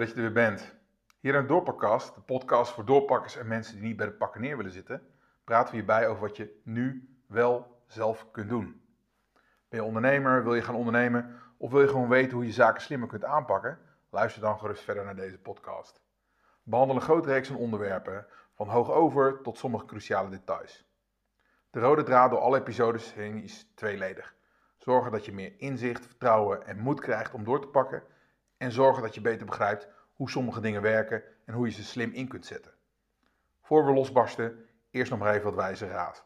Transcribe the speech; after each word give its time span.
Dat 0.00 0.08
je 0.08 0.14
er 0.14 0.20
weer 0.20 0.32
bent. 0.32 0.74
Hier 1.18 1.34
in 1.34 1.46
Doorpakkast, 1.46 2.14
de 2.14 2.20
podcast 2.20 2.72
voor 2.72 2.84
doorpakkers 2.84 3.36
en 3.36 3.46
mensen 3.46 3.74
die 3.74 3.84
niet 3.84 3.96
bij 3.96 4.06
de 4.06 4.12
pakken 4.12 4.40
neer 4.40 4.56
willen 4.56 4.72
zitten, 4.72 5.02
praten 5.44 5.70
we 5.70 5.76
hierbij 5.76 6.08
over 6.08 6.22
wat 6.22 6.36
je 6.36 6.60
nu 6.64 7.08
wel 7.26 7.82
zelf 7.86 8.30
kunt 8.30 8.48
doen. 8.48 8.82
Ben 9.68 9.80
je 9.80 9.84
ondernemer, 9.84 10.42
wil 10.44 10.54
je 10.54 10.62
gaan 10.62 10.74
ondernemen 10.74 11.40
of 11.56 11.70
wil 11.70 11.80
je 11.80 11.88
gewoon 11.88 12.08
weten 12.08 12.36
hoe 12.36 12.46
je 12.46 12.52
zaken 12.52 12.82
slimmer 12.82 13.08
kunt 13.08 13.24
aanpakken? 13.24 13.78
Luister 14.10 14.42
dan 14.42 14.58
gerust 14.58 14.82
verder 14.82 15.04
naar 15.04 15.16
deze 15.16 15.38
podcast. 15.38 16.02
We 16.36 16.70
behandelen 16.70 17.02
een 17.02 17.08
grote 17.08 17.28
reeks 17.28 17.50
aan 17.50 17.56
onderwerpen, 17.56 18.26
van 18.54 18.68
hoog 18.68 18.90
over 18.90 19.42
tot 19.42 19.58
sommige 19.58 19.84
cruciale 19.84 20.28
details. 20.28 20.88
De 21.70 21.80
rode 21.80 22.02
draad 22.02 22.30
door 22.30 22.40
alle 22.40 22.58
episodes 22.58 23.14
heen 23.14 23.42
is 23.42 23.72
tweeledig. 23.74 24.34
Zorgen 24.78 25.12
dat 25.12 25.24
je 25.24 25.32
meer 25.32 25.54
inzicht, 25.58 26.06
vertrouwen 26.06 26.66
en 26.66 26.78
moed 26.78 27.00
krijgt 27.00 27.34
om 27.34 27.44
door 27.44 27.60
te 27.60 27.68
pakken. 27.68 28.02
En 28.60 28.72
zorgen 28.72 29.02
dat 29.02 29.14
je 29.14 29.20
beter 29.20 29.46
begrijpt 29.46 29.88
hoe 30.14 30.30
sommige 30.30 30.60
dingen 30.60 30.82
werken 30.82 31.22
en 31.44 31.54
hoe 31.54 31.66
je 31.66 31.72
ze 31.72 31.84
slim 31.84 32.12
in 32.12 32.28
kunt 32.28 32.46
zetten. 32.46 32.72
Voor 33.62 33.86
we 33.86 33.92
losbarsten, 33.92 34.66
eerst 34.90 35.10
nog 35.10 35.20
maar 35.20 35.32
even 35.32 35.44
wat 35.44 35.54
wijze 35.54 35.88
raad. 35.88 36.24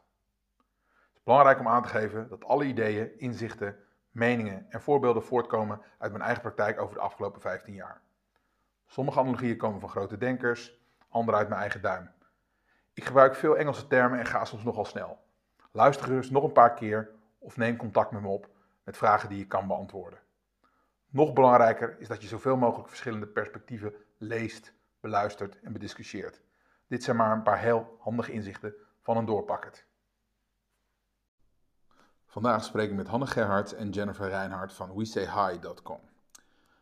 Het 0.56 1.16
is 1.16 1.23
belangrijk 1.23 1.59
om 1.59 1.69
aan 1.69 1.83
te 1.83 1.89
geven 1.89 2.28
dat 2.28 2.45
alle 2.45 2.65
ideeën, 2.65 3.19
inzichten, 3.19 3.77
meningen 4.11 4.66
en 4.69 4.81
voorbeelden 4.81 5.23
voortkomen 5.23 5.81
uit 5.98 6.12
mijn 6.12 6.25
eigen 6.25 6.42
praktijk 6.42 6.81
over 6.81 6.95
de 6.95 7.00
afgelopen 7.00 7.41
15 7.41 7.75
jaar. 7.75 8.00
Sommige 8.86 9.19
analogieën 9.19 9.56
komen 9.56 9.80
van 9.80 9.89
grote 9.89 10.19
denkers, 10.19 10.78
andere 11.08 11.36
uit 11.36 11.48
mijn 11.48 11.61
eigen 11.61 11.83
duim. 11.83 12.11
Ik 12.92 13.05
gebruik 13.05 13.34
veel 13.34 13.56
Engelse 13.56 13.86
termen 13.86 14.19
en 14.19 14.27
ga 14.27 14.45
soms 14.45 14.64
nogal 14.64 14.84
snel. 14.84 15.19
Luister 15.70 16.06
gerust 16.06 16.30
nog 16.30 16.45
een 16.45 16.53
paar 16.53 16.75
keer 16.75 17.11
of 17.39 17.56
neem 17.56 17.77
contact 17.77 18.11
met 18.11 18.23
me 18.23 18.28
op 18.28 18.48
met 18.84 18.97
vragen 18.97 19.28
die 19.28 19.39
je 19.39 19.47
kan 19.47 19.67
beantwoorden. 19.67 20.19
Nog 21.15 21.33
belangrijker 21.33 22.01
is 22.01 22.09
dat 22.09 22.23
je 22.23 22.29
zoveel 22.29 22.57
mogelijk 22.57 22.89
verschillende 22.89 23.27
perspectieven 23.27 23.95
leest, 24.19 24.73
beluistert 25.01 25.61
en 25.61 25.73
bediscussieert. 25.73 26.41
Dit 26.87 27.03
zijn 27.03 27.17
maar 27.17 27.33
een 27.33 27.43
paar 27.43 27.59
heel 27.59 27.97
handige 27.98 28.33
inzichten 28.33 28.75
van 29.01 29.17
een 29.17 29.25
doorpakkerd. 29.25 29.87
Vandaag 32.27 32.65
spreek 32.65 32.91
ik 32.91 32.97
met 32.97 33.07
Hanne 33.07 33.27
Gerhardt 33.27 33.73
en 33.73 33.91
Jennifer 33.91 34.29
Reinhardt 34.29 34.73
van 34.73 34.95
WeSayHi.com. 34.95 36.01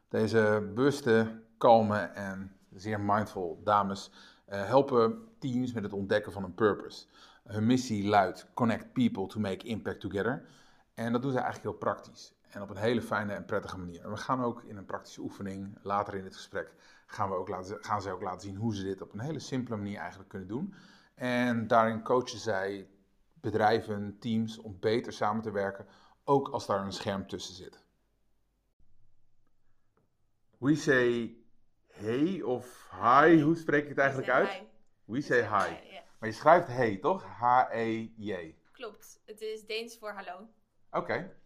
Deze 0.08 0.70
bewuste, 0.74 1.42
kalme 1.58 1.98
en 1.98 2.56
zeer 2.70 3.00
mindful 3.00 3.60
dames 3.64 4.10
uh, 4.48 4.64
helpen 4.64 5.28
teams 5.38 5.72
met 5.72 5.82
het 5.82 5.92
ontdekken 5.92 6.32
van 6.32 6.44
een 6.44 6.54
purpose. 6.54 7.06
Hun 7.44 7.66
missie 7.66 8.08
luidt 8.08 8.46
Connect 8.54 8.92
People 8.92 9.26
to 9.26 9.40
Make 9.40 9.66
Impact 9.66 10.00
Together. 10.00 10.48
En 10.94 11.12
dat 11.12 11.22
doen 11.22 11.32
ze 11.32 11.38
eigenlijk 11.38 11.68
heel 11.68 11.78
praktisch. 11.78 12.34
En 12.52 12.62
op 12.62 12.70
een 12.70 12.76
hele 12.76 13.02
fijne 13.02 13.32
en 13.32 13.44
prettige 13.44 13.78
manier. 13.78 14.02
En 14.04 14.10
we 14.10 14.16
gaan 14.16 14.44
ook 14.44 14.62
in 14.62 14.76
een 14.76 14.84
praktische 14.84 15.20
oefening, 15.20 15.78
later 15.82 16.14
in 16.14 16.24
het 16.24 16.34
gesprek, 16.34 16.74
gaan, 17.06 17.28
we 17.28 17.34
ook 17.34 17.48
laten, 17.48 17.84
gaan 17.84 18.02
ze 18.02 18.10
ook 18.10 18.22
laten 18.22 18.40
zien 18.40 18.56
hoe 18.56 18.74
ze 18.74 18.82
dit 18.82 19.02
op 19.02 19.12
een 19.12 19.20
hele 19.20 19.38
simpele 19.38 19.76
manier 19.76 19.98
eigenlijk 19.98 20.28
kunnen 20.28 20.48
doen. 20.48 20.74
En 21.14 21.66
daarin 21.66 22.02
coachen 22.02 22.38
zij 22.38 22.88
bedrijven, 23.34 24.18
teams 24.18 24.58
om 24.58 24.76
beter 24.80 25.12
samen 25.12 25.42
te 25.42 25.50
werken, 25.50 25.86
ook 26.24 26.48
als 26.48 26.66
daar 26.66 26.84
een 26.84 26.92
scherm 26.92 27.26
tussen 27.26 27.54
zit. 27.54 27.84
We 30.58 30.74
say 30.74 31.36
hey 31.86 32.42
of 32.42 32.90
hi, 32.90 33.40
hoe 33.40 33.56
spreek 33.56 33.82
ik 33.82 33.88
het 33.88 33.98
eigenlijk 33.98 34.30
uit? 34.30 34.48
Hi. 34.48 34.62
We 35.04 35.20
say 35.20 35.40
hi. 35.40 36.00
Maar 36.18 36.28
je 36.28 36.34
schrijft 36.34 36.66
hey, 36.66 36.96
toch? 36.96 37.24
H-E-J. 37.24 38.54
klopt. 38.72 39.20
Het 39.24 39.40
is 39.40 39.66
Deens 39.66 39.98
voor 39.98 40.12
hallo. 40.12 40.48
Oké. 40.90 41.41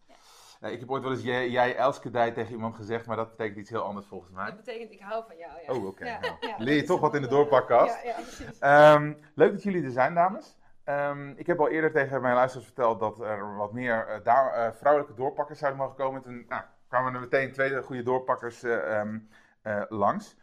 Nou, 0.59 0.73
ik 0.73 0.79
heb 0.79 0.91
ooit 0.91 1.03
wel 1.03 1.11
eens 1.11 1.21
jij, 1.23 1.49
jij 1.49 1.75
Elskedij 1.75 2.31
tegen 2.31 2.51
iemand 2.51 2.75
gezegd, 2.75 3.05
maar 3.05 3.15
dat 3.15 3.29
betekent 3.29 3.57
iets 3.57 3.69
heel 3.69 3.81
anders 3.81 4.05
volgens 4.05 4.31
mij. 4.31 4.45
Dat 4.45 4.55
betekent 4.55 4.91
ik 4.91 4.99
hou 4.99 5.23
van 5.27 5.37
jou. 5.37 5.51
Ja. 5.65 5.73
Oh, 5.73 5.85
oké. 5.85 6.05
Ja, 6.05 6.19
Nou, 6.19 6.35
leer 6.57 6.75
je 6.75 6.83
toch 6.83 6.99
wat 6.99 7.15
in 7.15 7.21
de 7.21 7.27
doorpakkast? 7.27 8.03
Ja, 8.03 8.09
ja, 8.09 8.13
precies. 8.15 8.59
Ehm, 8.59 9.13
leuk 9.35 9.51
dat 9.51 9.63
jullie 9.63 9.83
er 9.83 9.91
zijn, 9.91 10.13
dames. 10.13 10.57
Ehm, 10.83 11.29
ik 11.35 11.47
heb 11.47 11.59
al 11.59 11.69
eerder 11.69 11.91
tegen 11.91 12.21
mijn 12.21 12.35
luisteraars 12.35 12.67
verteld 12.67 12.99
dat 12.99 13.19
er 13.19 13.55
wat 13.55 13.73
meer 13.73 14.07
eh, 14.07 14.23
daar- 14.23 14.53
eh, 14.53 14.71
vrouwelijke 14.73 15.15
doorpakkers 15.15 15.59
zouden 15.59 15.81
mogen 15.81 15.95
komen. 15.95 16.21
Toen 16.21 16.45
nou, 16.49 16.61
kwamen 16.87 17.13
er 17.13 17.19
meteen 17.19 17.51
twee 17.51 17.81
goede 17.83 18.03
doorpakkers 18.03 18.63
eh, 18.63 18.99
ehm, 18.99 19.19
eh, 19.61 19.81
langs. 19.89 20.35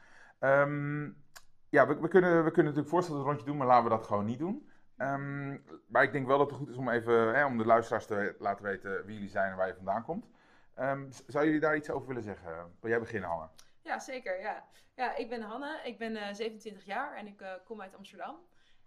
Ja, 1.68 1.86
we, 1.86 2.00
we, 2.00 2.08
kunnen, 2.08 2.32
we 2.44 2.50
kunnen 2.50 2.64
natuurlijk 2.72 2.88
voorstellen 2.88 3.20
dat 3.20 3.26
we 3.26 3.32
een 3.32 3.36
rondje 3.36 3.46
doen, 3.46 3.56
maar 3.56 3.66
laten 3.66 3.84
we 3.84 3.96
dat 3.96 4.06
gewoon 4.06 4.24
niet 4.24 4.38
doen. 4.38 4.68
Ehm, 4.96 5.58
maar 5.86 6.02
ik 6.02 6.12
denk 6.12 6.26
wel 6.26 6.38
dat 6.38 6.50
het 6.50 6.58
goed 6.58 6.68
is 6.68 6.76
om 6.76 6.88
even 6.88 7.34
hè, 7.34 7.44
om 7.44 7.58
de 7.58 7.64
luisteraars 7.66 8.06
te 8.06 8.36
laten 8.38 8.64
weten 8.64 9.04
wie 9.04 9.14
jullie 9.14 9.30
zijn 9.30 9.50
en 9.50 9.56
waar 9.56 9.66
je 9.66 9.74
vandaan 9.74 10.04
komt. 10.04 10.28
Ehm, 10.74 11.10
zou 11.26 11.44
jullie 11.44 11.60
daar 11.60 11.76
iets 11.76 11.90
over 11.90 12.08
willen 12.08 12.22
zeggen? 12.22 12.76
Wil 12.80 12.90
jij 12.90 13.00
beginnen, 13.00 13.28
Hanne? 13.28 13.48
Ja, 13.82 13.98
zeker. 13.98 14.40
Ja. 14.40 14.64
ja, 14.94 15.16
ik 15.16 15.28
ben 15.28 15.42
Hanne. 15.42 15.80
Ik 15.84 15.98
ben 15.98 16.16
eh, 16.16 16.34
27 16.34 16.84
jaar 16.84 17.16
en 17.16 17.26
ik 17.26 17.40
eh, 17.40 17.52
kom 17.64 17.80
uit 17.80 17.94
Amsterdam. 17.94 18.36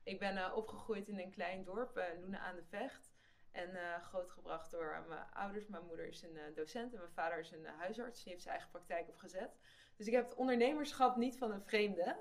Ik 0.03 0.19
ben 0.19 0.38
eh, 0.38 0.56
opgegroeid 0.56 1.07
in 1.07 1.19
een 1.19 1.31
klein 1.31 1.63
dorp, 1.63 1.97
eh 1.97 2.19
Loenen 2.19 2.40
aan 2.40 2.56
de 2.56 2.63
Vecht. 2.63 3.12
En 3.51 3.75
eh, 3.75 4.01
grootgebracht 4.03 4.72
door 4.72 4.91
eh, 4.91 5.07
mijn 5.07 5.25
ouders. 5.34 5.67
Mijn 5.67 5.85
moeder 5.85 6.07
is 6.07 6.22
een 6.23 6.38
eh, 6.38 6.56
docent 6.56 6.94
en 6.94 7.00
mijn 7.00 7.12
vader 7.13 7.40
is 7.40 7.51
een 7.51 7.66
eh, 7.66 7.72
huisarts. 7.78 8.23
Die 8.23 8.31
heeft 8.31 8.44
zijn 8.44 8.56
eigen 8.56 8.72
praktijk 8.73 9.07
opgezet. 9.07 9.57
Dus 9.96 10.07
ik 10.07 10.13
heb 10.13 10.23
het 10.23 10.35
ondernemerschap 10.35 11.16
niet 11.16 11.38
van 11.38 11.51
een 11.51 11.63
vreemde. 11.63 12.16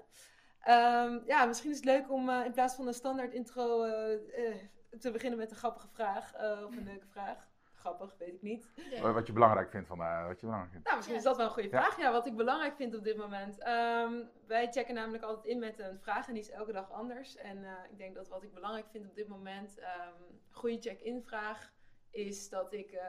Ehm, 0.67 1.19
ja, 1.27 1.45
misschien 1.45 1.71
is 1.71 1.77
het 1.77 1.85
leuk 1.85 2.11
om 2.11 2.29
eh, 2.29 2.45
in 2.45 2.53
plaats 2.53 2.75
van 2.75 2.87
een 2.87 2.95
standaard 2.95 3.33
intro 3.33 3.83
eh, 3.83 4.13
eh, 4.49 4.57
te 5.01 5.11
beginnen 5.11 5.39
met 5.39 5.51
een 5.51 5.57
grappige 5.57 5.89
vraag. 5.89 6.35
eh, 6.35 6.63
of 6.67 6.77
een 6.77 6.85
leuke 6.85 7.07
vraag. 7.07 7.49
Grappig, 7.75 8.15
weet 8.19 8.35
ik 8.35 8.43
niet. 8.43 8.73
Wat- 9.03 9.15
Wat 9.15 9.27
je 9.27 9.33
belangrijk 9.33 9.71
vindt 9.71 9.87
van 9.87 9.99
wat 9.99 10.41
je 10.41 10.47
belangrijk 10.47 10.71
vindt. 10.73 10.85
Nou, 10.87 10.97
misschien 10.97 11.17
is 11.17 11.23
dat 11.23 11.37
wel 11.37 11.47
een 11.47 11.53
goede 11.53 11.69
vraag. 11.69 11.99
Ja, 11.99 12.13
wat 12.13 12.27
ik 12.27 12.37
belangrijk 12.37 12.77
vind 12.77 12.95
op 12.97 13.05
dit 13.05 13.17
moment. 13.17 13.59
Ehm, 13.59 14.13
wij 14.47 14.67
checken 14.73 14.95
namelijk 14.95 15.23
altijd 15.25 15.45
in 15.47 15.59
met 15.59 15.79
een 15.79 15.99
vraag 16.01 16.27
en 16.27 16.33
die 16.35 16.43
is 16.43 16.51
elke 16.51 16.73
dag 16.73 16.93
anders. 16.93 17.37
En 17.37 17.65
eh, 17.65 17.73
ik 17.91 17.99
denk 17.99 18.15
dat 18.15 18.29
wat 18.29 18.43
ik 18.43 18.55
belangrijk 18.55 18.87
vind 18.91 19.07
op 19.07 19.15
dit 19.15 19.29
moment, 19.29 19.79
ehm 19.79 20.13
goede 20.51 20.81
check-in 20.81 21.23
vraag, 21.23 21.73
is 22.11 22.49
dat 22.49 22.73
ik, 22.73 22.91
eh, 22.91 23.07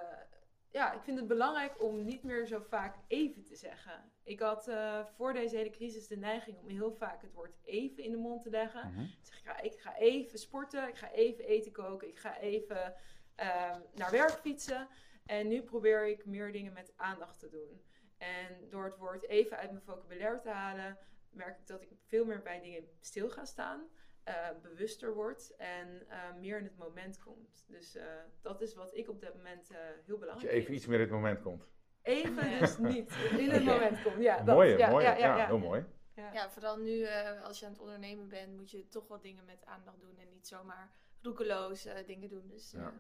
ja, 0.72 0.94
ik 0.94 1.02
vind 1.02 1.18
het 1.18 1.28
belangrijk 1.28 1.84
om 1.84 2.04
niet 2.04 2.24
meer 2.24 2.46
zo 2.46 2.60
vaak 2.60 2.96
even 3.08 3.44
te 3.44 3.56
zeggen. 3.56 4.12
Ik 4.24 4.40
had 4.40 4.68
eh, 4.68 5.06
voor 5.06 5.34
deze 5.34 5.56
hele 5.56 5.70
crisis 5.70 6.08
de 6.08 6.18
neiging 6.18 6.58
om 6.58 6.68
heel 6.68 6.92
vaak 6.92 7.22
het 7.22 7.34
woord 7.34 7.56
even 7.64 8.04
in 8.04 8.12
de 8.12 8.18
mond 8.18 8.42
te 8.42 8.50
leggen. 8.50 8.92
Mhm. 8.92 9.02
Ik 9.02 9.18
zeg, 9.22 9.38
ik 9.38 9.46
ga, 9.46 9.60
ik 9.60 9.80
ga 9.80 9.96
even 9.96 10.40
sporten, 10.40 10.88
ik 10.88 10.98
ga 10.98 11.12
even 11.12 11.46
eten 11.46 11.72
koken, 11.72 12.08
ik 12.08 12.20
ga 12.20 12.40
even 12.40 12.94
ehm, 13.36 13.80
naar 13.94 14.12
werk 14.12 14.40
fietsen. 14.40 14.88
En 15.26 15.48
nu 15.48 15.62
probeer 15.62 16.08
ik 16.08 16.26
meer 16.26 16.52
dingen 16.52 16.74
met 16.74 16.94
aandacht 16.96 17.40
te 17.40 17.50
doen. 17.50 17.82
En 18.18 18.70
door 18.70 18.84
het 18.86 18.98
woord 18.98 19.28
even 19.28 19.58
uit 19.58 19.72
mijn 19.72 19.84
vocabulaire 19.84 20.40
te 20.40 20.50
halen, 20.50 20.98
merk 21.30 21.60
ik 21.60 21.68
dat 21.68 21.82
ik 21.82 21.90
veel 22.06 22.26
meer 22.26 22.42
bij 22.42 22.62
dingen 22.62 22.90
stil 23.00 23.30
ga 23.30 23.46
staan, 23.46 23.90
eh, 24.28 24.50
bewuster 24.62 25.14
word 25.14 25.56
en 25.58 26.10
eh, 26.10 26.34
meer 26.40 26.58
in 26.58 26.64
het 26.64 26.78
moment 26.78 27.20
komt. 27.20 27.66
Dus 27.68 27.96
eh, 27.96 28.06
dat 28.42 28.62
is 28.62 28.74
wat 28.76 28.96
ik 28.96 29.10
op 29.10 29.20
dit 29.22 29.34
moment 29.36 29.70
eh, 29.72 29.78
heel 29.78 29.94
Dat 30.06 30.20
belangrijk 30.20 30.42
je 30.52 30.56
even 30.56 30.66
vind. 30.66 30.78
iets 30.78 30.86
meer 30.88 30.96
in 31.00 31.04
het 31.06 31.14
moment 31.14 31.42
komt. 31.42 31.68
Even 32.02 32.50
dus 32.60 32.78
niet 32.78 33.16
in 33.38 33.50
het 33.50 33.64
moment 33.64 34.02
komt. 34.04 34.22
Ja, 34.22 34.38
dat, 34.44 34.56
mooi, 34.56 34.78
ja, 34.78 34.90
mooi. 34.90 35.06
ja, 35.06 35.12
Ja, 35.18 35.28
ja, 35.28 35.38
ja. 35.38 35.46
heel 35.46 35.58
mooi. 35.58 35.86
Ja. 36.16 36.34
Ja, 36.34 36.50
vooral 36.50 36.78
nu 36.78 37.02
eh, 37.04 37.44
als 37.44 37.60
je 37.60 37.66
aan 37.66 37.72
het 37.72 37.82
ondernemen 37.82 38.28
bent, 38.28 38.56
moet 38.56 38.72
je 38.72 38.88
toch 38.88 39.08
wat 39.08 39.22
dingen 39.22 39.46
met 39.46 39.66
aandacht 39.66 40.00
doen 40.00 40.18
en 40.18 40.30
niet 40.30 40.48
zomaar 40.48 40.92
roekeloos 41.22 41.86
eh, 41.86 42.06
dingen 42.06 42.30
doen. 42.30 42.48
Dus 42.48 42.74
eh, 42.74 42.80
Ja. 42.82 42.94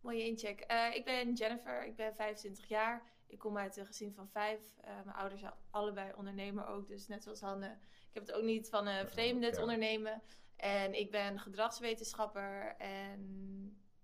mooie 0.00 0.24
incheck. 0.24 0.60
Eh, 0.60 0.94
ik 0.94 1.04
ben 1.04 1.32
Jennifer, 1.32 1.86
ik 1.86 1.96
ben 1.96 2.14
25 2.14 2.66
jaar. 2.68 3.02
Ik 3.26 3.38
kom 3.38 3.58
uit 3.58 3.76
een 3.76 3.86
gezin 3.86 4.12
van 4.14 4.28
vijf. 4.28 4.60
Eh, 4.80 4.94
mijn 5.04 5.16
ouders 5.16 5.40
zijn 5.40 5.52
allebei 5.70 6.12
ondernemer 6.16 6.66
ook, 6.66 6.88
dus 6.88 7.06
net 7.08 7.22
zoals 7.22 7.40
Hanne. 7.40 7.66
Ik 8.08 8.14
heb 8.16 8.26
het 8.26 8.32
ook 8.32 8.42
niet 8.44 8.68
van 8.68 8.86
een 8.86 9.08
vreemde 9.08 9.46
het 9.46 9.54
Ja. 9.56 9.62
ondernemen. 9.62 10.22
En 10.60 10.94
ik 10.98 11.10
ben 11.10 11.38
gedragswetenschapper 11.38 12.76
en 12.76 13.20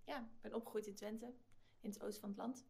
ja, 0.05 0.29
ben 0.41 0.55
opgegroeid 0.55 0.87
in 0.87 0.95
Twente, 0.95 1.35
in 1.81 1.91
het 1.91 2.03
oosten 2.03 2.21
van 2.21 2.29
het 2.29 2.39
land. 2.39 2.67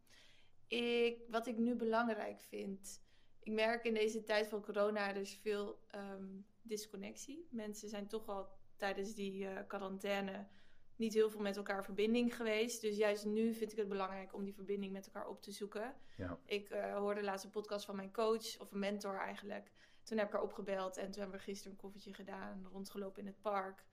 Ik, 0.67 1.21
wat 1.29 1.47
ik 1.47 1.57
nu 1.57 1.75
belangrijk 1.75 2.39
vind, 2.39 3.01
ik 3.39 3.53
merk 3.53 3.83
in 3.83 3.93
deze 3.93 4.23
tijd 4.23 4.47
van 4.47 4.61
corona, 4.61 5.09
er 5.09 5.15
is 5.15 5.35
veel 5.35 5.79
ehm, 5.87 6.27
disconnectie. 6.61 7.47
Mensen 7.51 7.89
zijn 7.89 8.07
toch 8.07 8.27
al 8.27 8.49
tijdens 8.75 9.13
die 9.13 9.47
eh, 9.47 9.67
quarantaine 9.67 10.47
niet 10.95 11.13
heel 11.13 11.29
veel 11.29 11.41
met 11.41 11.57
elkaar 11.57 11.77
in 11.77 11.83
verbinding 11.83 12.35
geweest. 12.35 12.81
Dus 12.81 12.97
juist 12.97 13.25
nu 13.25 13.53
vind 13.53 13.71
ik 13.71 13.77
het 13.77 13.87
belangrijk 13.87 14.33
om 14.33 14.43
die 14.43 14.53
verbinding 14.53 14.91
met 14.91 15.05
elkaar 15.05 15.27
op 15.27 15.41
te 15.41 15.51
zoeken. 15.51 15.95
Ja. 16.17 16.39
Ik 16.45 16.69
eh, 16.69 16.95
hoorde 16.95 17.23
laatst 17.23 17.45
een 17.45 17.51
podcast 17.51 17.85
van 17.85 17.95
mijn 17.95 18.13
coach, 18.13 18.59
of 18.59 18.71
een 18.71 18.79
mentor 18.79 19.17
eigenlijk. 19.17 19.71
Toen 20.07 20.17
heb 20.17 20.27
ik 20.27 20.33
haar 20.33 20.41
opgebeld 20.43 20.97
en 20.97 21.11
toen 21.11 21.21
hebben 21.21 21.37
we 21.39 21.43
gisteren 21.43 21.71
een 21.71 21.77
koffietje 21.79 22.13
gedaan, 22.13 22.67
rondgelopen 22.71 23.21
in 23.21 23.27
het 23.27 23.41
park. 23.41 23.85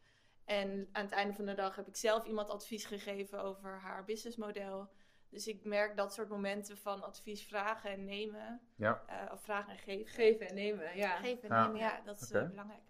En 0.44 0.88
aan 0.92 1.04
het 1.04 1.12
einde 1.12 1.34
van 1.34 1.44
de 1.44 1.54
dag 1.54 1.76
heb 1.76 1.88
ik 1.88 1.96
zelf 1.96 2.24
iemand 2.24 2.48
advies 2.50 2.84
gegeven 2.84 3.42
over 3.42 3.78
haar 3.80 4.04
businessmodel. 4.04 4.88
Dus 5.28 5.46
ik 5.46 5.64
merk 5.64 5.96
dat 5.96 6.14
soort 6.14 6.28
momenten 6.28 6.76
van 6.78 7.02
advies 7.02 7.46
vragen 7.46 7.90
en 7.90 8.04
nemen. 8.04 8.60
Ja. 8.76 9.02
eh, 9.06 9.32
of 9.32 9.42
vragen 9.42 9.72
en 9.72 9.78
geven. 9.78 10.06
Geven 10.14 10.48
en 10.48 10.54
nemen, 10.54 10.96
ja. 10.96 11.16
Geven 11.16 11.48
en 11.48 11.56
Ja. 11.56 11.64
nemen, 11.66 11.80
ja, 11.80 12.00
dat 12.04 12.20
is 12.20 12.28
Oké. 12.30 12.38
eh, 12.40 12.48
belangrijk. 12.48 12.82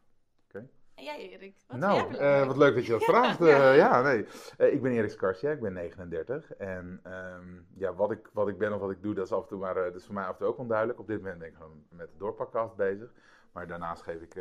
En 0.95 1.05
jij 1.05 1.31
Erik? 1.31 1.55
Wat 1.67 1.79
nou, 1.79 2.15
eh, 2.15 2.47
wat 2.47 2.57
leuk 2.57 2.75
dat 2.75 2.87
je 2.87 2.93
dat 2.93 3.05
vraagt. 3.15 3.41
Eh, 3.41 3.77
ja, 3.77 4.03
nee. 4.03 4.27
Eh, 4.57 4.73
ik 4.73 4.83
ben 4.83 4.93
Erik 4.93 5.11
Skarsja, 5.11 5.51
ik 5.51 5.61
ben 5.61 5.73
39. 5.73 6.53
En 6.55 7.01
ehm, 7.03 7.49
ja, 7.75 7.95
wat 7.95 8.11
ik, 8.11 8.29
wat 8.33 8.49
ik 8.49 8.59
ben 8.59 8.73
of 8.73 8.81
wat 8.81 8.91
ik 8.91 9.03
doe, 9.03 9.15
dat 9.15 9.27
is 9.27 9.33
af 9.33 9.43
en 9.43 9.49
toe 9.49 9.59
maar, 9.59 9.75
dat 9.75 9.95
is 9.95 10.05
voor 10.05 10.15
mij 10.15 10.25
af 10.25 10.31
en 10.33 10.39
toe 10.39 10.47
ook 10.47 10.59
onduidelijk. 10.59 10.99
Op 10.99 11.07
dit 11.07 11.17
moment 11.19 11.39
ben 11.39 11.49
ik 11.49 11.55
gewoon 11.55 11.85
met 11.89 12.09
de 12.09 12.19
doorpakkast 12.19 12.77
bezig. 12.77 13.13
Maar 13.53 13.67
daarnaast 13.67 14.03
geef 14.03 14.21
ik 14.21 14.37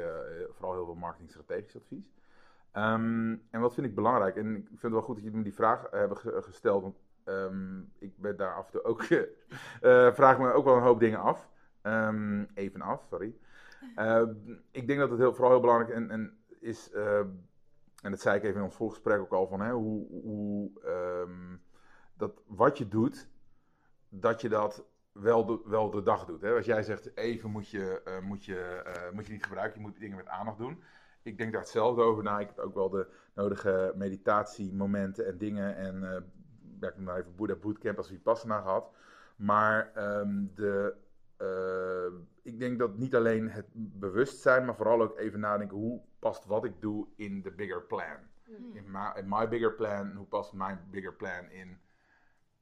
vooral 0.51 0.73
heel 0.73 0.85
veel 0.85 0.95
marketing-strategisch 0.95 1.75
advies. 1.75 2.13
Ehm, 2.71 3.35
en 3.51 3.59
wat 3.61 3.73
vind 3.73 3.87
ik 3.87 3.95
belangrijk? 3.95 4.35
En 4.35 4.55
ik 4.57 4.65
vind 4.67 4.81
het 4.81 4.91
wel 4.91 5.01
goed 5.01 5.15
dat 5.15 5.23
jullie 5.23 5.37
me 5.37 5.43
die 5.43 5.53
vraag 5.53 5.87
hebben 5.91 6.17
ge- 6.17 6.41
gesteld. 6.41 6.81
Want 6.81 6.95
ehm, 7.23 7.79
ik 7.99 8.17
ben 8.17 8.37
daar 8.37 8.55
af 8.55 8.65
en 8.65 8.71
toe 8.71 8.83
ook. 8.83 9.03
vraag 10.15 10.39
me 10.39 10.51
ook 10.53 10.65
wel 10.65 10.75
een 10.75 10.81
hoop 10.81 10.99
dingen 10.99 11.19
af. 11.19 11.49
Ehm, 11.81 12.43
even 12.53 12.81
af, 12.81 13.05
sorry. 13.09 13.35
Ik 14.71 14.87
denk 14.87 14.99
dat 14.99 15.09
het 15.09 15.19
heel, 15.19 15.33
vooral 15.33 15.51
heel 15.51 15.59
belangrijk 15.61 15.91
en, 15.91 16.11
en 16.11 16.37
is. 16.63 16.91
eh, 16.91 17.19
en 18.01 18.11
dat 18.11 18.21
zei 18.21 18.37
ik 18.37 18.43
even 18.43 18.57
in 18.57 18.63
ons 18.63 18.75
voorgesprek 18.75 19.19
ook 19.19 19.33
al 19.33 19.47
van 19.47 19.61
hè, 19.61 19.71
hoe. 19.71 20.07
hoe 20.21 20.71
ehm, 20.83 21.57
dat 22.17 22.41
wat 22.45 22.77
je 22.77 22.87
doet, 22.87 23.29
dat 24.09 24.41
je 24.41 24.49
dat 24.49 24.85
wel 25.11 25.45
de, 25.45 25.61
wel 25.65 25.89
de 25.89 26.03
dag 26.03 26.25
doet. 26.25 26.41
Hè? 26.41 26.55
Als 26.55 26.65
jij 26.65 26.83
zegt, 26.83 27.17
even 27.17 27.49
moet 27.49 27.69
je, 27.69 28.01
eh, 28.03 28.19
moet, 28.19 28.45
je, 28.45 28.59
eh, 28.59 29.11
moet 29.11 29.25
je 29.25 29.31
niet 29.31 29.43
gebruiken, 29.43 29.81
je 29.81 29.87
moet 29.87 29.99
dingen 29.99 30.17
met 30.17 30.27
aandacht 30.27 30.57
doen. 30.57 30.83
Ik 31.21 31.37
denk 31.37 31.51
daar 31.51 31.61
hetzelfde 31.61 32.01
over 32.01 32.23
na. 32.23 32.39
Ik 32.39 32.47
heb 32.47 32.59
ook 32.59 32.73
wel 32.73 32.89
de 32.89 33.07
nodige 33.33 33.93
meditatiemomenten 33.95 35.27
en 35.27 35.37
dingen. 35.37 35.75
En 35.75 36.03
eh 36.03 36.21
ja, 36.79 36.89
ik 36.89 36.97
noem 36.97 37.09
even 37.09 37.35
Buddha 37.35 37.55
Bootcamp 37.55 37.97
als 37.97 38.07
Vipassana 38.07 38.61
gehad. 38.61 38.91
Maar 39.35 39.91
ehm, 39.93 40.45
de, 40.55 40.95
ik 42.41 42.59
denk 42.59 42.79
dat 42.79 42.97
niet 42.97 43.15
alleen 43.15 43.49
het 43.49 43.65
bewustzijn, 43.73 44.65
maar 44.65 44.75
vooral 44.75 45.01
ook 45.01 45.17
even 45.17 45.39
nadenken 45.39 45.77
hoe 45.77 46.01
past 46.23 46.45
wat 46.45 46.65
ik 46.65 46.81
doe 46.81 47.07
in 47.15 47.41
de 47.41 47.51
bigger 47.51 47.81
plan. 47.81 48.17
Hmm. 48.45 48.75
In 48.75 48.91
my, 48.91 49.11
in 49.15 49.25
my 49.29 49.47
bigger 49.47 49.73
plan, 49.73 50.15
hoe 50.15 50.25
past 50.25 50.53
mijn 50.53 50.87
bigger 50.91 51.13
plan 51.13 51.49
in 51.49 51.79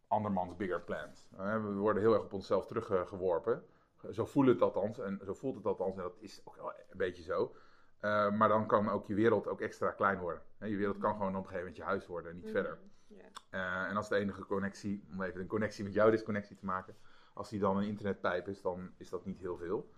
andermans 0.07 0.55
bigger 0.55 0.81
plans. 0.81 1.27
Eh, 1.37 1.63
we 1.63 1.73
worden 1.73 2.01
heel 2.01 2.13
erg 2.13 2.23
op 2.23 2.33
onszelf 2.33 2.65
teruggeworpen. 2.67 3.63
Zo 4.11 4.25
voelt 4.25 4.47
het 4.47 4.61
althans, 4.61 4.99
en 4.99 5.19
zo 5.25 5.33
voelt 5.33 5.55
het 5.55 5.65
althans, 5.65 5.95
en 5.95 6.01
dat 6.01 6.17
is 6.19 6.41
ook 6.45 6.55
wel 6.55 6.73
een 6.89 6.97
beetje 6.97 7.23
zo. 7.23 7.55
Eh, 7.99 8.31
maar 8.31 8.47
dan 8.49 8.67
kan 8.67 8.89
ook 8.89 9.05
je 9.07 9.13
wereld 9.13 9.47
ook 9.47 9.61
extra 9.61 9.91
klein 9.91 10.19
worden. 10.19 10.41
Je 10.59 10.75
wereld 10.75 10.97
kan 10.97 11.11
gewoon 11.15 11.35
op 11.35 11.43
een 11.43 11.49
gegeven 11.49 11.59
moment 11.59 11.75
je 11.77 11.83
huis 11.83 12.07
worden 12.07 12.29
en 12.31 12.35
niet 12.35 12.45
Mhm. 12.45 12.53
verder. 12.53 12.79
Eh, 13.49 13.89
en 13.89 13.95
als 13.95 14.09
de 14.09 14.15
enige 14.15 14.45
connectie, 14.45 15.03
om 15.11 15.21
even 15.21 15.41
een 15.41 15.47
connectie 15.47 15.83
met 15.83 15.93
jou 15.93 16.11
disconnectie 16.11 16.55
te 16.55 16.65
maken, 16.65 16.95
als 17.33 17.49
die 17.49 17.59
dan 17.59 17.77
een 17.77 17.87
internetpijp 17.87 18.47
is, 18.47 18.61
dan 18.61 18.91
is 18.97 19.09
dat 19.09 19.25
niet 19.25 19.39
heel 19.39 19.57
veel. 19.57 19.89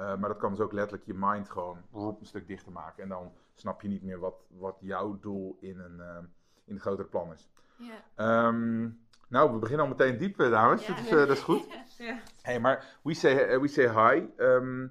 Eh, 0.00 0.16
maar 0.16 0.28
dat 0.28 0.38
kan 0.38 0.50
dus 0.50 0.60
ook 0.60 0.72
letterlijk 0.72 1.06
je 1.06 1.14
mind 1.16 1.50
gewoon 1.50 1.78
een 1.92 2.16
stuk 2.20 2.46
dichter 2.46 2.72
maken. 2.72 3.02
En 3.02 3.08
dan 3.08 3.32
snap 3.54 3.82
je 3.82 3.88
niet 3.88 4.02
meer 4.02 4.18
wat, 4.18 4.44
wat 4.48 4.76
jouw 4.80 5.18
doel 5.20 5.56
in 5.60 5.78
een, 5.78 6.00
eh, 6.00 6.18
in 6.64 6.74
een 6.74 6.80
grotere 6.80 7.08
plan 7.08 7.32
is. 7.32 7.50
Ja. 7.76 8.02
Ehm, 8.14 8.88
nou, 9.28 9.52
we 9.52 9.58
beginnen 9.58 9.86
al 9.86 9.92
meteen 9.92 10.18
diep, 10.18 10.40
eh, 10.40 10.50
dames. 10.50 10.86
Dat, 10.86 10.98
is, 10.98 11.10
eh, 11.10 11.16
dat 11.16 11.30
is 11.30 11.42
goed. 11.42 11.66
Ja. 11.98 12.20
Hey, 12.42 12.60
maar 12.60 12.98
we 13.02 13.14
say, 13.14 13.60
we 13.60 13.68
say 13.68 13.88
hi. 13.88 14.26
Ehm, 14.36 14.86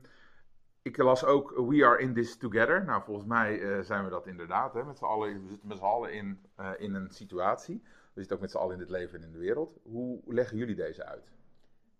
ik 0.81 0.97
las 0.97 1.23
ook 1.23 1.53
We 1.55 1.85
are 1.85 1.99
in 1.99 2.13
this 2.13 2.37
together. 2.37 2.85
Nou, 2.85 3.03
volgens 3.03 3.27
mij 3.27 3.61
eh, 3.61 3.83
zijn 3.83 4.03
we 4.03 4.09
dat 4.09 4.27
inderdaad. 4.27 4.73
Hè, 4.73 4.83
met 4.83 4.97
z'n 4.97 5.05
allen, 5.05 5.43
we 5.43 5.49
zitten 5.49 5.67
met 5.67 5.77
z'n 5.77 5.83
allen 5.83 6.13
in, 6.13 6.45
eh, 6.55 6.71
in 6.77 6.93
een 6.93 7.09
situatie. 7.09 7.81
We 7.83 8.19
zitten 8.19 8.35
ook 8.35 8.41
met 8.41 8.51
z'n 8.51 8.57
allen 8.57 8.73
in 8.73 8.79
dit 8.79 8.89
leven 8.89 9.19
en 9.19 9.25
in 9.25 9.31
de 9.31 9.37
wereld. 9.37 9.77
Hoe 9.83 10.21
leggen 10.25 10.57
jullie 10.57 10.75
deze 10.75 11.05
uit? 11.05 11.31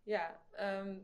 Ja, 0.03 0.41
ehm, 0.51 0.95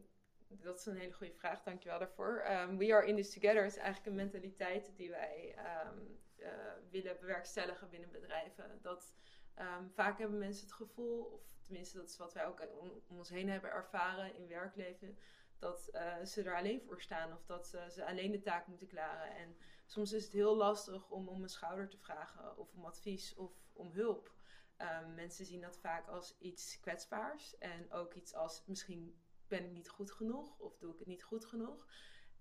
dat 0.62 0.80
is 0.80 0.86
een 0.86 0.98
hele 0.98 1.14
goede 1.14 1.34
vraag. 1.34 1.64
Dankjewel 1.64 2.00
daarvoor. 2.00 2.38
Ehm, 2.38 2.78
we 2.78 2.94
are 2.94 3.08
in 3.08 3.16
this 3.16 3.34
together 3.34 3.66
is 3.66 3.78
eigenlijk 3.78 4.06
een 4.06 4.16
mentaliteit 4.16 4.92
die 4.96 5.10
wij 5.10 5.54
ehm, 5.56 6.00
eh, 6.36 6.52
willen 6.90 7.18
bewerkstelligen 7.20 7.90
binnen 7.90 8.12
bedrijven. 8.12 8.80
Dat 8.82 9.16
ehm, 9.54 9.90
vaak 9.90 10.18
hebben 10.18 10.38
mensen 10.38 10.66
het 10.66 10.76
gevoel, 10.76 11.24
of 11.24 11.42
tenminste 11.62 11.98
dat 11.98 12.10
is 12.10 12.18
wat 12.18 12.34
wij 12.34 12.46
ook 12.46 12.68
om, 12.80 13.18
ons 13.18 13.30
heen 13.30 13.50
hebben 13.50 13.72
ervaren 13.72 14.36
in 14.36 14.48
werkleven, 14.48 15.18
dat 15.60 15.88
eh, 15.88 16.24
ze 16.24 16.44
er 16.44 16.56
alleen 16.56 16.82
voor 16.82 17.02
staan 17.02 17.34
of 17.34 17.46
dat 17.46 17.74
eh, 17.74 17.90
ze 17.90 18.06
alleen 18.06 18.32
de 18.32 18.42
taak 18.42 18.68
moeten 18.68 18.88
klaren. 18.88 19.36
En 19.36 19.58
soms 19.86 20.14
is 20.14 20.24
het 20.24 20.34
heel 20.34 20.56
lastig 20.56 21.10
om 21.10 21.28
om 21.28 21.44
een 21.44 21.50
schouder 21.50 21.90
te 21.90 21.98
vragen 21.98 22.58
of 22.58 22.74
om 22.74 22.86
advies 22.86 23.36
of 23.36 23.52
om 23.74 23.92
hulp. 23.92 24.34
Mensen 25.16 25.46
zien 25.46 25.62
dat 25.62 25.78
vaak 25.78 26.08
als 26.08 26.38
iets 26.40 26.80
kwetsbaars 26.80 27.58
en 27.58 27.92
ook 27.92 28.14
iets 28.14 28.34
als 28.34 28.64
misschien 28.66 29.25
ben 29.48 29.64
ik 29.64 29.72
niet 29.72 29.90
goed 29.90 30.12
genoeg 30.12 30.60
of 30.60 30.78
doe 30.78 30.94
ik 30.94 31.00
het 31.00 31.08
niet 31.08 31.24
goed 31.24 31.46
genoeg. 31.46 31.88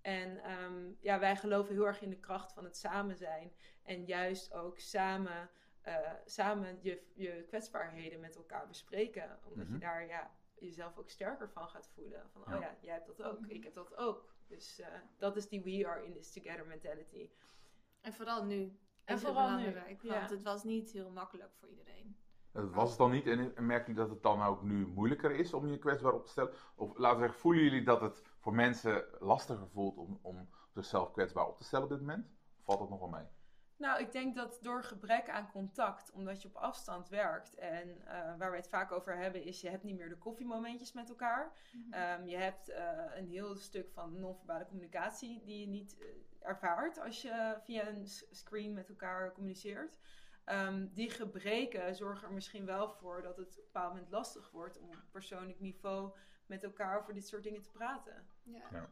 En 0.01 0.43
ehm, 0.43 0.91
ja, 0.99 1.19
wij 1.19 1.35
geloven 1.35 1.73
heel 1.73 1.85
erg 1.87 2.01
in 2.01 2.09
de 2.09 2.19
kracht 2.19 2.53
van 2.53 2.63
het 2.63 2.77
samen 2.77 3.17
zijn 3.17 3.53
en 3.83 4.05
juist 4.05 4.53
ook 4.53 4.79
samen, 4.79 5.49
eh, 5.81 6.11
samen 6.25 6.79
je, 6.81 7.03
je 7.13 7.43
kwetsbaarheden 7.47 8.19
met 8.19 8.35
elkaar 8.35 8.67
bespreken, 8.67 9.39
omdat 9.45 9.65
Mhm. 9.65 9.73
je 9.73 9.79
daar 9.79 10.07
ja, 10.07 10.31
jezelf 10.55 10.97
ook 10.97 11.09
sterker 11.09 11.49
van 11.49 11.67
gaat 11.69 11.89
voelen. 11.93 12.29
Van, 12.31 12.41
Ja. 12.47 12.55
oh 12.55 12.61
ja, 12.61 12.77
jij 12.81 12.93
hebt 12.93 13.07
dat 13.07 13.21
ook, 13.23 13.39
Mhm. 13.39 13.49
ik 13.49 13.63
heb 13.63 13.73
dat 13.73 13.95
ook. 13.95 14.33
Dus 14.47 14.79
eh, 14.79 14.87
dat 15.17 15.35
is 15.35 15.47
die 15.47 15.61
we 15.63 15.87
are 15.87 16.05
in 16.05 16.13
this 16.13 16.31
together 16.31 16.65
mentality. 16.67 17.29
En 18.01 18.13
vooral 18.13 18.45
nu. 18.45 18.77
En 19.05 19.19
vooral 19.19 19.57
nu, 19.57 19.73
ja. 20.01 20.17
Want 20.17 20.29
het 20.29 20.43
was 20.43 20.63
niet 20.63 20.91
heel 20.91 21.09
makkelijk 21.11 21.53
voor 21.55 21.69
iedereen. 21.69 22.17
Dat 22.55 22.73
was 22.73 22.89
het 22.89 22.97
dan 22.97 23.11
niet. 23.11 23.27
En, 23.27 23.55
en 23.55 23.65
merk 23.65 23.87
je 23.87 23.93
dat 23.93 24.09
het 24.09 24.23
dan 24.23 24.43
ook 24.43 24.63
nu 24.63 24.87
moeilijker 24.87 25.31
is 25.31 25.53
om 25.53 25.67
je 25.67 25.77
kwetsbaar 25.77 26.13
op 26.13 26.25
te 26.25 26.31
stellen? 26.31 26.53
Of 26.75 26.97
laten 26.97 27.17
we 27.17 27.23
zeggen, 27.23 27.39
voelen 27.39 27.63
jullie 27.63 27.83
dat 27.83 28.01
het 28.01 28.23
voor 28.39 28.53
mensen 28.53 29.05
lastiger 29.19 29.67
voelt 29.67 29.97
om, 29.97 30.19
om 30.21 30.49
zichzelf 30.73 31.11
kwetsbaar 31.11 31.47
op 31.47 31.57
te 31.57 31.63
stellen 31.63 31.85
op 31.85 31.91
dit 31.91 31.99
moment? 31.99 32.25
Of 32.57 32.63
valt 32.63 32.79
dat 32.79 32.89
nog 32.89 32.99
wel 32.99 33.09
mee? 33.09 33.25
Nou, 33.77 33.99
ik 33.99 34.11
denk 34.11 34.35
dat 34.35 34.59
door 34.61 34.83
gebrek 34.83 35.29
aan 35.29 35.51
contact, 35.51 36.11
omdat 36.11 36.41
je 36.41 36.47
op 36.47 36.55
afstand 36.55 37.09
werkt 37.09 37.55
en 37.55 38.05
eh, 38.05 38.37
waar 38.37 38.51
we 38.51 38.57
het 38.57 38.67
vaak 38.67 38.91
over 38.91 39.17
hebben, 39.17 39.43
is 39.43 39.61
je 39.61 39.69
hebt 39.69 39.83
niet 39.83 39.97
meer 39.97 40.09
de 40.09 40.17
koffiemomentjes 40.17 40.93
met 40.93 41.09
elkaar. 41.09 41.51
Ehm, 41.91 42.25
je 42.25 42.37
hebt 42.37 42.69
eh, 42.69 42.87
een 43.15 43.27
heel 43.27 43.55
stuk 43.55 43.91
van 43.91 44.19
non-verbale 44.19 44.65
communicatie 44.65 45.43
die 45.43 45.59
je 45.59 45.67
niet 45.67 45.97
eh, 45.99 46.05
ervaart 46.39 46.99
als 46.99 47.21
je 47.21 47.57
via 47.63 47.87
een 47.87 48.07
screen 48.31 48.73
met 48.73 48.89
elkaar 48.89 49.31
communiceert. 49.31 49.97
Ehm, 50.45 50.87
die 50.93 51.09
gebreken 51.09 51.95
zorgen 51.95 52.27
er 52.27 52.33
misschien 52.33 52.65
wel 52.65 52.89
voor 52.89 53.21
dat 53.21 53.37
het 53.37 53.51
op 53.51 53.57
een 53.57 53.63
bepaald 53.63 53.93
moment 53.93 54.11
lastig 54.11 54.51
wordt 54.51 54.79
om 54.79 54.89
op 54.89 55.03
persoonlijk 55.11 55.59
niveau 55.59 56.17
met 56.45 56.63
elkaar 56.63 56.99
over 56.99 57.13
dit 57.13 57.27
soort 57.27 57.43
dingen 57.43 57.61
te 57.61 57.71
praten. 57.71 58.27
Ja. 58.43 58.67
Ja. 58.71 58.89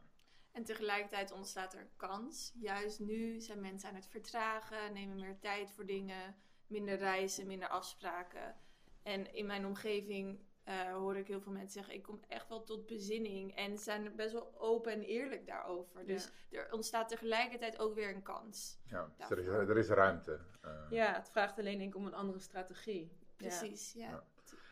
En 0.52 0.64
tegelijkertijd 0.64 1.32
ontstaat 1.32 1.74
er 1.74 1.90
kans. 1.96 2.52
Juist 2.54 3.00
nu 3.00 3.40
zijn 3.40 3.60
mensen 3.60 3.88
aan 3.88 3.94
het 3.94 4.08
vertragen, 4.08 4.92
nemen 4.92 5.20
meer 5.20 5.38
tijd 5.38 5.70
voor 5.70 5.86
dingen, 5.86 6.36
minder 6.66 6.96
reizen, 6.96 7.46
minder 7.46 7.68
afspraken. 7.68 8.56
En 9.02 9.34
in 9.34 9.46
mijn 9.46 9.66
omgeving 9.66 10.40
eh, 10.64 10.92
hoor 10.92 11.16
ik 11.16 11.26
heel 11.26 11.40
veel 11.40 11.52
mensen 11.52 11.72
zeggen: 11.72 11.94
ik 11.94 12.02
kom 12.02 12.20
echt 12.28 12.48
wel 12.48 12.62
tot 12.64 12.86
bezinning. 12.86 13.56
En 13.56 13.78
zijn 13.78 14.04
er 14.04 14.14
best 14.14 14.32
wel 14.32 14.54
open 14.58 14.92
en 14.92 15.02
eerlijk 15.02 15.46
daarover. 15.46 16.06
Dus 16.06 16.30
er 16.50 16.72
ontstaat 16.72 17.08
tegelijkertijd 17.08 17.78
ook 17.78 17.94
weer 17.94 18.14
een 18.14 18.22
kans. 18.22 18.78
Ja, 18.86 19.10
er, 19.28 19.38
is, 19.38 19.46
er 19.46 19.76
is 19.78 19.88
ruimte. 19.88 20.40
eh. 20.60 20.70
Ja, 20.90 21.14
het 21.14 21.30
vraagt 21.30 21.58
alleen 21.58 21.78
denk 21.78 21.90
ik 21.90 21.96
om 21.96 22.06
een 22.06 22.14
andere 22.14 22.38
strategie. 22.38 23.12
Precies, 23.36 23.92
ja. 23.92 24.08
Ja. 24.08 24.24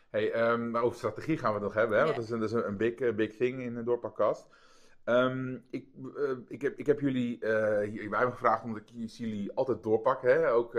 Hey, 0.09 0.31
ehm, 0.31 0.71
maar 0.71 0.81
over 0.81 0.97
strategie 0.97 1.37
gaan 1.37 1.49
we 1.49 1.55
het 1.55 1.63
nog 1.63 1.73
hebben, 1.73 1.97
hè? 1.97 2.03
want 2.03 2.15
dat 2.15 2.25
is 2.25 2.31
een, 2.31 2.39
dat 2.39 2.49
is 2.53 2.55
een 2.65 2.77
big, 2.77 2.95
eh, 2.99 3.13
big 3.13 3.35
thing 3.35 3.61
in 3.61 3.75
de 3.75 3.83
doorpakkast. 3.83 4.47
Ehm, 5.03 5.57
ik, 5.69 5.87
ik, 6.47 6.61
heb, 6.61 6.77
ik 6.77 6.85
heb 6.85 6.99
jullie 6.99 7.39
eh 7.39 7.89
hier 7.89 8.09
bij 8.09 8.25
me 8.25 8.31
gevraagd, 8.31 8.63
omdat 8.63 8.81
ik 8.81 9.09
zie 9.09 9.27
jullie 9.27 9.51
altijd 9.53 9.83
doorpakken. 9.83 10.29
Hè? 10.29 10.51
Ook 10.51 10.75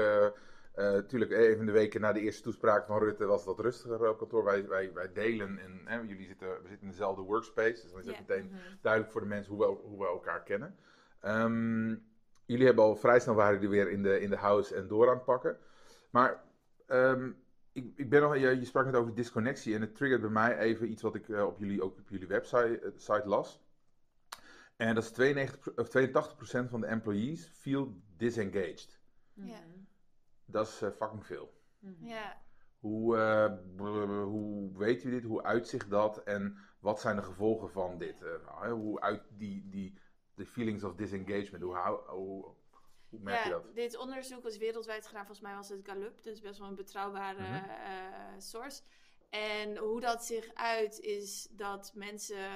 uh, 0.77 0.85
natuurlijk 0.85 1.31
even 1.31 1.67
de 1.67 1.73
weken 1.73 2.01
na 2.01 2.13
de 2.13 2.21
eerste 2.21 2.43
toespraak 2.43 2.87
van 2.87 2.99
Rutte 2.99 3.27
was 3.27 3.37
het 3.37 3.57
wat 3.57 3.61
rustiger 3.65 4.09
op 4.09 4.19
kantoor. 4.19 4.45
Wij, 4.45 4.69
wij, 4.69 4.93
wij 4.93 5.13
delen 5.13 5.59
en 5.59 5.81
hè, 5.85 6.01
jullie 6.01 6.27
zitten, 6.27 6.49
we 6.49 6.69
zitten 6.69 6.81
in 6.87 6.91
dezelfde 6.91 7.23
workspace, 7.23 7.83
dus 7.83 7.91
dan 7.91 8.01
is 8.01 8.07
het 8.07 8.19
meteen 8.19 8.45
Mhm. 8.47 8.57
duidelijk 8.81 9.13
voor 9.13 9.21
de 9.21 9.27
mensen 9.27 9.55
hoe 9.55 9.67
we, 9.67 9.87
hoe 9.89 9.99
we 9.99 10.07
elkaar 10.07 10.43
kennen. 10.43 10.77
Ehm, 11.21 11.89
jullie 12.47 12.67
hebben 12.67 12.85
al 12.85 12.97
vrij 12.97 13.21
snel 13.21 13.35
waren 13.35 13.55
jullie 13.61 13.69
weer 13.69 13.91
in 13.91 14.03
de, 14.03 14.21
in 14.21 14.31
de 14.31 14.37
house 14.37 14.75
en 14.75 14.89
door 14.89 15.09
aan 15.09 15.15
het 15.15 15.25
pakken. 15.25 15.59
Maar 16.11 16.43
ehm, 16.87 17.31
ik, 17.73 17.93
ik 17.97 18.11
ben 18.11 18.21
nog, 18.21 18.37
je, 18.37 18.49
je 18.59 18.65
sprak 18.65 18.85
net 18.85 18.95
over 18.95 19.15
disconnectie 19.15 19.75
en 19.75 19.81
het 19.81 19.95
triggert 19.95 20.21
bij 20.21 20.31
mij 20.31 20.59
even 20.59 20.91
iets 20.91 21.03
wat 21.03 21.15
ik 21.15 21.29
uh, 21.29 21.45
op 21.47 21.59
jullie, 21.59 21.83
ook 21.83 21.99
op 21.99 22.09
jullie 22.09 22.27
website 22.27 22.81
uh, 22.83 22.91
site 22.97 23.29
las. 23.29 23.63
En 24.77 24.95
dat 24.95 25.05
is 25.05 25.11
92, 25.11 25.77
of 25.77 25.89
82% 26.67 26.69
van 26.69 26.81
de 26.81 26.87
employees 26.87 27.47
feel 27.47 28.01
disengaged. 28.17 29.01
Ja. 29.33 29.61
Dat 30.47 30.67
is 30.67 30.83
uh, 30.83 30.91
fucking 30.91 31.27
veel. 31.27 31.53
Mhm. 31.79 32.07
ja. 32.07 32.43
Hoe, 32.79 33.17
uh, 33.17 34.23
hoe 34.23 34.79
weet 34.79 35.05
u 35.05 35.11
dit? 35.11 35.25
Hoe 35.25 35.43
uitzicht 35.43 35.91
dat? 35.91 36.23
En 36.23 36.59
wat 36.81 37.01
zijn 37.01 37.17
de 37.17 37.23
gevolgen 37.23 37.71
van 37.71 37.99
dit? 37.99 38.23
Uh, 38.23 38.73
hoe 38.73 39.01
uit 39.01 39.23
die, 39.31 39.69
die 39.69 39.99
de 40.35 40.47
feelings 40.47 40.85
of 40.85 40.95
disengagement? 40.95 41.63
Hoe, 41.63 41.77
hoe, 42.07 42.55
hoe 43.09 43.21
merk 43.21 43.39
ja, 43.39 43.45
je 43.45 43.51
dat? 43.51 43.75
Dit 43.75 43.97
onderzoek 43.97 44.43
was 44.43 44.57
wereldwijd 44.57 45.07
gedaan. 45.07 45.27
Volgens 45.27 45.47
mij 45.47 45.55
was 45.55 45.69
het 45.69 45.87
Gallup. 45.87 46.23
Dus 46.23 46.41
best 46.41 46.59
wel 46.59 46.69
een 46.69 46.75
betrouwbare 46.75 47.43
Mhm. 47.43 47.55
uh, 47.55 48.39
source. 48.39 48.83
En 49.31 49.77
hoe 49.77 50.01
dat 50.01 50.25
zich 50.25 50.55
uit 50.55 51.01
is 51.01 51.49
dat 51.51 51.93
mensen... 51.95 52.53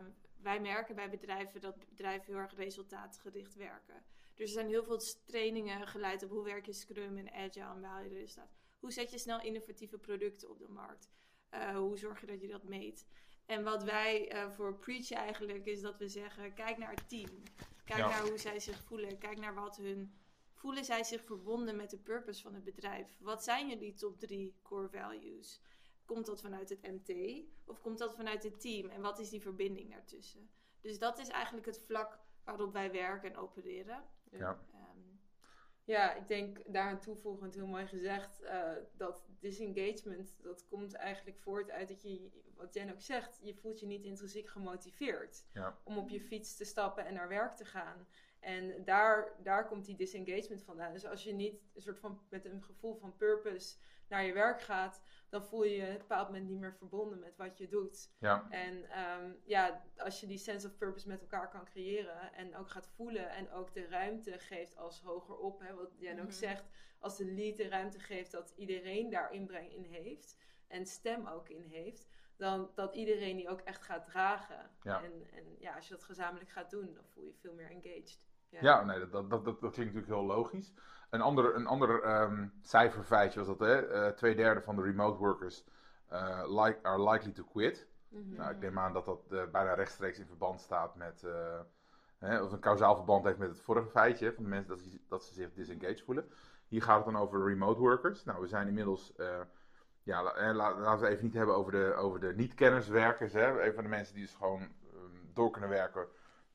Um, 0.00 0.14
wij 0.42 0.60
merken 0.60 0.94
bij 0.94 1.10
bedrijven 1.10 1.60
dat 1.60 1.88
bedrijven 1.88 2.32
heel 2.32 2.42
erg 2.42 2.54
resultaatgericht 2.54 3.54
werken. 3.54 4.02
Dus 4.34 4.46
er 4.46 4.52
zijn 4.54 4.68
heel 4.68 4.84
veel 4.84 5.00
trainingen 5.26 5.86
geleid 5.88 6.22
op 6.22 6.30
hoe 6.30 6.44
werk 6.44 6.66
je 6.66 6.72
Scrum 6.72 7.18
en 7.18 7.32
Agile 7.32 7.64
en 7.64 7.80
behaal 7.80 8.02
je 8.02 8.08
de 8.08 8.14
resultaat. 8.14 8.52
Hoe 8.78 8.92
zet 8.92 9.10
je 9.10 9.18
snel 9.18 9.40
innovatieve 9.40 9.98
producten 9.98 10.50
op 10.50 10.58
de 10.58 10.68
markt? 10.68 11.10
Uh, 11.54 11.76
hoe 11.76 11.98
zorg 11.98 12.20
je 12.20 12.26
dat 12.26 12.40
je 12.40 12.48
dat 12.48 12.64
meet? 12.64 13.06
En 13.46 13.64
wat 13.64 13.82
wij 13.82 14.34
uh, 14.34 14.50
voor 14.50 14.78
preachen 14.78 15.16
eigenlijk 15.16 15.66
is 15.66 15.80
dat 15.80 15.98
we 15.98 16.08
zeggen: 16.08 16.54
kijk 16.54 16.78
naar 16.78 16.90
het 16.90 17.08
team. 17.08 17.42
Kijk 17.84 17.98
Ja. 17.98 18.08
naar 18.08 18.28
hoe 18.28 18.38
zij 18.38 18.60
zich 18.60 18.82
voelen. 18.82 19.18
Kijk 19.18 19.38
naar 19.38 19.54
wat 19.54 19.76
hun. 19.76 20.14
Voelen 20.52 20.84
zij 20.84 21.04
zich 21.04 21.24
verbonden 21.24 21.76
met 21.76 21.90
de 21.90 21.98
purpose 21.98 22.42
van 22.42 22.54
het 22.54 22.64
bedrijf? 22.64 23.16
Wat 23.18 23.44
zijn 23.44 23.68
jullie 23.68 23.94
top 23.94 24.18
drie 24.20 24.54
core 24.62 24.88
values? 24.88 25.60
Komt 26.04 26.26
dat 26.26 26.40
vanuit 26.40 26.68
het 26.68 26.82
MT 26.82 27.42
of 27.64 27.80
komt 27.80 27.98
dat 27.98 28.14
vanuit 28.14 28.42
het 28.42 28.60
team? 28.60 28.88
En 28.88 29.00
wat 29.00 29.18
is 29.18 29.28
die 29.28 29.40
verbinding 29.40 29.90
daartussen? 29.90 30.50
Dus 30.80 30.98
dat 30.98 31.18
is 31.18 31.28
eigenlijk 31.28 31.66
het 31.66 31.80
vlak 31.86 32.18
waarop 32.44 32.72
wij 32.72 32.92
werken 32.92 33.30
en 33.30 33.36
opereren. 33.36 34.04
Ja. 34.38 34.58
Ehm, 34.72 34.80
Ja, 35.84 36.14
ik 36.14 36.28
denk 36.28 36.72
daaraan 36.72 37.00
toevoegend 37.00 37.54
heel 37.54 37.66
mooi 37.66 37.86
gezegd 37.86 38.42
eh, 38.42 38.72
dat 38.96 39.26
disengagement 39.40 40.34
dat 40.42 40.66
komt 40.68 40.92
eigenlijk 40.94 41.38
voort 41.38 41.70
uit 41.70 41.88
dat 41.88 42.02
je, 42.02 42.30
wat 42.54 42.74
Jen 42.74 42.92
ook 42.92 43.00
zegt, 43.00 43.40
je 43.42 43.54
voelt 43.54 43.80
je 43.80 43.86
niet 43.86 44.04
intrinsiek 44.04 44.48
gemotiveerd 44.48 45.44
Ja. 45.52 45.78
om 45.84 45.98
op 45.98 46.08
je 46.08 46.20
fiets 46.20 46.56
te 46.56 46.64
stappen 46.64 47.04
en 47.06 47.14
naar 47.14 47.28
werk 47.28 47.56
te 47.56 47.64
gaan. 47.64 48.06
En 48.40 48.84
daar, 48.84 49.32
daar 49.42 49.66
komt 49.66 49.84
die 49.86 49.96
disengagement 49.96 50.62
vandaan. 50.62 50.92
Dus 50.92 51.06
als 51.06 51.24
je 51.24 51.32
niet 51.32 51.60
een 51.74 51.82
soort 51.82 51.98
van 51.98 52.20
met 52.30 52.44
een 52.44 52.62
gevoel 52.62 52.94
van 52.94 53.16
purpose 53.16 53.76
naar 54.12 54.24
je 54.24 54.32
werk 54.32 54.62
gaat, 54.62 55.02
dan 55.28 55.44
voel 55.44 55.64
je 55.64 55.76
je 55.76 55.82
op 55.82 55.88
een 55.90 55.98
bepaald 55.98 56.26
moment 56.26 56.48
niet 56.48 56.58
meer 56.58 56.74
verbonden 56.74 57.18
met 57.18 57.36
wat 57.36 57.58
je 57.58 57.68
doet. 57.68 58.10
Ja. 58.18 58.46
En 58.50 58.90
ehm, 58.90 59.32
ja, 59.44 59.82
als 59.96 60.20
je 60.20 60.26
die 60.26 60.38
sense 60.38 60.66
of 60.66 60.76
purpose 60.76 61.08
met 61.08 61.20
elkaar 61.20 61.48
kan 61.50 61.64
creëren 61.64 62.32
en 62.32 62.56
ook 62.56 62.70
gaat 62.70 62.88
voelen 62.88 63.30
en 63.30 63.50
ook 63.52 63.72
de 63.74 63.86
ruimte 63.88 64.38
geeft 64.38 64.76
als 64.76 65.00
hoger 65.00 65.36
op, 65.36 65.60
hè, 65.60 65.74
wat 65.74 65.94
Jen 65.98 66.18
ook 66.18 66.24
Mhm. 66.24 66.32
zegt, 66.34 66.64
als 66.98 67.16
de 67.16 67.24
lead 67.24 67.56
de 67.56 67.68
ruimte 67.68 67.98
geeft 68.00 68.30
dat 68.30 68.52
iedereen 68.56 69.10
daar 69.10 69.32
inbreng 69.32 69.72
in 69.72 69.84
heeft 69.84 70.36
en 70.68 70.86
stem 70.86 71.26
ook 71.26 71.48
in 71.48 71.62
heeft, 71.62 72.08
dan 72.36 72.70
dat 72.74 72.94
iedereen 72.94 73.36
die 73.36 73.48
ook 73.48 73.60
echt 73.60 73.82
gaat 73.82 74.04
dragen. 74.06 74.70
Ja. 74.82 75.02
En, 75.02 75.12
en 75.32 75.56
ja, 75.58 75.74
als 75.74 75.88
je 75.88 75.94
dat 75.94 76.04
gezamenlijk 76.04 76.50
gaat 76.50 76.70
doen, 76.70 76.94
dan 76.94 77.04
voel 77.06 77.22
je 77.24 77.28
je 77.30 77.36
veel 77.36 77.54
meer 77.54 77.70
engaged. 77.70 78.20
Ja, 78.60 78.84
nee, 78.84 78.98
dat, 78.98 79.12
dat, 79.12 79.30
dat, 79.30 79.44
dat 79.44 79.56
klinkt 79.58 79.94
natuurlijk 79.94 80.06
heel 80.06 80.24
logisch. 80.24 80.72
Een 81.12 81.20
ander, 81.20 81.54
een 81.54 81.66
ander 81.66 82.02
ehm, 82.02 82.46
cijferfeitje 82.62 83.38
was 83.38 83.48
dat 83.48 83.58
hè, 83.58 83.86
eh, 83.86 84.12
twee 84.12 84.34
derde 84.34 84.60
van 84.60 84.76
de 84.76 84.82
remote 84.82 85.18
workers 85.18 85.64
eh, 86.08 86.42
like, 86.62 86.78
are 86.82 87.10
likely 87.10 87.32
to 87.32 87.44
quit. 87.44 87.86
Mhm. 88.08 88.34
Nou, 88.34 88.50
ik 88.50 88.58
neem 88.60 88.78
aan 88.78 88.92
dat 88.92 89.04
dat 89.04 89.20
eh, 89.30 89.42
bijna 89.50 89.74
rechtstreeks 89.74 90.18
in 90.18 90.26
verband 90.26 90.60
staat 90.60 90.96
met, 90.96 91.24
hè, 92.18 92.42
of 92.42 92.52
een 92.52 92.58
kausaal 92.58 92.96
verband 92.96 93.24
heeft 93.24 93.38
met 93.38 93.48
het 93.48 93.60
vorige 93.60 93.88
feitje, 93.88 94.32
van 94.32 94.42
de 94.42 94.48
mensen 94.48 94.68
dat 94.68 94.80
ze, 94.80 95.00
dat 95.08 95.24
ze 95.24 95.34
zich 95.34 95.52
disengaged 95.52 96.02
voelen. 96.02 96.28
Hier 96.68 96.82
gaat 96.82 97.04
het 97.04 97.12
dan 97.12 97.22
over 97.22 97.44
remote 97.44 97.80
workers. 97.80 98.24
Nou, 98.24 98.40
we 98.40 98.46
zijn 98.46 98.68
inmiddels, 98.68 99.12
ja, 100.02 100.22
la- 100.22 100.52
la- 100.54 100.78
laten 100.78 101.04
we 101.04 101.08
even 101.12 101.24
niet 101.24 101.34
hebben 101.34 101.56
over 101.56 101.72
de, 101.72 101.94
over 101.94 102.20
de 102.20 102.34
niet-kennerswerkers. 102.34 103.32
Hè. 103.32 103.66
Een 103.66 103.74
van 103.74 103.82
de 103.82 103.88
mensen 103.90 104.14
die 104.14 104.24
dus 104.24 104.34
gewoon 104.34 104.60
ehm, 104.60 105.32
door 105.32 105.50
kunnen 105.50 105.70
werken 105.70 106.06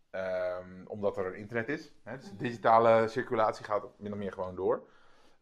ehm, 0.09 0.85
omdat 0.85 1.17
er 1.17 1.35
internet 1.35 1.69
is. 1.69 1.93
Hè. 2.03 2.17
Dus 2.17 2.29
de 2.29 2.35
digitale 2.35 3.07
circulatie 3.07 3.65
gaat 3.65 3.99
min 3.99 4.11
of 4.11 4.17
meer 4.17 4.31
gewoon 4.31 4.55
door. 4.55 4.89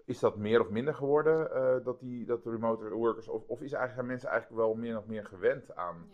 Is 0.05 0.19
dat 0.19 0.37
meer 0.37 0.61
of 0.61 0.69
minder 0.69 0.95
geworden, 0.95 1.51
eh, 1.51 1.85
dat, 1.85 1.99
die, 1.99 2.25
dat 2.25 2.43
de 2.43 2.49
remote 2.49 2.89
workers, 2.89 3.27
of, 3.27 3.43
of 3.47 3.61
is 3.61 3.71
eigenlijk, 3.71 3.93
zijn 3.93 4.05
mensen 4.05 4.29
eigenlijk 4.29 4.61
wel 4.61 4.75
meer 4.75 4.97
of 4.97 5.05
meer 5.05 5.25
gewend 5.25 5.75
aan 5.75 6.09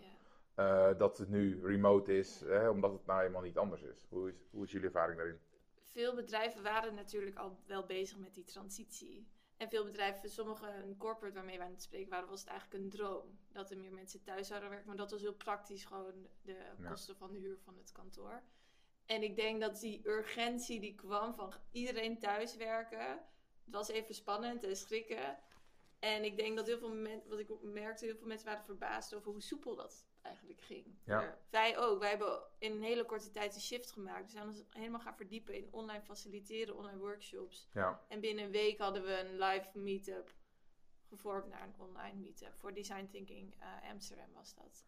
eh, 0.54 0.98
dat 0.98 1.18
het 1.18 1.28
nu 1.28 1.60
remote 1.64 2.18
is, 2.18 2.40
hè, 2.40 2.68
omdat 2.68 2.92
het 2.92 3.06
nou 3.06 3.22
eenmaal 3.22 3.42
niet 3.42 3.58
anders 3.58 3.82
is. 3.82 4.06
Hoe 4.08 4.28
is, 4.28 4.34
hoe 4.50 4.64
is 4.64 4.72
jullie 4.72 4.86
ervaring 4.86 5.16
daarin? 5.16 5.38
Veel 5.92 6.14
bedrijven 6.14 6.62
waren 6.62 6.94
natuurlijk 6.94 7.36
al 7.36 7.56
wel 7.66 7.86
bezig 7.86 8.18
met 8.18 8.34
die 8.34 8.44
transitie. 8.44 9.26
En 9.62 9.68
veel 9.68 9.84
bedrijven, 9.84 10.30
sommige 10.30 10.66
een 10.68 10.96
corporate 10.96 11.34
waarmee 11.34 11.56
wij 11.56 11.66
aan 11.66 11.72
het 11.72 11.82
spreken 11.82 12.10
waren, 12.10 12.28
was 12.28 12.40
het 12.40 12.48
eigenlijk 12.48 12.82
een 12.82 12.90
droom. 12.90 13.38
Dat 13.52 13.70
er 13.70 13.78
meer 13.78 13.92
mensen 13.92 14.22
thuis 14.22 14.46
zouden 14.46 14.68
werken. 14.68 14.88
Maar 14.88 14.96
dat 14.96 15.10
was 15.10 15.20
heel 15.20 15.34
praktisch 15.34 15.84
gewoon 15.84 16.26
de 16.42 16.52
Ja. 16.78 16.88
kosten 16.88 17.16
van 17.16 17.32
de 17.32 17.38
huur 17.38 17.58
van 17.58 17.76
het 17.76 17.92
kantoor. 17.92 18.42
En 19.06 19.22
ik 19.22 19.36
denk 19.36 19.60
dat 19.60 19.80
die 19.80 20.08
urgentie 20.08 20.80
die 20.80 20.94
kwam 20.94 21.34
van 21.34 21.52
iedereen 21.70 22.18
thuiswerken. 22.18 23.08
Het 23.64 23.74
was 23.74 23.88
even 23.88 24.14
spannend 24.14 24.64
en 24.64 24.76
schrikken. 24.76 25.38
En 25.98 26.24
ik 26.24 26.36
denk 26.36 26.56
dat 26.56 26.66
heel 26.66 26.78
veel 26.78 26.94
mensen, 26.94 27.28
wat 27.28 27.38
ik 27.38 27.50
ook 27.50 27.62
merkte, 27.62 28.04
heel 28.04 28.16
veel 28.16 28.26
mensen 28.26 28.46
waren 28.46 28.64
verbaasd 28.64 29.14
over 29.14 29.32
hoe 29.32 29.42
soepel 29.42 29.76
dat 29.76 30.06
eigenlijk 30.22 30.60
ging. 30.60 30.86
Ja. 31.04 31.36
Wij 31.50 31.78
ook. 31.78 31.98
Wij 32.00 32.08
hebben 32.08 32.40
in 32.58 32.72
een 32.72 32.82
hele 32.82 33.04
korte 33.04 33.30
tijd 33.30 33.54
een 33.54 33.60
shift 33.60 33.90
gemaakt. 33.92 34.24
We 34.24 34.30
zijn 34.30 34.46
ons 34.46 34.62
helemaal 34.70 35.00
gaan 35.00 35.16
verdiepen 35.16 35.54
in 35.54 35.68
online 35.70 36.02
faciliteren, 36.02 36.76
online 36.76 36.98
workshops. 36.98 37.68
Ja, 37.72 38.00
En 38.08 38.20
binnen 38.20 38.44
een 38.44 38.50
week 38.50 38.78
hadden 38.78 39.02
we 39.02 39.18
een 39.18 39.38
live 39.38 39.68
meetup 39.78 40.30
gevormd 41.08 41.48
naar 41.48 41.62
een 41.62 41.74
online 41.78 42.20
meetup. 42.20 42.54
Voor 42.54 42.72
Design 42.74 43.08
Thinking 43.10 43.54
eh, 43.58 43.90
Amsterdam 43.90 44.28
was 44.34 44.54
dat. 44.54 44.82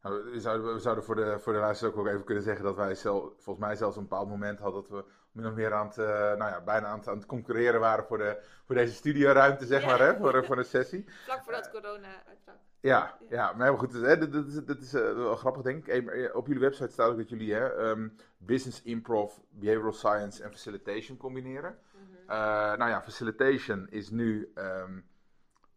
Nou, 0.00 0.30
we, 0.30 0.40
zouden, 0.40 0.74
we 0.74 0.80
zouden 0.80 1.04
voor 1.04 1.14
de, 1.14 1.38
voor 1.38 1.52
de 1.52 1.58
luisteraar 1.58 1.94
ook 1.94 2.06
even 2.06 2.24
kunnen 2.24 2.44
zeggen 2.44 2.64
dat 2.64 2.76
wij 2.76 2.94
zelf, 2.94 3.22
volgens 3.22 3.66
mij 3.66 3.76
zelfs 3.76 3.96
een 3.96 4.02
bepaald 4.02 4.28
moment 4.28 4.58
hadden 4.58 4.80
dat 4.82 4.90
we 4.90 5.04
min 5.32 5.46
of 5.46 5.54
meer 5.54 5.72
aan 5.72 5.86
het, 5.86 5.98
eh, 5.98 6.06
nou 6.06 6.50
ja, 6.50 6.60
bijna 6.60 6.86
aan 6.86 6.98
het, 6.98 7.08
aan 7.08 7.16
het 7.16 7.26
concurreren 7.26 7.80
waren 7.80 8.04
voor, 8.04 8.18
de, 8.18 8.42
voor 8.64 8.74
deze 8.74 8.92
studioruimte, 8.94 9.66
zeg 9.66 9.80
Ja. 9.80 9.86
maar, 9.86 9.98
hè, 9.98 10.16
voor, 10.16 10.44
voor 10.44 10.58
een 10.58 10.64
sessie. 10.64 11.04
Vlak 11.24 11.42
voordat 11.42 11.70
corona 11.70 12.24
uitbrak. 12.26 12.58
Ja, 12.84 13.18
ja, 13.28 13.52
maar 13.52 13.78
goed. 13.78 13.92
Hè, 13.92 14.18
dit 14.28 14.34
is, 14.46 14.64
dit 14.64 14.80
is 14.80 14.94
eh, 14.94 15.14
wel 15.14 15.36
grappig, 15.36 15.62
denk 15.62 15.86
ik. 15.86 16.06
Eh, 16.08 16.36
Op 16.36 16.46
jullie 16.46 16.62
website 16.62 16.92
staat 16.92 17.10
ook 17.10 17.16
dat 17.16 17.28
jullie 17.28 17.54
hè, 17.54 17.68
ehm, 17.68 18.08
business 18.36 18.82
improv, 18.82 19.38
behavioral 19.50 19.92
science 19.92 20.42
en 20.42 20.50
facilitation 20.50 21.16
combineren. 21.16 21.78
Mhm. 21.92 22.30
Eh, 22.30 22.36
nou 22.76 22.90
ja, 22.90 23.02
facilitation 23.02 23.88
is 23.88 24.10
nu, 24.10 24.50
ehm, 24.54 25.00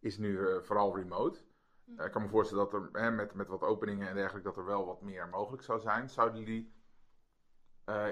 is 0.00 0.18
nu 0.18 0.62
vooral 0.62 0.96
remote. 0.96 1.40
Ik 1.98 2.10
kan 2.10 2.22
me 2.22 2.28
voorstellen 2.28 2.64
dat 2.70 2.74
er 2.74 3.00
hè, 3.02 3.10
met, 3.10 3.34
met 3.34 3.48
wat 3.48 3.62
openingen 3.62 4.08
en 4.08 4.14
dergelijke, 4.14 4.48
dat 4.48 4.56
er 4.56 4.64
wel 4.64 4.86
wat 4.86 5.02
meer 5.02 5.28
mogelijk 5.28 5.62
zou 5.62 5.80
zijn. 5.80 6.08
Zouden 6.08 6.40
jullie 6.40 6.72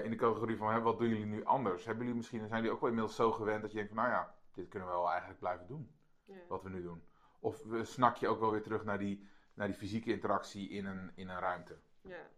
in 0.03 0.09
de 0.09 0.15
categorie 0.15 0.57
van 0.57 0.73
hè, 0.73 0.81
wat 0.81 0.97
doen 0.97 1.07
jullie 1.07 1.25
nu 1.25 1.43
anders? 1.43 1.85
Hebben 1.85 2.03
jullie 2.03 2.17
misschien, 2.17 2.47
zijn 2.47 2.55
jullie 2.61 2.71
ook 2.75 2.79
wel 2.81 2.89
inmiddels 2.89 3.15
zo 3.15 3.31
gewend 3.31 3.61
dat 3.61 3.71
je 3.71 3.77
denkt 3.77 3.93
van 3.93 4.03
nou 4.03 4.13
ja, 4.15 4.33
dit 4.53 4.67
kunnen 4.67 4.87
we 4.87 4.93
wel 4.93 5.09
eigenlijk 5.09 5.39
blijven 5.39 5.67
doen, 5.67 5.91
wat 6.47 6.63
we 6.63 6.69
nu 6.69 6.81
doen? 6.81 7.01
Of 7.39 7.63
snak 7.81 8.17
je 8.17 8.27
ook 8.27 8.39
wel 8.39 8.51
weer 8.51 8.61
terug 8.61 8.83
naar 8.83 8.99
die, 8.99 9.27
naar 9.53 9.67
die 9.67 9.75
fysieke 9.75 10.11
interactie 10.11 10.69
in 10.69 10.85
een, 10.85 11.11
in 11.15 11.29
een 11.29 11.39
ruimte? 11.39 11.77
Ja, 12.01 12.29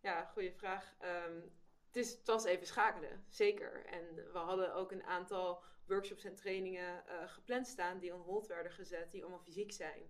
ja 0.00 0.24
goede 0.24 0.52
vraag. 0.52 0.94
Ehm, 0.98 1.40
het, 1.86 1.96
is, 1.96 2.10
het 2.12 2.26
was 2.26 2.44
even 2.44 2.66
schakelen, 2.66 3.24
zeker. 3.28 3.84
En 3.86 4.14
we 4.32 4.38
hadden 4.38 4.74
ook 4.74 4.92
een 4.92 5.04
aantal 5.04 5.62
workshops 5.86 6.24
en 6.24 6.34
trainingen 6.34 7.06
eh, 7.06 7.28
gepland 7.28 7.66
staan 7.66 7.98
die 7.98 8.14
on 8.14 8.20
hold 8.20 8.46
werden 8.46 8.72
gezet, 8.72 9.10
die 9.10 9.22
allemaal 9.22 9.40
fysiek 9.40 9.72
zijn. 9.72 10.02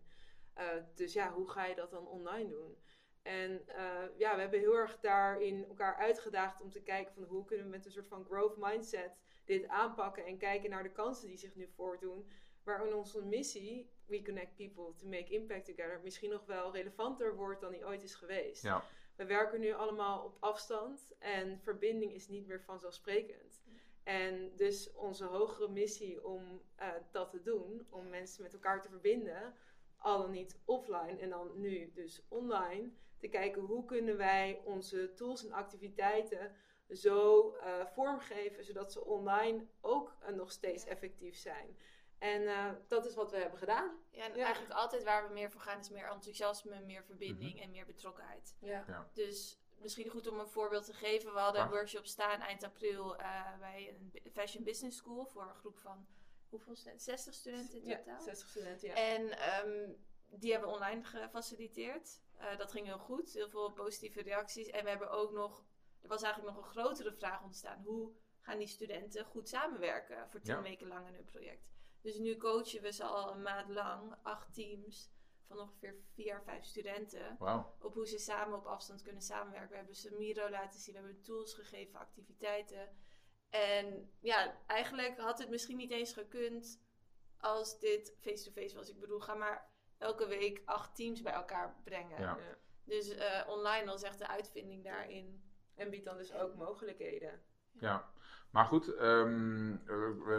Eh, 0.54 0.66
dus 0.94 1.12
ja, 1.12 1.32
hoe 1.32 1.50
ga 1.50 1.64
je 1.64 1.74
dat 1.74 1.90
dan 1.90 2.06
online 2.06 2.48
doen? 2.48 2.76
En 3.22 3.66
eh, 3.66 4.18
ja, 4.18 4.34
we 4.34 4.40
hebben 4.40 4.60
heel 4.60 4.74
erg 4.74 5.00
daarin 5.00 5.64
elkaar 5.64 5.96
uitgedaagd 5.96 6.62
om 6.62 6.70
te 6.70 6.82
kijken 6.82 7.14
van 7.14 7.22
hoe 7.22 7.44
kunnen 7.44 7.64
we 7.64 7.70
met 7.70 7.84
een 7.84 7.92
soort 7.92 8.08
van 8.08 8.24
growth 8.24 8.56
mindset 8.56 9.18
dit 9.44 9.68
aanpakken 9.68 10.26
en 10.26 10.38
kijken 10.38 10.70
naar 10.70 10.82
de 10.82 10.92
kansen 10.92 11.28
die 11.28 11.36
zich 11.36 11.54
nu 11.54 11.68
voordoen. 11.68 12.30
Waarin 12.62 12.94
onze 12.94 13.24
missie, 13.24 13.90
We 14.10 14.22
Connect 14.22 14.56
People 14.56 14.94
to 14.96 15.06
Make 15.06 15.32
Impact 15.34 15.64
Together, 15.64 16.00
misschien 16.02 16.30
nog 16.30 16.46
wel 16.46 16.72
relevanter 16.72 17.36
wordt 17.36 17.60
dan 17.60 17.72
die 17.72 17.86
ooit 17.86 18.02
is 18.02 18.14
geweest. 18.14 18.62
Ja. 18.62 18.84
We 19.16 19.24
werken 19.24 19.60
nu 19.60 19.72
allemaal 19.72 20.24
op 20.24 20.36
afstand 20.40 21.16
en 21.18 21.60
verbinding 21.60 22.14
is 22.14 22.28
niet 22.28 22.46
meer 22.46 22.60
vanzelfsprekend. 22.60 23.62
En 24.02 24.56
dus 24.56 24.92
onze 24.92 25.24
hogere 25.24 25.68
missie 25.68 26.24
om 26.24 26.62
eh, 26.74 26.88
dat 27.10 27.30
te 27.30 27.42
doen, 27.42 27.86
om 27.90 28.08
mensen 28.08 28.42
met 28.42 28.52
elkaar 28.52 28.82
te 28.82 28.88
verbinden, 28.88 29.54
al 29.96 30.18
dan 30.18 30.30
niet 30.30 30.60
offline 30.64 31.18
en 31.18 31.30
dan 31.30 31.60
nu 31.60 31.90
dus 31.92 32.26
online, 32.28 32.90
te 33.18 33.28
kijken 33.28 33.62
hoe 33.62 33.84
kunnen 33.84 34.16
wij 34.16 34.62
onze 34.64 35.12
tools 35.14 35.44
en 35.44 35.52
activiteiten 35.52 36.52
zo 36.88 37.50
eh, 37.54 37.86
vormgeven 37.86 38.64
zodat 38.64 38.92
ze 38.92 39.04
online 39.04 39.66
ook 39.80 40.16
eh, 40.20 40.34
nog 40.34 40.50
steeds 40.50 40.84
effectief 40.84 41.36
zijn. 41.36 41.76
En 42.20 42.46
eh, 42.48 42.70
dat 42.88 43.06
is 43.06 43.14
wat 43.14 43.30
we 43.30 43.36
hebben 43.36 43.58
gedaan. 43.58 43.98
Ja, 44.10 44.24
en 44.24 44.36
Ja. 44.36 44.44
eigenlijk 44.44 44.74
altijd 44.74 45.04
waar 45.04 45.26
we 45.28 45.32
meer 45.34 45.50
voor 45.50 45.60
gaan 45.60 45.78
is 45.80 45.88
meer 45.90 46.08
enthousiasme, 46.08 46.80
meer 46.80 47.04
verbinding 47.04 47.60
en 47.62 47.70
meer 47.70 47.86
betrokkenheid. 47.86 48.56
Ja. 48.60 49.08
Dus 49.12 49.58
misschien 49.78 50.08
goed 50.08 50.26
om 50.26 50.38
een 50.40 50.48
voorbeeld 50.48 50.84
te 50.84 50.92
geven. 50.94 51.32
We 51.32 51.38
hadden 51.38 51.62
een 51.62 51.68
workshop 51.70 52.06
staan 52.06 52.40
eind 52.40 52.62
april 52.62 53.16
eh, 53.16 53.58
bij 53.58 53.88
een 53.98 54.30
Fashion 54.32 54.64
Business 54.64 54.96
School 54.96 55.26
voor 55.26 55.42
een 55.42 55.54
groep 55.54 55.78
van 55.78 56.06
hoeveel 56.48 56.74
studenten? 56.74 57.04
60 57.04 57.34
studenten 57.34 57.78
in 57.82 57.86
Ja, 57.88 57.96
totaal. 57.96 58.20
60 58.20 58.48
studenten, 58.48 58.88
ja. 58.88 58.94
En 58.94 59.38
ehm, 59.38 59.90
die 60.28 60.50
hebben 60.52 60.68
we 60.68 60.74
online 60.74 61.04
gefaciliteerd. 61.04 62.20
Eh, 62.36 62.56
dat 62.58 62.70
ging 62.72 62.86
heel 62.86 62.98
goed, 62.98 63.32
heel 63.32 63.48
veel 63.50 63.72
positieve 63.72 64.22
reacties. 64.22 64.66
En 64.68 64.84
we 64.84 64.90
hebben 64.90 65.10
ook 65.10 65.32
nog, 65.32 65.64
er 66.02 66.08
was 66.08 66.22
eigenlijk 66.22 66.54
nog 66.54 66.64
een 66.64 66.70
grotere 66.70 67.12
vraag 67.12 67.42
ontstaan. 67.42 67.82
Hoe 67.84 68.12
gaan 68.40 68.58
die 68.58 68.66
studenten 68.66 69.24
goed 69.24 69.48
samenwerken 69.48 70.28
voor 70.30 70.40
tien 70.40 70.54
Ja. 70.54 70.62
weken 70.62 70.86
lang 70.86 71.06
in 71.08 71.14
hun 71.14 71.24
project? 71.24 71.68
Dus 72.00 72.18
nu 72.18 72.36
coachen 72.36 72.82
we 72.82 72.92
ze 72.92 73.04
al 73.04 73.32
een 73.32 73.42
maand 73.42 73.68
lang, 73.68 74.14
acht 74.22 74.54
teams 74.54 75.10
van 75.46 75.58
ongeveer 75.58 75.94
vier 76.14 76.34
à 76.34 76.42
vijf 76.42 76.64
studenten 76.64 77.36
Wauw. 77.38 77.76
op 77.80 77.94
hoe 77.94 78.06
ze 78.06 78.18
samen 78.18 78.58
op 78.58 78.66
afstand 78.66 79.02
kunnen 79.02 79.22
samenwerken. 79.22 79.70
We 79.70 79.76
hebben 79.76 79.94
ze 79.94 80.14
Miro 80.14 80.50
laten 80.50 80.80
zien, 80.80 80.94
we 80.94 81.00
hebben 81.00 81.22
tools 81.22 81.54
gegeven, 81.54 81.98
activiteiten. 81.98 82.88
En 83.48 84.10
ja, 84.20 84.60
eigenlijk 84.66 85.18
had 85.18 85.38
het 85.38 85.50
misschien 85.50 85.76
niet 85.76 85.90
eens 85.90 86.12
gekund 86.12 86.82
als 87.38 87.78
dit 87.78 88.16
face-to-face 88.20 88.76
was. 88.76 88.88
Ik 88.88 89.00
bedoel, 89.00 89.20
ga 89.20 89.34
maar 89.34 89.70
elke 89.98 90.26
week 90.26 90.62
acht 90.64 90.96
teams 90.96 91.22
bij 91.22 91.32
elkaar 91.32 91.80
brengen. 91.84 92.20
Ja. 92.20 92.38
Dus 92.84 93.08
eh, 93.08 93.48
online 93.48 93.86
was 93.86 94.02
echt 94.02 94.18
de 94.18 94.28
uitvinding 94.28 94.84
daarin. 94.84 95.44
En 95.74 95.90
biedt 95.90 96.04
dan 96.04 96.16
dus 96.16 96.32
ook 96.32 96.54
mogelijkheden. 96.54 97.42
Ja, 97.72 98.12
maar 98.50 98.64
goed, 98.64 98.94
ehm, 98.94 99.70
eh, 99.72 99.76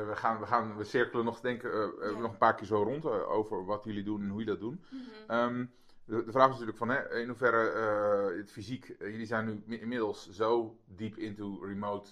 we, 0.08 0.12
gaan, 0.14 0.40
we, 0.40 0.46
gaan, 0.46 0.78
we 0.78 0.84
cirkelen 0.84 1.26
nog, 1.26 1.40
denk, 1.40 1.64
eh, 1.64 1.84
eh, 1.84 1.90
Ja. 2.02 2.20
nog 2.20 2.32
een 2.32 2.38
paar 2.38 2.56
keer 2.56 2.68
zo 2.68 2.84
rond 2.84 3.06
over 3.06 3.66
wat 3.66 3.84
jullie 3.84 4.04
doen 4.04 4.22
en 4.22 4.30
hoe 4.30 4.40
je 4.40 4.46
dat 4.46 4.60
doen. 4.60 4.84
Mhm. 4.90 5.02
Ehm, 5.28 5.66
de, 6.06 6.24
de 6.26 6.32
vraag 6.32 6.46
is 6.46 6.52
natuurlijk 6.52 6.78
van, 6.78 6.90
hè, 6.90 7.20
in 7.20 7.28
hoeverre 7.28 8.38
het 8.38 8.52
fysiek, 8.52 8.96
jullie 9.00 9.26
zijn 9.26 9.46
nu 9.46 9.64
mi- 9.66 9.80
inmiddels 9.82 10.30
zo 10.30 10.78
diep 10.86 11.18
into 11.18 11.64
remote 11.66 12.10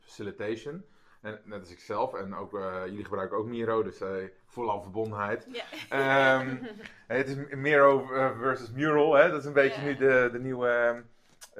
facilitation. 0.00 0.84
En 1.20 1.40
net 1.44 1.60
als 1.60 1.70
ik 1.70 1.78
zelf, 1.80 2.14
en 2.14 2.34
ook, 2.34 2.50
jullie 2.84 3.04
gebruiken 3.04 3.36
ook 3.36 3.46
Miro, 3.46 3.82
dus 3.82 4.00
eh 4.00 4.10
volle 4.46 4.70
al 4.70 4.82
verbondenheid. 4.82 5.48
Ehm, 5.88 6.56
het 7.06 7.28
is 7.28 7.36
Miro 7.56 8.06
versus 8.40 8.70
Mural, 8.70 9.14
hè? 9.14 9.30
dat 9.30 9.40
is 9.40 9.44
een 9.46 9.52
beetje 9.52 9.82
nu 9.82 9.96
de, 9.96 10.28
de 10.32 10.38
nieuwe, 10.38 11.02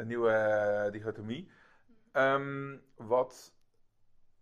nieuwe 0.04 0.88
dichotomie. 0.92 1.50
Ehm, 2.12 2.76
wat, 2.96 3.52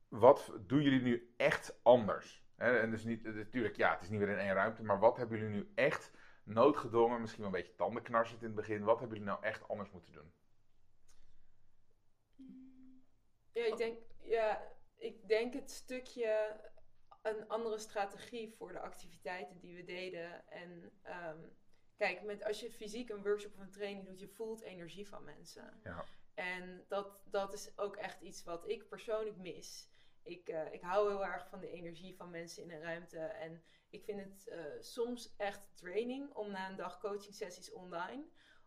wat 0.08 0.52
doen 0.60 0.82
jullie 0.82 1.02
nu 1.02 1.34
echt 1.36 1.80
anders? 1.82 2.44
En 2.56 2.90
dus 2.90 3.04
niet, 3.04 3.22
natuurlijk, 3.22 3.76
ja, 3.76 3.92
het 3.92 4.02
is 4.02 4.08
niet 4.08 4.20
weer 4.20 4.28
in 4.28 4.38
één 4.38 4.54
ruimte, 4.54 4.82
maar 4.82 4.98
wat 4.98 5.16
hebben 5.16 5.38
jullie 5.38 5.54
nu 5.54 5.72
echt 5.74 6.10
noodgedwongen, 6.44 7.20
misschien 7.20 7.42
wel 7.42 7.52
een 7.52 7.60
beetje 7.60 7.74
tandenknarsend 7.74 8.40
in 8.40 8.46
het 8.46 8.56
begin, 8.56 8.84
wat 8.84 9.00
hebben 9.00 9.18
jullie 9.18 9.32
nou 9.32 9.44
echt 9.44 9.68
anders 9.68 9.90
moeten 9.90 10.12
doen? 10.12 10.32
Ja, 13.52 13.64
ik 13.64 13.76
denk, 13.76 13.98
ja, 14.22 14.62
ik 14.96 15.28
denk 15.28 15.54
het 15.54 15.70
stukje 15.70 16.60
een 17.22 17.48
andere 17.48 17.78
strategie 17.78 18.54
voor 18.56 18.72
de 18.72 18.80
activiteiten 18.80 19.58
die 19.58 19.76
we 19.76 19.84
deden. 19.84 20.48
En 20.48 20.92
ehm, 21.02 21.38
kijk, 21.96 22.22
met, 22.22 22.44
als 22.44 22.60
je 22.60 22.70
fysiek 22.70 23.08
een 23.08 23.22
workshop 23.22 23.52
of 23.54 23.60
een 23.60 23.70
training 23.70 24.06
doet, 24.06 24.20
je 24.20 24.28
voelt 24.28 24.60
energie 24.60 25.08
van 25.08 25.24
mensen. 25.24 25.80
Ja. 25.84 26.04
En 26.34 26.84
dat, 26.88 27.22
dat 27.24 27.52
is 27.52 27.78
ook 27.78 27.96
echt 27.96 28.20
iets 28.20 28.44
wat 28.44 28.68
ik 28.68 28.88
persoonlijk 28.88 29.36
mis. 29.36 29.90
Ik, 30.26 30.48
eh, 30.48 30.72
ik 30.72 30.80
hou 30.80 31.08
heel 31.08 31.24
erg 31.24 31.48
van 31.48 31.60
de 31.60 31.70
energie 31.70 32.16
van 32.16 32.30
mensen 32.30 32.62
in 32.62 32.70
een 32.70 32.80
ruimte. 32.82 33.18
En 33.18 33.62
ik 33.90 34.04
vind 34.04 34.20
het 34.20 34.48
eh, 34.48 34.64
soms 34.80 35.34
echt 35.36 35.68
training 35.76 36.34
om 36.34 36.50
na 36.50 36.68
een 36.70 36.76
dag 36.76 37.00
coaching 37.00 37.34
sessies 37.34 37.72
online 37.72 38.24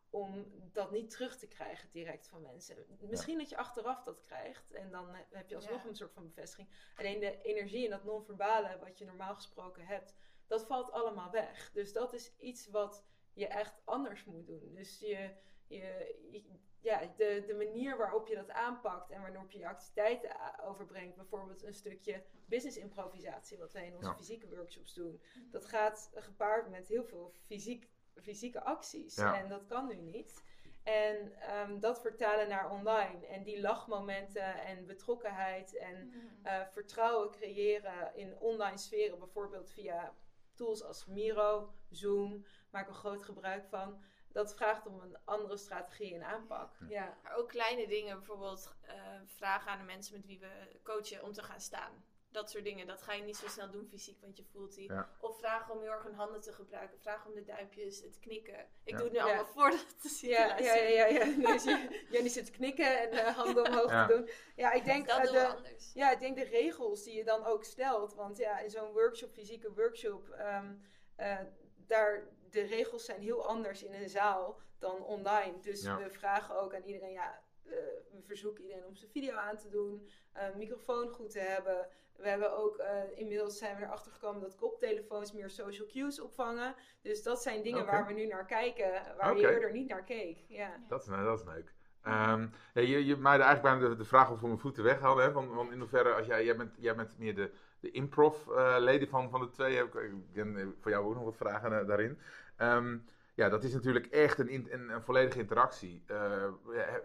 om 0.10 0.52
dat 0.74 0.92
niet 0.92 1.10
terug 1.10 1.38
te 1.38 1.48
krijgen 1.48 1.90
direct 1.90 2.28
van 2.28 2.42
mensen. 2.42 2.86
Misschien 3.00 3.38
dat 3.38 3.50
je 3.50 3.58
achteraf 3.58 4.04
dat 4.04 4.22
krijgt 4.22 4.72
en 4.72 4.92
dan 4.92 5.14
eh, 5.16 5.20
heb 5.30 5.50
je 5.50 5.56
alsnog 5.56 5.84
Ja. 5.84 5.90
een 5.90 5.96
soort 5.96 6.14
van 6.14 6.26
bevestiging. 6.28 6.70
Alleen 6.96 7.20
de 7.20 7.42
energie 7.42 7.84
en 7.86 7.90
dat 7.92 8.04
non-verbale 8.04 8.78
wat 8.80 8.98
je 8.98 9.06
normaal 9.06 9.36
gesproken 9.36 9.86
hebt, 9.86 10.14
dat 10.48 10.66
valt 10.66 10.92
allemaal 10.92 11.32
weg. 11.32 11.72
Dus 11.72 11.94
dat 11.94 12.14
is 12.14 12.36
iets 12.38 12.68
wat 12.68 13.06
je 13.34 13.48
echt 13.48 13.82
anders 13.86 14.24
moet 14.26 14.48
doen. 14.48 14.74
Dus 14.74 15.00
je, 15.00 15.30
je, 15.68 16.16
je- 16.32 16.44
ja, 16.82 17.02
de, 17.18 17.44
de 17.48 17.54
manier 17.54 17.98
waarop 17.98 18.28
je 18.28 18.36
dat 18.36 18.52
aanpakt 18.52 19.10
en 19.10 19.22
waarop 19.22 19.52
je 19.52 19.60
je 19.60 19.68
activiteiten 19.68 20.60
overbrengt, 20.64 21.16
bijvoorbeeld 21.16 21.64
een 21.64 21.74
stukje 21.74 22.24
business 22.46 22.78
improvisatie, 22.78 23.58
wat 23.58 23.74
wij 23.74 23.86
in 23.86 23.96
onze 23.96 24.10
Ja. 24.10 24.16
fysieke 24.16 24.48
workshops 24.48 24.94
doen, 24.94 25.22
dat 25.52 25.66
gaat 25.66 26.12
gepaard 26.14 26.70
met 26.70 26.88
heel 26.88 27.04
veel 27.04 27.34
fysiek, 27.46 27.90
fysieke 28.22 28.64
acties. 28.64 29.16
Ja. 29.16 29.38
En 29.42 29.50
dat 29.50 29.66
kan 29.66 29.88
nu 29.88 29.96
niet. 29.96 30.44
En 30.84 31.40
ehm, 31.42 31.80
dat 31.80 32.02
vertalen 32.02 32.48
naar 32.48 32.72
online. 32.72 33.28
En 33.28 33.44
die 33.44 33.62
lachmomenten 33.62 34.62
en 34.64 34.86
betrokkenheid 34.86 35.78
en 35.78 36.08
Mhm. 36.08 36.18
eh, 36.46 36.68
vertrouwen 36.68 37.32
creëren 37.32 38.16
in 38.16 38.38
online 38.40 38.78
sferen, 38.78 39.20
bijvoorbeeld 39.20 39.72
via 39.72 40.14
tools 40.54 40.84
als 40.84 41.06
Miro, 41.06 41.74
Zoom, 41.90 42.46
maak 42.72 42.88
er 42.88 42.94
groot 42.94 43.24
gebruik 43.24 43.66
van. 43.68 44.04
Dat 44.32 44.56
vraagt 44.56 44.86
om 44.86 45.00
een 45.02 45.18
andere 45.24 45.58
strategie 45.58 46.16
en 46.16 46.24
aanpak. 46.24 46.76
Ja, 46.90 47.18
Maar 47.24 47.36
ook 47.36 47.48
kleine 47.50 47.88
dingen, 47.88 48.18
bijvoorbeeld 48.18 48.74
eh, 48.82 48.96
vragen 49.26 49.72
aan 49.72 49.78
de 49.80 49.84
mensen 49.86 50.16
met 50.16 50.26
wie 50.26 50.40
we 50.40 50.80
coachen 50.84 51.24
om 51.24 51.34
te 51.34 51.44
gaan 51.44 51.62
staan. 51.62 52.04
Dat 52.32 52.50
soort 52.50 52.64
dingen, 52.64 52.88
dat 52.88 53.02
ga 53.02 53.14
je 53.14 53.24
niet 53.24 53.38
zo 53.38 53.48
snel 53.48 53.72
doen 53.72 53.88
fysiek, 53.88 54.22
want 54.22 54.38
je 54.38 54.44
voelt 54.44 54.76
die. 54.76 54.92
Ja. 54.92 55.10
Of 55.20 55.38
vragen 55.40 55.74
om 55.74 55.82
heel 55.82 55.92
erg 55.92 56.04
hun 56.04 56.14
handen 56.14 56.42
te 56.42 56.54
gebruiken, 56.54 57.00
vragen 57.00 57.30
om 57.30 57.36
de 57.36 57.44
duimpjes, 57.44 58.02
het 58.02 58.20
knikken. 58.20 58.60
Ik 58.84 58.92
Ja. 58.92 58.98
doe 58.98 59.04
het 59.06 59.12
nu 59.12 59.18
Ja. 59.18 59.24
allemaal 59.26 59.46
voordat 59.46 60.02
te 60.02 60.10
zien. 60.10 60.30
ja, 60.30 60.58
ja, 60.58 60.74
ja. 60.74 61.06
ja, 61.06 61.06
ja. 61.26 61.26
Dus 61.52 61.64
Jenny 62.10 62.30
zit 62.30 62.52
knikken 62.52 63.00
en 63.00 63.12
eh, 63.12 63.36
handen 63.36 63.66
omhoog 63.68 63.92
Ja. 63.92 64.08
te 64.08 64.14
doen. 64.14 64.30
Ja, 64.56 64.72
ik 64.72 64.86
denk 64.86 65.08
Dat 65.08 65.24
doen 65.24 65.32
we 65.34 65.40
de, 65.40 65.48
anders. 65.48 65.92
Ja, 65.94 66.12
ik 66.12 66.20
denk 66.20 66.36
de 66.38 66.44
regels 66.44 67.04
die 67.04 67.14
je 67.16 67.24
dan 67.24 67.46
ook 67.46 67.64
stelt. 67.64 68.14
Want 68.14 68.38
ja, 68.38 68.60
in 68.60 68.70
zo'n 68.70 68.92
workshop, 68.92 69.32
fysieke 69.32 69.74
workshop, 69.74 70.30
ehm, 70.30 70.74
eh, 71.16 71.40
daar, 71.76 72.28
de 72.52 72.62
regels 72.62 73.06
zijn 73.06 73.22
heel 73.22 73.48
anders 73.48 73.84
in 73.84 73.94
een 73.94 74.10
zaal 74.10 74.60
dan 74.80 75.04
online. 75.04 75.60
Dus 75.62 75.82
Ja. 75.82 75.98
we 75.98 76.10
vragen 76.10 76.60
ook 76.62 76.76
aan 76.76 76.84
iedereen, 76.84 77.12
ja, 77.12 77.42
eh, 77.66 77.72
we 78.12 78.22
verzoeken 78.26 78.64
iedereen 78.64 78.86
om 78.86 78.96
zijn 78.96 79.12
video 79.12 79.36
aan 79.36 79.58
te 79.58 79.70
doen, 79.70 80.08
een 80.34 80.58
microfoon 80.58 81.10
goed 81.10 81.30
te 81.32 81.40
hebben. 81.40 81.88
We 82.16 82.28
hebben 82.28 82.58
ook, 82.58 82.78
eh, 82.78 83.02
inmiddels 83.16 83.58
zijn 83.58 83.76
we 83.78 83.84
erachter 83.84 84.12
gekomen 84.12 84.42
dat 84.42 84.56
koptelefoons 84.56 85.32
meer 85.34 85.50
social 85.50 85.88
cues 85.88 86.20
opvangen. 86.20 86.76
Dus 87.02 87.24
dat 87.24 87.42
zijn 87.42 87.64
dingen 87.64 87.86
waar 87.86 88.08
we 88.08 88.14
nu 88.14 88.26
naar 88.26 88.46
kijken, 88.46 88.92
waar 89.18 89.32
Oké. 89.32 89.40
je 89.40 89.54
eerder 89.54 89.72
niet 89.72 89.90
naar 89.90 90.04
keek. 90.04 90.44
Ja. 90.48 90.84
Dat 90.88 91.02
is, 91.02 91.08
nou, 91.08 91.24
dat 91.24 91.40
is 91.40 91.46
leuk. 91.46 91.74
Ehm, 92.04 92.48
ja, 92.74 92.82
je, 92.82 93.06
je 93.06 93.16
maaide 93.16 93.44
eigenlijk 93.44 93.80
bijna 93.80 93.94
de, 93.94 94.02
de 94.02 94.08
vraag 94.10 94.30
al 94.30 94.38
voor 94.38 94.48
mijn 94.48 94.60
voeten 94.60 94.84
weg 94.84 95.00
hadden. 95.00 95.24
Hè? 95.26 95.32
Van, 95.32 95.54
van 95.54 95.72
in 95.72 95.80
hoeverre, 95.80 96.14
als 96.14 96.28
jij, 96.28 96.46
jij, 96.46 96.56
bent, 96.56 96.76
jij 96.80 96.96
bent 96.96 97.18
meer 97.18 97.36
de, 97.36 97.52
de 97.80 97.92
improv-leden 97.92 99.08
van, 99.08 99.30
van 99.30 99.42
de 99.42 99.50
twee. 99.50 99.84
Ik, 99.84 99.92
ken 100.34 100.58
eh, 100.58 100.68
voor 100.80 100.92
jou 100.92 101.06
ook 101.06 101.16
nog 101.16 101.24
wat 101.24 101.38
vragen 101.38 101.80
eh, 101.80 101.88
daarin. 101.88 102.20
Ehm, 102.56 102.98
ja, 103.34 103.50
dat 103.50 103.64
is 103.64 103.74
natuurlijk 103.74 104.06
echt 104.06 104.40
een, 104.40 104.74
een, 104.74 105.02
volledige 105.02 105.40
interactie. 105.40 106.04
Eh, 106.08 106.44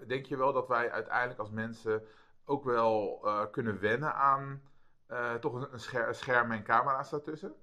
denk 0.07 0.27
je 0.27 0.37
wel 0.37 0.53
dat 0.53 0.69
wij 0.69 0.91
uiteindelijk 0.91 1.41
als 1.41 1.51
mensen 1.51 2.03
ook 2.45 2.65
wel 2.65 3.21
eh, 3.25 3.51
kunnen 3.51 3.81
wennen 3.81 4.15
aan 4.15 4.63
eh, 5.07 5.35
toch 5.35 5.55
een, 5.55 5.73
een 5.73 5.81
scher- 5.81 6.09
een 6.09 6.15
scherm 6.15 6.53
en 6.53 6.63
camera's 6.63 7.11
daartussen? 7.11 7.55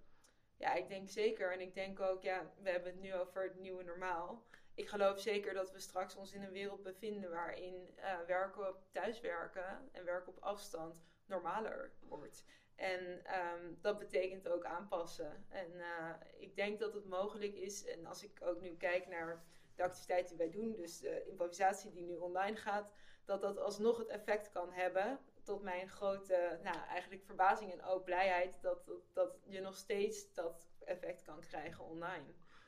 Ja, 0.58 0.74
ik 0.74 0.88
denk 0.90 1.10
zeker. 1.10 1.54
En 1.54 1.62
ik 1.62 1.74
denk 1.74 2.00
ook, 2.00 2.22
ja, 2.24 2.52
we 2.64 2.70
hebben 2.70 2.92
het 2.92 3.02
nu 3.02 3.16
over 3.16 3.44
het 3.44 3.60
nieuwe 3.60 3.84
normaal. 3.84 4.46
Ik 4.74 4.90
geloof 4.90 5.20
zeker 5.20 5.54
dat 5.54 5.72
we 5.72 5.80
straks 5.80 6.16
ons 6.16 6.34
in 6.34 6.44
een 6.44 6.52
wereld 6.52 6.84
bevinden 6.84 7.30
waarin 7.30 7.90
eh, 7.96 8.20
werken 8.28 8.68
op 8.68 8.84
thuiswerken 8.92 9.90
en 9.92 10.06
werken 10.06 10.32
op 10.32 10.44
afstand 10.44 11.04
normaler 11.26 11.92
wordt. 12.00 12.46
En 12.82 13.26
ehm, 13.26 13.74
dat 13.82 13.98
betekent 13.98 14.50
ook 14.50 14.66
aanpassen. 14.66 15.46
En 15.50 15.80
eh, 15.80 16.14
ik 16.38 16.56
denk 16.56 16.80
dat 16.80 16.94
het 16.94 17.06
mogelijk 17.06 17.56
is, 17.56 17.86
en 17.86 18.06
als 18.06 18.24
ik 18.24 18.40
ook 18.44 18.62
nu 18.62 18.76
kijk 18.78 19.08
naar 19.08 19.44
de 19.76 19.84
activiteiten 19.84 20.38
die 20.38 20.48
wij 20.48 20.62
doen, 20.62 20.76
dus 20.76 21.00
de 21.00 21.26
improvisatie 21.28 21.92
die 21.92 22.06
nu 22.06 22.16
online 22.16 22.56
gaat, 22.56 22.92
dat 23.26 23.42
dat 23.42 23.58
alsnog 23.58 23.98
het 23.98 24.08
effect 24.08 24.52
kan 24.52 24.72
hebben. 24.72 25.20
Tot 25.44 25.62
mijn 25.62 25.90
grote, 25.90 26.60
nou 26.64 26.78
eigenlijk 26.88 27.24
verbazing 27.26 27.72
en 27.72 27.84
ook 27.84 28.04
blijheid, 28.04 28.62
dat, 28.62 28.92
dat, 29.14 29.38
je 29.46 29.62
nog 29.62 29.76
steeds 29.76 30.34
dat 30.34 30.70
effect 30.80 31.24
kan 31.24 31.40
krijgen 31.40 31.86
online. 31.86 32.26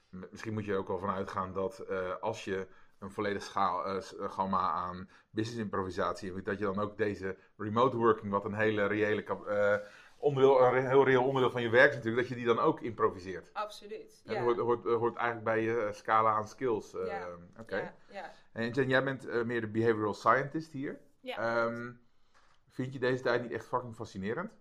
Misschien 0.10 0.54
moet 0.54 0.66
je 0.66 0.72
er 0.72 0.78
ook 0.78 0.88
wel 0.88 1.00
van 1.00 1.10
uitgaan 1.10 1.54
dat 1.54 1.80
eh, 1.80 2.16
als 2.22 2.44
je 2.44 2.68
een 3.00 3.12
volledig 3.12 3.44
schaal, 3.44 3.86
eh, 3.86 4.02
gamma 4.30 4.72
aan 4.72 5.10
business 5.30 5.62
improvisatie 5.62 6.42
dat 6.42 6.60
je 6.60 6.66
dan 6.66 6.80
ook 6.80 6.98
deze 6.98 7.38
remote 7.58 7.98
working, 7.98 8.32
wat 8.32 8.46
een 8.46 8.54
hele 8.54 8.86
reële 8.86 9.24
onderdeel, 10.24 10.62
een 10.76 10.88
heel 10.88 11.06
reëel 11.06 11.24
onderdeel 11.24 11.52
van 11.52 11.62
je 11.62 11.70
werk 11.70 11.90
is 11.90 11.96
natuurlijk, 11.96 12.28
dat 12.28 12.38
je 12.38 12.44
die 12.46 12.54
dan 12.56 12.60
ook 12.66 12.82
improviseert. 12.82 13.54
Absoluut. 13.54 14.22
Ja. 14.26 14.34
Dat 14.34 14.42
hoort, 14.44 14.58
hoort, 14.58 14.84
hoort 14.84 15.16
eigenlijk 15.18 15.46
bij 15.46 15.62
je 15.62 15.82
eh, 15.86 15.92
scala 15.94 16.32
aan 16.34 16.48
skills. 16.48 16.94
eh, 16.94 17.06
Ja. 17.06 17.28
Oké. 17.60 17.78
ja, 17.78 17.94
ja. 18.12 18.32
En 18.54 18.70
Jen, 18.72 18.88
jij 18.88 19.04
bent 19.04 19.28
eh, 19.28 19.44
meer 19.44 19.62
de 19.62 19.68
behavioral 19.68 20.14
scientist 20.14 20.72
hier. 20.72 21.00
Ja, 21.20 21.38
Ehm, 21.66 21.92
vind 22.70 22.94
je 22.94 23.00
deze 23.00 23.24
tijd 23.24 23.42
niet 23.42 23.52
echt 23.52 23.66
fucking 23.68 23.96
fascinerend? 23.96 24.52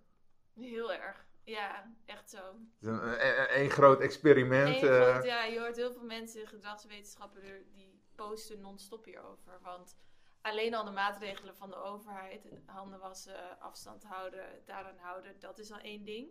heel 0.54 0.92
erg. 0.92 1.24
Ja, 1.44 1.92
echt 2.06 2.30
zo. 2.30 2.36
Het 2.36 2.80
is 2.80 2.88
een, 2.88 3.02
een, 3.08 3.38
een- 3.38 3.60
een 3.62 3.70
groot 3.70 4.00
experiment. 4.00 4.76
Groot- 4.76 5.24
ja, 5.24 5.44
je 5.44 5.58
hoort 5.60 5.76
heel 5.76 5.92
veel 5.92 6.04
mensen, 6.04 6.46
gedragswetenschappen, 6.46 7.42
er- 7.42 7.64
die 7.74 8.00
posten 8.14 8.60
non-stop 8.60 9.04
hierover. 9.04 9.58
Want 9.62 9.96
alleen 10.42 10.74
al 10.74 10.84
de 10.84 10.90
maatregelen 10.90 11.56
van 11.56 11.70
de 11.70 11.76
overheid, 11.76 12.48
handen 12.66 12.98
wassen, 12.98 13.60
afstand 13.60 14.04
houden, 14.04 14.62
daaraan 14.64 14.98
houden, 14.98 15.40
dat 15.40 15.58
is 15.58 15.72
al 15.72 15.78
één 15.78 16.04
ding. 16.04 16.30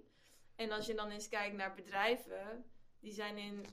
En 0.55 0.71
als 0.71 0.85
je 0.85 0.93
dan 0.93 1.09
eens 1.09 1.29
kijkt 1.29 1.55
naar 1.55 1.75
bedrijven, 1.75 2.65
die 2.99 3.11
zijn 3.13 3.37
in 3.37 3.65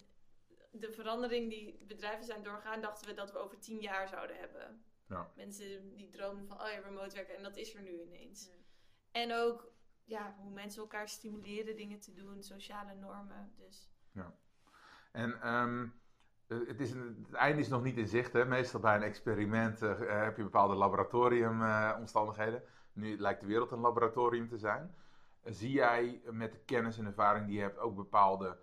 de 0.70 0.92
verandering 0.92 1.50
die 1.50 1.84
bedrijven 1.86 2.24
zijn 2.24 2.42
doorgaan, 2.42 2.80
dachten 2.80 3.08
we 3.08 3.14
dat 3.14 3.32
we 3.32 3.38
over 3.38 3.58
tien 3.58 3.80
jaar 3.80 4.08
zouden 4.08 4.36
hebben. 4.36 4.84
Ja. 5.08 5.32
Mensen 5.36 5.96
die 5.96 6.08
dromen 6.08 6.46
van, 6.46 6.60
oh 6.60 6.70
ja, 6.70 6.78
remote 6.78 7.14
werken, 7.14 7.36
en 7.36 7.42
dat 7.42 7.56
is 7.56 7.74
er 7.74 7.82
nu 7.82 8.00
ineens. 8.00 8.46
Ja. 8.46 8.52
En 9.10 9.32
ook 9.32 9.72
ja, 10.04 10.36
hoe 10.38 10.50
mensen 10.50 10.82
elkaar 10.82 11.08
stimuleren 11.08 11.76
dingen 11.76 12.00
te 12.00 12.12
doen, 12.12 12.42
sociale 12.42 12.94
normen. 12.94 13.52
Dus 13.56 13.90
En 15.12 15.40
ehm, 15.40 15.82
eh, 15.82 15.90
het, 16.48 16.80
is 16.80 16.92
een- 16.92 17.24
het 17.26 17.34
einde 17.34 17.60
is 17.60 17.68
nog 17.68 17.82
niet 17.82 17.96
in 17.96 18.06
zicht. 18.08 18.32
Hè? 18.32 18.44
Meestal 18.44 18.80
bij 18.80 18.96
een 18.96 19.02
experiment 19.02 19.82
eh, 19.82 19.98
heb 19.98 20.36
je 20.36 20.42
bepaalde 20.42 20.74
laboratoriumomstandigheden. 20.74 22.62
nu 22.92 23.18
lijkt 23.18 23.40
de 23.40 23.46
wereld 23.46 23.70
een 23.70 23.80
laboratorium 23.80 24.48
te 24.48 24.58
zijn. 24.58 24.94
Zie 25.44 25.70
jij 25.72 26.20
met 26.30 26.52
de 26.52 26.58
kennis 26.58 26.98
en 26.98 27.06
ervaring 27.06 27.46
die 27.46 27.54
je 27.56 27.60
hebt 27.62 27.78
ook 27.78 27.96
bepaalde 27.96 28.56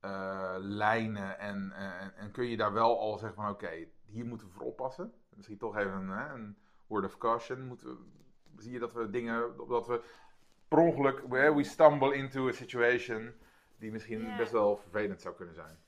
eh, 0.00 0.54
lijnen 0.58 1.38
en, 1.38 1.72
eh, 1.72 2.22
en, 2.22 2.30
kun 2.30 2.46
je 2.46 2.56
daar 2.56 2.72
wel 2.72 2.98
al 3.00 3.18
zeggen 3.18 3.42
van 3.42 3.50
oké, 3.50 3.70
hier 4.06 4.24
moeten 4.26 4.46
we 4.46 4.52
voor 4.52 4.66
oppassen? 4.66 5.12
Misschien 5.34 5.58
toch 5.58 5.76
even 5.76 5.92
een, 5.92 6.08
hè, 6.08 6.34
een 6.34 6.56
word 6.86 7.04
of 7.04 7.18
caution. 7.18 7.66
Moeten 7.66 7.86
we, 7.86 7.96
zie 8.62 8.72
je 8.72 8.78
dat 8.78 8.92
we 8.92 9.10
dingen, 9.10 9.56
dat 9.68 9.86
we 9.86 10.02
per 10.68 10.78
ongeluk, 10.78 11.22
we, 11.28 11.54
we 11.54 11.64
stumble 11.64 12.14
into 12.14 12.48
a 12.48 12.52
situation 12.52 13.32
die 13.78 13.90
misschien 13.92 14.36
best 14.36 14.52
wel 14.52 14.76
vervelend 14.76 15.20
zou 15.20 15.34
kunnen 15.34 15.54
zijn. 15.54 15.78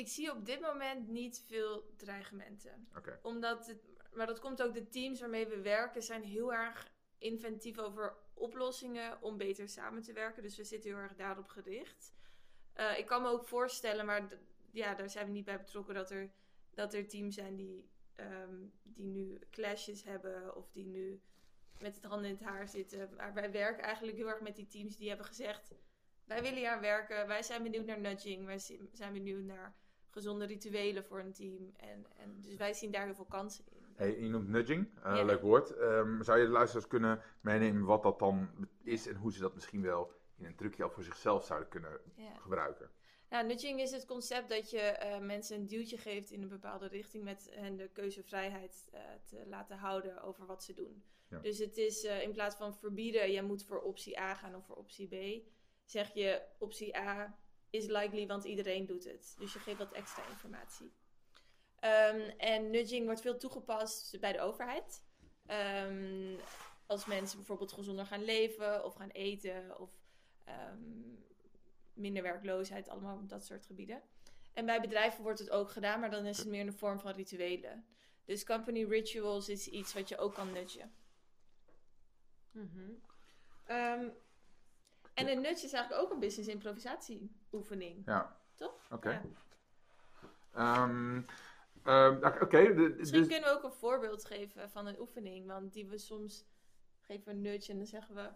Ik 0.00 0.08
zie 0.08 0.30
op 0.30 0.46
dit 0.46 0.60
moment 0.60 1.08
niet 1.08 1.42
veel 1.46 1.94
dreigementen. 1.96 2.88
Omdat 3.22 3.66
het, 3.66 3.82
maar 4.12 4.26
dat 4.26 4.40
komt 4.40 4.62
ook 4.62 4.74
de 4.74 4.88
teams 4.88 5.20
waarmee 5.20 5.46
we 5.46 5.60
werken 5.60 6.02
zijn 6.02 6.22
heel 6.22 6.52
erg 6.52 6.92
inventief 7.18 7.78
over 7.78 8.16
oplossingen 8.34 9.22
om 9.22 9.36
beter 9.36 9.68
samen 9.68 10.02
te 10.02 10.12
werken. 10.12 10.42
Dus 10.42 10.56
we 10.56 10.64
zitten 10.64 10.90
heel 10.90 10.98
erg 10.98 11.14
daarop 11.14 11.48
gericht. 11.48 12.14
Eh, 12.72 12.98
ik 12.98 13.06
kan 13.06 13.22
me 13.22 13.28
ook 13.28 13.48
voorstellen, 13.48 14.06
maar 14.06 14.28
ja, 14.70 14.94
daar 14.94 15.10
zijn 15.10 15.26
we 15.26 15.32
niet 15.32 15.44
bij 15.44 15.58
betrokken, 15.58 15.94
dat 15.94 16.10
er, 16.10 16.30
dat 16.70 16.94
er 16.94 17.08
teams 17.08 17.34
zijn 17.34 17.56
die, 17.56 17.88
ehm, 18.14 18.66
die 18.82 19.06
nu 19.06 19.38
clashes 19.50 20.04
hebben 20.04 20.56
of 20.56 20.70
die 20.70 20.86
nu 20.86 21.20
met 21.78 21.94
het 21.94 22.04
handen 22.04 22.28
in 22.30 22.36
het 22.36 22.44
haar 22.44 22.68
zitten. 22.68 23.14
Maar 23.16 23.34
wij 23.34 23.50
werken 23.50 23.84
eigenlijk 23.84 24.16
heel 24.16 24.28
erg 24.28 24.40
met 24.40 24.56
die 24.56 24.66
teams 24.66 24.96
die 24.96 25.08
hebben 25.08 25.26
gezegd: 25.26 25.74
wij 26.24 26.42
willen 26.42 26.58
hier 26.58 26.70
aan 26.70 26.80
werken, 26.80 27.26
wij 27.26 27.42
zijn 27.42 27.62
benieuwd 27.62 27.86
naar 27.86 28.00
nudging, 28.00 28.46
wij 28.46 28.58
zi- 28.58 28.88
zijn 28.92 29.12
benieuwd 29.12 29.44
naar 29.44 29.74
gezonde 30.10 30.44
rituelen 30.46 31.04
voor 31.04 31.18
een 31.20 31.32
team. 31.32 31.72
En, 31.76 32.06
en 32.16 32.40
dus 32.40 32.54
wij 32.56 32.72
zien 32.74 32.90
daar 32.90 33.04
heel 33.04 33.14
veel 33.14 33.24
kansen 33.24 33.64
in. 33.70 33.78
Hey, 33.94 34.20
je 34.20 34.28
noemt 34.28 34.48
nudging, 34.48 34.88
eh, 35.02 35.16
Ja. 35.16 35.22
leuk 35.22 35.40
woord. 35.40 35.76
Ehm, 35.76 36.22
zou 36.22 36.38
je 36.38 36.44
de 36.44 36.50
luisteraars 36.50 36.86
kunnen 36.86 37.22
meenemen 37.40 37.84
wat 37.84 38.02
dat 38.02 38.18
dan 38.18 38.48
is 38.82 39.06
en 39.06 39.16
hoe 39.16 39.32
ze 39.32 39.40
dat 39.40 39.54
misschien 39.54 39.82
wel 39.82 40.12
in 40.36 40.44
een 40.44 40.56
trucje 40.56 40.82
al 40.82 40.90
voor 40.90 41.02
zichzelf 41.02 41.44
zouden 41.44 41.68
kunnen 41.68 42.00
Ja. 42.16 42.34
gebruiken? 42.34 42.90
Nou, 43.28 43.46
nudging 43.46 43.80
is 43.80 43.90
het 43.90 44.04
concept 44.06 44.48
dat 44.48 44.70
je 44.70 44.78
eh, 44.80 45.18
mensen 45.20 45.56
een 45.56 45.66
duwtje 45.66 45.98
geeft 45.98 46.30
in 46.30 46.42
een 46.42 46.48
bepaalde 46.48 46.88
richting 46.88 47.24
met 47.24 47.48
hen 47.52 47.76
de 47.76 47.88
keuzevrijheid 47.88 48.88
eh, 48.92 49.00
te 49.24 49.42
laten 49.46 49.76
houden 49.76 50.22
over 50.22 50.46
wat 50.46 50.64
ze 50.64 50.74
doen. 50.74 51.02
Ja. 51.28 51.38
Dus 51.38 51.58
het 51.58 51.76
is 51.76 52.04
in 52.04 52.32
plaats 52.32 52.56
van 52.56 52.74
verbieden, 52.74 53.30
je 53.32 53.42
moet 53.42 53.64
voor 53.64 53.80
optie 53.80 54.20
A 54.20 54.34
gaan 54.34 54.54
of 54.54 54.66
voor 54.66 54.76
optie 54.76 55.06
B, 55.08 55.44
zeg 55.84 56.14
je 56.14 56.42
optie 56.58 56.96
A 56.96 57.38
is 57.70 57.86
likely, 57.86 58.26
want 58.26 58.44
iedereen 58.44 58.86
doet 58.86 59.04
het. 59.04 59.34
Dus 59.38 59.52
je 59.52 59.58
geeft 59.58 59.78
wat 59.78 59.92
extra 59.92 60.28
informatie. 60.28 60.92
Ehm, 61.80 62.20
en 62.36 62.70
nudging 62.70 63.04
wordt 63.04 63.20
veel 63.20 63.36
toegepast 63.38 64.20
bij 64.20 64.32
de 64.32 64.40
overheid. 64.40 65.02
Ehm, 65.46 66.36
als 66.86 67.06
mensen 67.06 67.36
bijvoorbeeld 67.36 67.72
gezonder 67.72 68.06
gaan 68.06 68.24
leven 68.24 68.84
of 68.84 68.94
gaan 68.94 69.10
eten 69.10 69.78
of 69.78 69.90
ehm, 70.44 70.78
minder 71.92 72.22
werkloosheid, 72.22 72.88
allemaal 72.88 73.26
dat 73.26 73.44
soort 73.44 73.66
gebieden. 73.66 74.02
En 74.52 74.66
bij 74.66 74.80
bedrijven 74.80 75.22
wordt 75.22 75.38
het 75.38 75.50
ook 75.50 75.70
gedaan, 75.70 76.00
maar 76.00 76.10
dan 76.10 76.26
is 76.26 76.38
het 76.38 76.46
meer 76.46 76.60
in 76.60 76.66
de 76.66 76.72
vorm 76.72 77.00
van 77.00 77.12
rituelen. 77.12 77.84
Dus 78.24 78.44
company 78.44 78.84
rituals 78.84 79.48
is 79.48 79.68
iets 79.68 79.92
wat 79.92 80.08
je 80.08 80.18
ook 80.18 80.34
kan 80.34 80.52
nudgen. 80.52 80.92
Mhm. 82.50 82.92
En 85.14 85.28
een 85.28 85.40
nudge 85.40 85.64
is 85.66 85.72
eigenlijk 85.72 86.02
ook 86.02 86.10
een 86.10 86.18
business 86.18 86.48
improvisatie 86.48 87.30
oefening. 87.52 88.02
Ja. 88.06 88.36
Toch? 88.54 88.88
Oké. 88.90 89.10
Ja. 89.10 89.22
Ehm, 90.52 91.22
ehm, 91.84 92.24
Oké, 92.42 92.74
de- 92.74 92.94
Misschien 92.98 93.18
dus 93.20 93.28
kunnen 93.28 93.48
we 93.50 93.56
ook 93.56 93.62
een 93.64 93.72
voorbeeld 93.78 94.24
geven 94.24 94.70
van 94.70 94.86
een 94.86 95.00
oefening, 95.00 95.46
want 95.46 95.72
die 95.72 95.86
we 95.86 95.98
soms 95.98 96.44
geven 97.00 97.24
we 97.24 97.30
een 97.30 97.40
nudge 97.40 97.70
en 97.72 97.76
dan 97.78 97.86
zeggen 97.86 98.14
we 98.14 98.28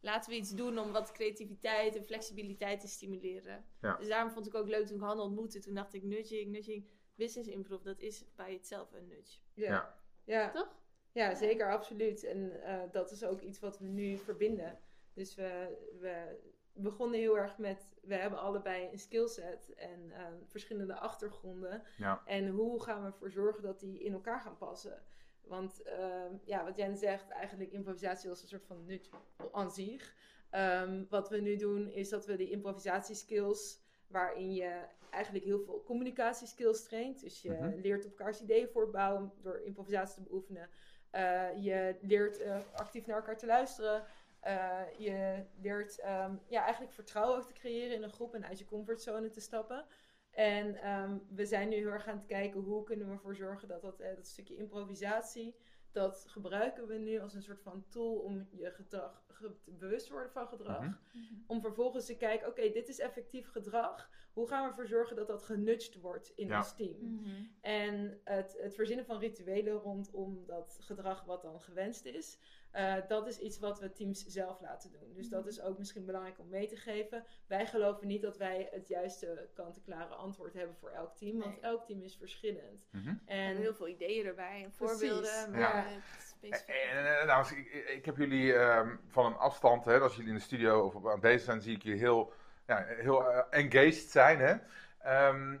laten 0.00 0.30
we 0.30 0.36
iets 0.36 0.50
doen 0.54 0.78
om 0.78 0.92
wat 0.92 1.12
creativiteit 1.12 1.96
en 1.96 2.04
flexibiliteit 2.04 2.80
te 2.80 2.88
stimuleren. 2.88 3.64
Ja. 3.80 3.96
Dus 3.96 4.08
daarom 4.08 4.30
vond 4.30 4.46
ik 4.46 4.54
ook 4.54 4.68
leuk 4.68 4.86
toen 4.86 4.96
ik 4.96 5.02
Hanne 5.02 5.22
ontmoette, 5.22 5.58
toen 5.60 5.74
dacht 5.74 5.94
ik 5.94 6.02
nudging, 6.02 6.50
nudging, 6.50 6.86
business 7.14 7.48
improv, 7.48 7.82
dat 7.82 8.00
is 8.00 8.24
bij 8.34 8.52
itself 8.54 8.92
een 8.92 9.06
nudge. 9.06 9.38
ja. 9.54 9.64
Ja. 9.70 9.94
Ja. 10.24 10.50
Toch? 10.50 10.74
Ja, 11.12 11.34
zeker, 11.34 11.72
absoluut. 11.72 12.24
En 12.24 12.62
eh, 12.62 12.90
dat 12.92 13.10
is 13.10 13.24
ook 13.24 13.40
iets 13.40 13.60
wat 13.60 13.78
we 13.78 13.86
nu 13.86 14.18
verbinden. 14.18 14.78
Dus 15.12 15.34
we, 15.34 15.76
we 16.00 16.38
begonnen 16.74 17.20
heel 17.20 17.38
erg 17.38 17.58
met, 17.58 17.88
we 18.02 18.14
hebben 18.14 18.38
allebei 18.38 18.88
een 18.92 18.98
skillset 18.98 19.74
en 19.74 20.10
eh, 20.12 20.24
verschillende 20.46 20.94
achtergronden. 20.94 21.82
Ja. 21.96 22.22
En 22.26 22.48
hoe 22.48 22.82
gaan 22.82 23.00
we 23.00 23.06
ervoor 23.06 23.30
zorgen 23.30 23.62
dat 23.62 23.80
die 23.80 24.02
in 24.02 24.12
elkaar 24.12 24.40
gaan 24.40 24.56
passen? 24.56 25.02
Want 25.42 25.82
eh, 25.82 26.24
ja, 26.44 26.64
wat 26.64 26.76
Jen 26.76 26.96
zegt, 26.96 27.30
eigenlijk 27.30 27.72
improvisatie 27.72 28.30
als 28.30 28.42
een 28.42 28.48
soort 28.48 28.66
van 28.66 28.84
nut 28.84 29.10
aan 29.52 29.70
zich. 29.70 30.14
Ehm, 30.50 31.04
wat 31.08 31.28
we 31.28 31.40
nu 31.40 31.56
doen 31.56 31.88
is 31.88 32.08
dat 32.08 32.26
we 32.26 32.36
die 32.36 32.50
improvisatieskills, 32.50 33.80
waarin 34.06 34.52
je 34.54 34.82
eigenlijk 35.10 35.44
heel 35.44 35.60
veel 35.60 35.82
communicatieskills 35.84 36.82
traint. 36.84 37.20
Dus 37.20 37.42
je 37.42 37.50
Mhm. 37.52 37.80
leert 37.80 38.04
op 38.04 38.10
elkaars 38.10 38.40
ideeën 38.40 38.68
voortbouwen 38.68 39.32
door 39.42 39.60
improvisatie 39.60 40.14
te 40.14 40.28
beoefenen. 40.28 40.68
Eh, 41.10 41.64
je 41.64 41.96
leert 42.00 42.38
eh, 42.40 42.58
actief 42.74 43.06
naar 43.06 43.16
elkaar 43.16 43.36
te 43.38 43.46
luisteren. 43.46 44.04
Eh, 44.44 44.80
je 44.98 45.44
leert 45.60 45.98
ehm, 45.98 46.34
ja, 46.46 46.62
eigenlijk 46.62 46.92
vertrouwen 46.92 47.46
te 47.46 47.52
creëren 47.52 47.96
in 47.96 48.02
een 48.02 48.12
groep 48.12 48.34
en 48.34 48.46
uit 48.46 48.58
je 48.58 48.64
comfortzone 48.64 49.30
te 49.30 49.40
stappen. 49.40 49.86
En 50.30 50.76
ehm, 50.76 51.18
we 51.28 51.46
zijn 51.46 51.68
nu 51.68 51.76
heel 51.76 51.90
erg 51.90 52.06
aan 52.06 52.16
het 52.16 52.26
kijken 52.26 52.60
hoe 52.60 52.84
kunnen 52.84 53.06
we 53.06 53.12
ervoor 53.12 53.36
zorgen 53.36 53.68
dat 53.68 53.82
dat, 53.82 54.00
eh, 54.00 54.14
dat 54.14 54.26
stukje 54.26 54.56
improvisatie, 54.56 55.56
dat 55.92 56.24
gebruiken 56.28 56.86
we 56.86 56.94
nu 56.94 57.20
als 57.20 57.34
een 57.34 57.42
soort 57.42 57.62
van 57.62 57.84
tool 57.88 58.14
om 58.14 58.48
je 58.50 58.70
gedrag 58.70 59.23
bewust 59.64 60.08
worden 60.08 60.30
van 60.30 60.46
gedrag. 60.48 60.80
Mhm. 60.80 61.24
Om 61.46 61.60
vervolgens 61.60 62.06
te 62.06 62.16
kijken, 62.16 62.48
oké, 62.48 62.70
dit 62.70 62.88
is 62.88 62.98
effectief 62.98 63.50
gedrag. 63.50 64.10
Hoe 64.32 64.48
gaan 64.48 64.62
we 64.62 64.68
ervoor 64.68 64.86
zorgen 64.86 65.16
dat 65.16 65.26
dat 65.26 65.42
genudged 65.42 66.00
wordt 66.00 66.32
in 66.36 66.46
Ja. 66.46 66.56
ons 66.58 66.74
team? 66.76 67.22
En 67.60 68.20
het, 68.24 68.56
het 68.60 68.74
verzinnen 68.74 69.04
van 69.04 69.18
rituelen 69.18 69.72
rondom 69.74 70.46
dat 70.46 70.76
gedrag 70.80 71.24
wat 71.24 71.42
dan 71.42 71.60
gewenst 71.60 72.04
is, 72.04 72.38
eh, 72.70 72.96
dat 73.08 73.26
is 73.26 73.38
iets 73.38 73.58
wat 73.58 73.80
we 73.80 73.92
teams 73.92 74.24
zelf 74.26 74.60
laten 74.60 74.90
doen. 74.92 75.12
Dus 75.12 75.28
dat 75.28 75.46
is 75.46 75.60
ook 75.60 75.78
misschien 75.78 76.04
belangrijk 76.04 76.38
om 76.38 76.48
mee 76.48 76.66
te 76.68 76.76
geven. 76.76 77.24
Wij 77.46 77.66
geloven 77.66 78.06
niet 78.06 78.22
dat 78.22 78.36
wij 78.36 78.68
het 78.72 78.88
juiste 78.88 79.48
kant-en-klare 79.54 80.14
antwoord 80.14 80.54
hebben 80.54 80.76
voor 80.76 80.90
elk 80.90 81.16
team, 81.16 81.38
want 81.38 81.58
elk 81.60 81.86
team 81.86 82.02
is 82.02 82.16
verschillend. 82.16 82.88
Mhm. 82.90 83.08
En 83.08 83.18
En 83.26 83.56
heel 83.56 83.74
veel 83.74 83.88
ideeën 83.88 84.26
erbij 84.26 84.62
en 84.64 84.70
Precies, 84.70 84.76
voorbeelden. 84.98 85.50
Maar 85.50 85.60
ja. 85.60 85.84
het 85.88 86.02
specifiek- 86.04 86.33
En, 86.52 87.06
en, 87.20 87.26
nou, 87.26 87.38
als 87.38 87.52
ik, 87.52 87.66
ik 87.96 88.04
heb 88.04 88.16
jullie 88.16 88.54
ehm, 88.54 88.96
van 89.08 89.26
een 89.26 89.36
afstand, 89.36 89.84
hè, 89.84 90.00
als 90.00 90.14
jullie 90.14 90.30
in 90.30 90.36
de 90.36 90.42
studio 90.42 90.80
of 90.84 90.94
op- 90.94 91.08
aan 91.08 91.20
deze 91.20 91.44
zijn, 91.44 91.60
zie 91.60 91.76
ik 91.76 91.82
jullie 91.82 91.98
heel, 92.00 92.32
ja, 92.66 92.84
heel 92.86 93.30
eh, 93.30 93.42
engaged 93.50 94.10
zijn. 94.10 94.38
Hè? 94.38 94.54
Ehm, 94.98 95.56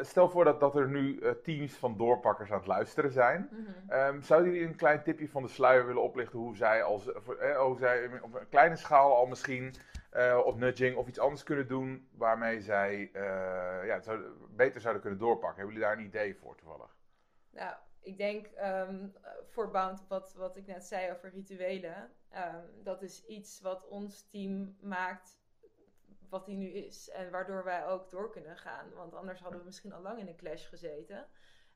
stel 0.00 0.28
voor 0.28 0.44
dat, 0.44 0.60
dat 0.60 0.76
er 0.76 0.88
nu 0.88 1.18
eh, 1.18 1.30
teams 1.30 1.74
van 1.74 1.96
doorpakkers 1.96 2.50
aan 2.50 2.58
het 2.58 2.66
luisteren 2.66 3.10
zijn. 3.12 3.48
Ehm, 3.88 4.20
zouden 4.20 4.52
jullie 4.52 4.66
een 4.68 4.76
klein 4.76 5.02
tipje 5.02 5.28
van 5.28 5.42
de 5.42 5.48
sluier 5.48 5.86
willen 5.86 6.02
oplichten 6.02 6.38
hoe 6.38 6.56
zij, 6.56 6.82
als, 6.82 7.12
eh, 7.12 7.58
hoe 7.60 7.78
zij 7.78 8.20
op 8.20 8.34
een 8.34 8.48
kleine 8.48 8.76
schaal 8.76 9.16
al 9.16 9.26
misschien 9.26 9.74
eh, 10.10 10.40
of 10.44 10.56
nudging 10.56 10.96
of 10.96 11.06
iets 11.08 11.18
anders 11.18 11.42
kunnen 11.42 11.68
doen 11.68 12.08
waarmee 12.16 12.60
zij 12.60 13.10
eh, 13.12 13.22
ja, 13.86 14.00
zou- 14.00 14.24
beter 14.50 14.80
zouden 14.80 15.02
kunnen 15.02 15.20
doorpakken? 15.20 15.56
Hebben 15.58 15.74
jullie 15.74 15.88
daar 15.88 15.98
een 15.98 16.04
idee 16.06 16.36
voor 16.36 16.56
toevallig? 16.56 16.96
Nou, 17.50 17.74
ik 18.00 18.16
denk 18.16 18.46
op 18.46 20.08
wat, 20.08 20.34
wat 20.34 20.56
ik 20.56 20.66
net 20.66 20.84
zei 20.84 21.12
over 21.12 21.30
rituelen. 21.30 22.12
ehm, 22.30 22.64
dat 22.82 23.02
is 23.02 23.24
iets 23.24 23.60
wat 23.60 23.88
ons 23.88 24.28
team 24.30 24.76
maakt 24.80 25.38
wat 26.28 26.46
die 26.46 26.56
nu 26.56 26.68
is. 26.68 27.10
En 27.10 27.30
waardoor 27.30 27.64
wij 27.64 27.86
ook 27.86 28.10
door 28.10 28.30
kunnen 28.30 28.56
gaan. 28.56 28.92
Want 28.94 29.14
anders 29.14 29.40
hadden 29.40 29.58
we 29.60 29.66
misschien 29.66 29.92
al 29.92 30.02
lang 30.02 30.18
in 30.18 30.28
een 30.28 30.36
clash 30.36 30.68
gezeten. 30.68 31.26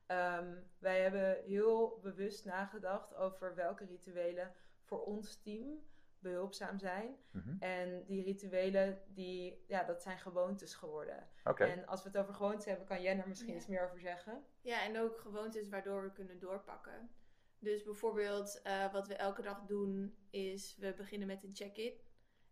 Ehm, 0.05 0.53
wij 0.77 1.01
hebben 1.01 1.43
heel 1.43 1.99
bewust 2.01 2.45
nagedacht 2.45 3.15
over 3.15 3.55
welke 3.55 3.85
rituelen 3.85 4.53
voor 4.83 5.03
ons 5.03 5.41
team 5.41 5.83
behulpzaam 6.29 6.79
zijn. 6.79 7.15
Mhm. 7.31 7.55
En 7.59 8.03
die 8.05 8.23
rituelen, 8.23 9.01
die, 9.07 9.63
ja, 9.67 9.83
dat 9.83 10.01
zijn 10.01 10.19
gewoontes 10.19 10.75
geworden. 10.75 11.27
Oké. 11.43 11.63
En 11.63 11.85
als 11.85 12.03
we 12.03 12.09
het 12.09 12.17
over 12.17 12.33
gewoontes 12.33 12.65
hebben, 12.65 12.85
kan 12.85 13.01
Jen 13.01 13.19
er 13.19 13.27
misschien 13.27 13.51
Ja. 13.51 13.57
iets 13.57 13.67
meer 13.67 13.83
over 13.85 13.99
zeggen. 13.99 14.43
Ja, 14.61 14.83
en 14.83 14.99
ook 14.99 15.17
gewoontes 15.19 15.69
waardoor 15.69 16.01
we 16.03 16.11
kunnen 16.11 16.39
doorpakken. 16.39 17.09
Dus 17.59 17.83
bijvoorbeeld, 17.83 18.61
eh, 18.63 18.91
wat 18.93 19.07
we 19.07 19.15
elke 19.15 19.41
dag 19.41 19.61
doen, 19.65 20.15
is 20.29 20.75
we 20.79 20.93
beginnen 20.93 21.27
met 21.27 21.43
een 21.43 21.55
check-in. 21.55 21.93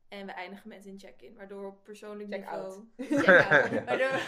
En 0.08 0.26
we 0.26 0.32
eindigen 0.32 0.68
met 0.70 0.86
een 0.86 1.00
check-in. 1.00 1.36
Waardoor 1.36 1.66
op 1.68 1.84
persoonlijk 1.84 2.30
Check-out. 2.34 2.84
niveau. 2.96 3.22
Check-out. 3.24 3.70
Ja. 3.72 3.84
Waardoor... 3.84 4.20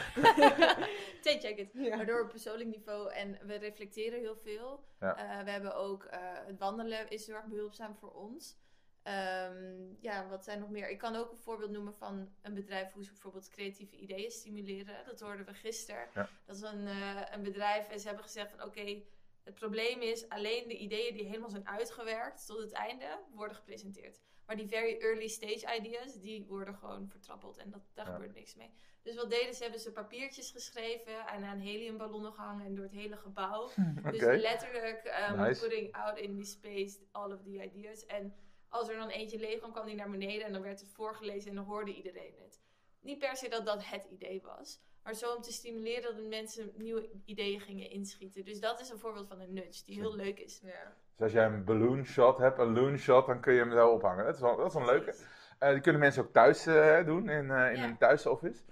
Twee 1.21 1.39
check-ins. 1.39 1.69
Ja. 1.73 1.95
Waardoor 1.95 2.21
op 2.21 2.29
persoonlijk 2.29 2.69
niveau. 2.69 3.11
En 3.11 3.37
we 3.47 3.55
reflecteren 3.55 4.19
heel 4.19 4.35
veel. 4.35 4.83
Ja. 4.99 5.15
Eh, 5.39 5.43
we 5.43 5.51
hebben 5.51 5.75
ook 5.75 6.03
eh, 6.03 6.19
het 6.45 6.57
wandelen 6.59 7.09
is 7.09 7.27
heel 7.27 7.35
erg 7.35 7.45
behulpzaam 7.45 7.95
voor 7.95 8.11
ons. 8.13 8.57
Ehm, 9.05 9.93
ja, 9.99 10.27
wat 10.27 10.43
zijn 10.43 10.59
nog 10.59 10.69
meer? 10.69 10.89
Ik 10.89 10.97
kan 10.97 11.15
ook 11.15 11.31
een 11.31 11.37
voorbeeld 11.37 11.71
noemen 11.71 11.93
van 11.95 12.29
een 12.41 12.53
bedrijf 12.53 12.91
hoe 12.91 13.03
ze 13.03 13.11
bijvoorbeeld 13.11 13.49
creatieve 13.49 13.95
ideeën 13.95 14.31
stimuleren. 14.31 15.05
Dat 15.05 15.19
hoorden 15.19 15.45
we 15.45 15.53
gisteren. 15.53 16.07
Ja. 16.13 16.29
Dat 16.45 16.55
is 16.55 16.61
een, 16.61 16.87
eh, 16.87 17.21
een 17.31 17.43
bedrijf 17.43 17.87
en 17.89 17.99
ze 17.99 18.05
hebben 18.07 18.23
gezegd 18.25 18.49
van 18.51 18.63
oké, 18.63 19.01
Het 19.43 19.55
probleem 19.55 20.01
is, 20.01 20.29
alleen 20.29 20.67
de 20.67 20.77
ideeën 20.77 21.13
die 21.13 21.25
helemaal 21.25 21.49
zijn 21.49 21.67
uitgewerkt 21.67 22.45
tot 22.45 22.57
het 22.59 22.71
einde, 22.71 23.19
worden 23.33 23.55
gepresenteerd. 23.55 24.21
Maar 24.45 24.55
die 24.55 24.67
very 24.67 24.97
early 24.99 25.27
stage 25.27 25.75
ideas, 25.77 26.19
die 26.19 26.45
worden 26.45 26.75
gewoon 26.75 27.09
vertrappeld 27.09 27.57
en 27.57 27.69
dat, 27.69 27.81
daar 27.93 28.05
Ja. 28.07 28.11
gebeurt 28.13 28.33
niks 28.33 28.55
mee. 28.55 28.69
Dus 29.03 29.15
wat 29.15 29.29
deden 29.29 29.53
ze? 29.53 29.63
Hebben 29.63 29.79
ze 29.81 29.91
papiertjes 29.91 30.51
geschreven 30.51 31.27
en 31.27 31.43
aan 31.43 31.59
heliumballonnen 31.59 32.33
gehangen 32.33 32.65
en 32.65 32.75
door 32.75 32.83
het 32.83 32.93
hele 32.93 33.15
gebouw. 33.17 33.63
Oké. 33.99 34.11
Dus 34.11 34.41
letterlijk 34.41 35.27
um, 35.31 35.39
Nice. 35.39 35.61
putting 35.61 35.91
out 35.93 36.17
in 36.17 36.37
the 36.39 36.45
space 36.45 36.99
all 37.11 37.31
of 37.31 37.41
the 37.43 37.63
ideas. 37.63 38.05
En 38.05 38.33
als 38.75 38.89
er 38.89 38.95
dan 38.97 39.09
eentje 39.09 39.39
leeg 39.39 39.57
kwam, 39.57 39.71
kwam 39.71 39.85
die 39.85 39.95
naar 39.95 40.09
beneden 40.09 40.45
en 40.45 40.53
dan 40.53 40.61
werd 40.61 40.79
het 40.79 40.91
voorgelezen 40.93 41.49
en 41.49 41.55
dan 41.55 41.65
hoorde 41.65 41.93
iedereen 41.93 42.33
het. 42.43 42.59
Niet 42.99 43.19
per 43.19 43.35
se 43.35 43.49
dat 43.49 43.65
dat 43.65 43.85
het 43.85 44.05
idee 44.09 44.41
was, 44.41 44.81
maar 45.03 45.13
zo 45.13 45.33
om 45.35 45.41
te 45.41 45.51
stimuleren 45.51 46.01
dat 46.03 46.15
de 46.15 46.27
mensen 46.27 46.71
nieuwe 46.75 47.09
ideeën 47.25 47.59
gingen 47.59 47.89
inschieten. 47.89 48.45
Dus 48.45 48.59
dat 48.59 48.79
is 48.79 48.89
een 48.89 48.97
voorbeeld 48.99 49.27
van 49.27 49.39
een 49.39 49.53
nudge 49.53 49.85
die 49.85 49.95
heel 49.99 50.15
leuk 50.15 50.39
is. 50.39 50.59
Ja. 50.63 50.93
Dus 51.11 51.21
als 51.23 51.31
jij 51.31 51.45
een 51.45 51.63
balloon 51.63 52.05
shot 52.05 52.37
hebt, 52.37 52.59
een 52.59 52.73
loon 52.73 52.97
shot, 52.97 53.25
dan 53.25 53.41
kun 53.41 53.53
je 53.53 53.59
hem 53.59 53.71
zo 53.71 53.89
ophangen. 53.89 54.25
Dat 54.25 54.35
is 54.35 54.41
wel, 54.41 54.55
dat 54.57 54.67
is 54.67 54.73
wel 54.73 54.81
een 54.81 54.89
leuke. 54.95 55.15
Eh, 55.59 55.69
die 55.71 55.81
kunnen 55.81 56.01
mensen 56.01 56.23
ook 56.23 56.31
thuis 56.33 56.65
eh, 56.65 57.05
doen, 57.05 57.29
in, 57.29 57.51
eh, 57.51 57.71
in 57.73 57.77
Ja. 57.79 57.83
een 57.83 57.97
thuisoffice. 57.97 58.63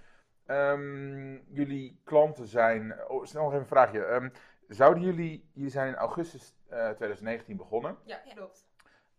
Ehm, 0.46 1.32
jullie 1.54 2.00
klanten 2.04 2.46
zijn... 2.46 3.08
Oh, 3.08 3.24
snel 3.24 3.42
nog 3.42 3.50
even 3.50 3.62
een 3.62 3.68
vraagje. 3.68 4.04
Ehm, 4.04 4.28
zouden 4.68 5.02
jullie... 5.02 5.48
Jullie 5.52 5.70
zijn 5.70 5.88
in 5.88 5.94
augustus 5.94 6.54
eh, 6.68 6.78
2019 6.90 7.56
begonnen. 7.56 7.98
Ja. 8.04 8.16
klopt. 8.34 8.66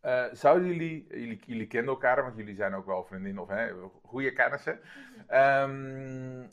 Eh, 0.06 0.26
zouden 0.32 0.68
jullie... 0.68 1.08
Jullie, 1.46 1.68
kennen 1.68 1.92
elkaar, 1.92 2.24
want 2.24 2.38
jullie 2.38 2.56
zijn 2.56 2.76
ook 2.76 2.86
wel 2.86 3.04
vriendinnen 3.04 3.44
of 3.44 3.50
hè, 3.50 3.72
goede 4.04 4.34
kennissen. 4.34 4.80
Ehm, 5.28 6.48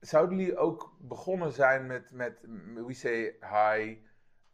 zouden 0.00 0.38
jullie 0.38 0.56
ook 0.56 0.96
begonnen 0.98 1.52
zijn 1.52 1.86
met, 1.86 2.12
met 2.12 2.44
we 2.86 2.94
say 2.94 3.36
hi, 3.40 3.98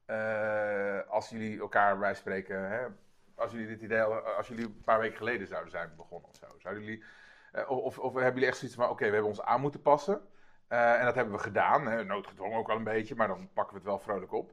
eh, 0.04 1.00
als 1.08 1.28
jullie 1.28 1.60
elkaar 1.60 1.98
bij 1.98 2.14
spreken, 2.14 2.70
hè? 2.70 2.86
als 3.34 3.52
jullie 3.52 3.66
dit 3.66 3.82
idee, 3.82 4.02
als 4.02 4.48
jullie 4.48 4.64
een 4.64 4.82
paar 4.84 5.00
weken 5.00 5.16
geleden 5.16 5.46
zouden 5.46 5.70
zijn 5.70 5.92
begonnen 5.96 6.28
of 6.28 6.36
zo? 6.36 6.46
Zouden 6.58 6.84
jullie, 6.84 7.04
eh, 7.52 7.70
of, 7.70 7.98
of 7.98 8.12
hebben 8.12 8.32
jullie 8.32 8.48
echt 8.48 8.58
zoiets 8.58 8.76
van, 8.76 8.88
oké, 8.88 9.04
we 9.04 9.12
hebben 9.12 9.30
ons 9.30 9.42
aan 9.42 9.60
moeten 9.60 9.82
passen. 9.82 10.20
En 10.68 11.04
dat 11.04 11.14
hebben 11.14 11.34
we 11.34 11.40
gedaan, 11.40 11.86
hè? 11.86 12.04
noodgedwongen 12.04 12.58
ook 12.58 12.66
wel 12.66 12.76
een 12.76 12.84
beetje, 12.84 13.14
maar 13.14 13.28
dan 13.28 13.50
pakken 13.52 13.72
we 13.72 13.78
het 13.78 13.88
wel 13.88 13.98
vrolijk 13.98 14.32
op. 14.32 14.52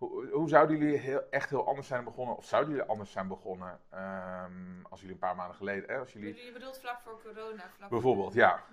Hoe, 0.00 0.30
hoe 0.30 0.48
zouden 0.48 0.78
jullie 0.78 0.96
heel, 0.96 1.30
echt 1.30 1.50
heel 1.50 1.66
anders 1.66 1.86
zijn 1.86 2.04
begonnen, 2.04 2.36
of 2.36 2.44
zouden 2.44 2.70
jullie 2.70 2.88
anders 2.88 3.12
zijn 3.12 3.28
begonnen 3.28 3.80
ehm, 3.90 4.84
als 4.88 5.00
jullie 5.00 5.14
een 5.14 5.20
paar 5.20 5.36
maanden 5.36 5.56
geleden, 5.56 5.90
hè? 5.90 5.98
als 5.98 6.12
jullie... 6.12 6.44
Je 6.44 6.52
bedoelt 6.52 6.78
vlak 6.78 7.00
voor 7.00 7.22
corona? 7.22 7.70
Vlak 7.70 7.90
Bijvoorbeeld, 7.90 8.32
voor... 8.32 8.40
ja. 8.40 8.64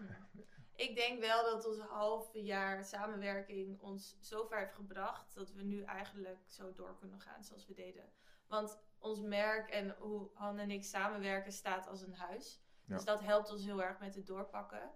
Ik 0.75 0.95
denk 0.95 1.19
wel 1.19 1.43
dat 1.43 1.67
ons 1.67 1.79
halve 1.79 2.43
jaar 2.43 2.85
samenwerking 2.85 3.81
ons 3.81 4.17
zo 4.19 4.45
ver 4.45 4.57
heeft 4.57 4.73
gebracht 4.73 5.35
dat 5.35 5.53
we 5.53 5.63
nu 5.63 5.83
eigenlijk 5.83 6.39
zo 6.45 6.73
door 6.73 6.97
kunnen 6.99 7.19
gaan 7.19 7.43
zoals 7.43 7.67
we 7.67 7.73
deden. 7.73 8.09
Want 8.47 8.79
ons 8.99 9.21
merk 9.21 9.69
en 9.69 9.95
hoe 9.99 10.29
Han 10.33 10.57
en 10.57 10.71
ik 10.71 10.83
samenwerken 10.83 11.51
staat 11.51 11.87
als 11.87 12.01
een 12.01 12.15
huis. 12.15 12.61
Ja. 12.85 12.95
Dus 12.95 13.05
dat 13.05 13.21
helpt 13.21 13.51
ons 13.51 13.65
heel 13.65 13.83
erg 13.83 13.99
met 13.99 14.15
het 14.15 14.27
doorpakken. 14.27 14.91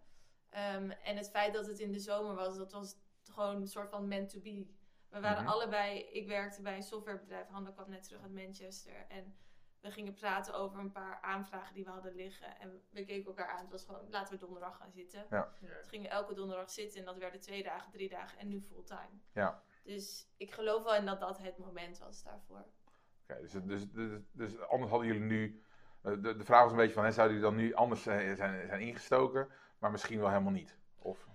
Ehm, 0.50 0.89
en 0.89 1.17
het 1.17 1.30
feit 1.30 1.54
dat 1.54 1.65
het 1.65 1.80
in 1.80 1.91
de 1.91 2.00
zomer 2.00 2.36
was, 2.36 2.58
dat 2.58 2.72
was 2.72 2.96
gewoon 3.24 3.56
een 3.56 3.67
soort 3.67 3.89
van 3.89 4.08
meant 4.08 4.30
to 4.30 4.39
be. 4.39 4.80
We 5.12 5.19
waren 5.19 5.43
Mhm. 5.43 5.52
allebei, 5.52 6.00
ik 6.00 6.28
werkte 6.28 6.62
bij 6.62 6.76
een 6.76 6.84
softwarebedrijf, 6.84 7.47
Han 7.47 7.74
kwam 7.74 7.89
net 7.89 8.04
terug 8.04 8.21
uit 8.21 8.34
Manchester. 8.34 9.06
En 9.08 9.36
we 9.80 9.91
gingen 9.91 10.13
praten 10.13 10.54
over 10.54 10.80
een 10.80 10.91
paar 10.91 11.21
aanvragen 11.21 11.74
die 11.74 11.84
we 11.84 11.89
hadden 11.89 12.15
liggen. 12.15 12.60
En 12.60 12.82
we 12.89 13.06
keken 13.06 13.26
elkaar 13.26 13.47
aan. 13.50 13.62
Het 13.62 13.71
was 13.71 13.86
gewoon, 13.86 14.10
laten 14.10 14.34
we 14.34 14.39
donderdag 14.39 14.78
gaan 14.78 14.91
zitten. 14.91 15.26
Ja. 15.30 15.54
Dus 15.60 15.88
gingen 15.88 16.10
we 16.10 16.15
elke 16.15 16.34
donderdag 16.34 16.69
zitten 16.69 17.00
en 17.00 17.06
dat 17.06 17.17
werden 17.17 17.39
twee 17.41 17.63
dagen, 17.63 17.91
drie 17.91 18.10
dagen 18.10 18.39
en 18.39 18.47
nu 18.47 18.62
fulltime. 18.62 19.19
Ja. 19.34 19.62
Dus 19.84 20.28
ik 20.38 20.52
geloof 20.52 20.84
wel 20.84 20.95
in 20.95 21.06
dat 21.06 21.19
dat 21.19 21.38
het 21.38 21.58
moment 21.58 21.97
was 22.00 22.24
daarvoor. 22.24 22.65
Oké, 23.24 23.41
dus, 23.41 23.52
dus, 23.52 23.91
dus, 23.91 24.21
dus 24.32 24.60
anders 24.60 24.91
hadden 24.91 25.08
jullie 25.08 25.24
nu. 25.24 25.63
eh, 26.02 26.12
De, 26.21 26.36
de 26.36 26.43
vraag 26.45 26.62
was 26.63 26.71
een 26.71 26.78
beetje 26.78 26.93
van: 26.93 27.04
hè, 27.04 27.12
zouden 27.12 27.38
jullie 27.38 27.52
dan 27.52 27.60
nu 27.63 27.74
anders 27.74 28.04
zijn, 28.04 28.36
zijn, 28.36 28.67
zijn 28.67 28.82
ingestoken, 28.82 29.50
maar 29.80 29.91
misschien 29.91 30.19
wel 30.19 30.30
helemaal 30.30 30.52
niet? 30.52 30.78
Of, 30.97 31.28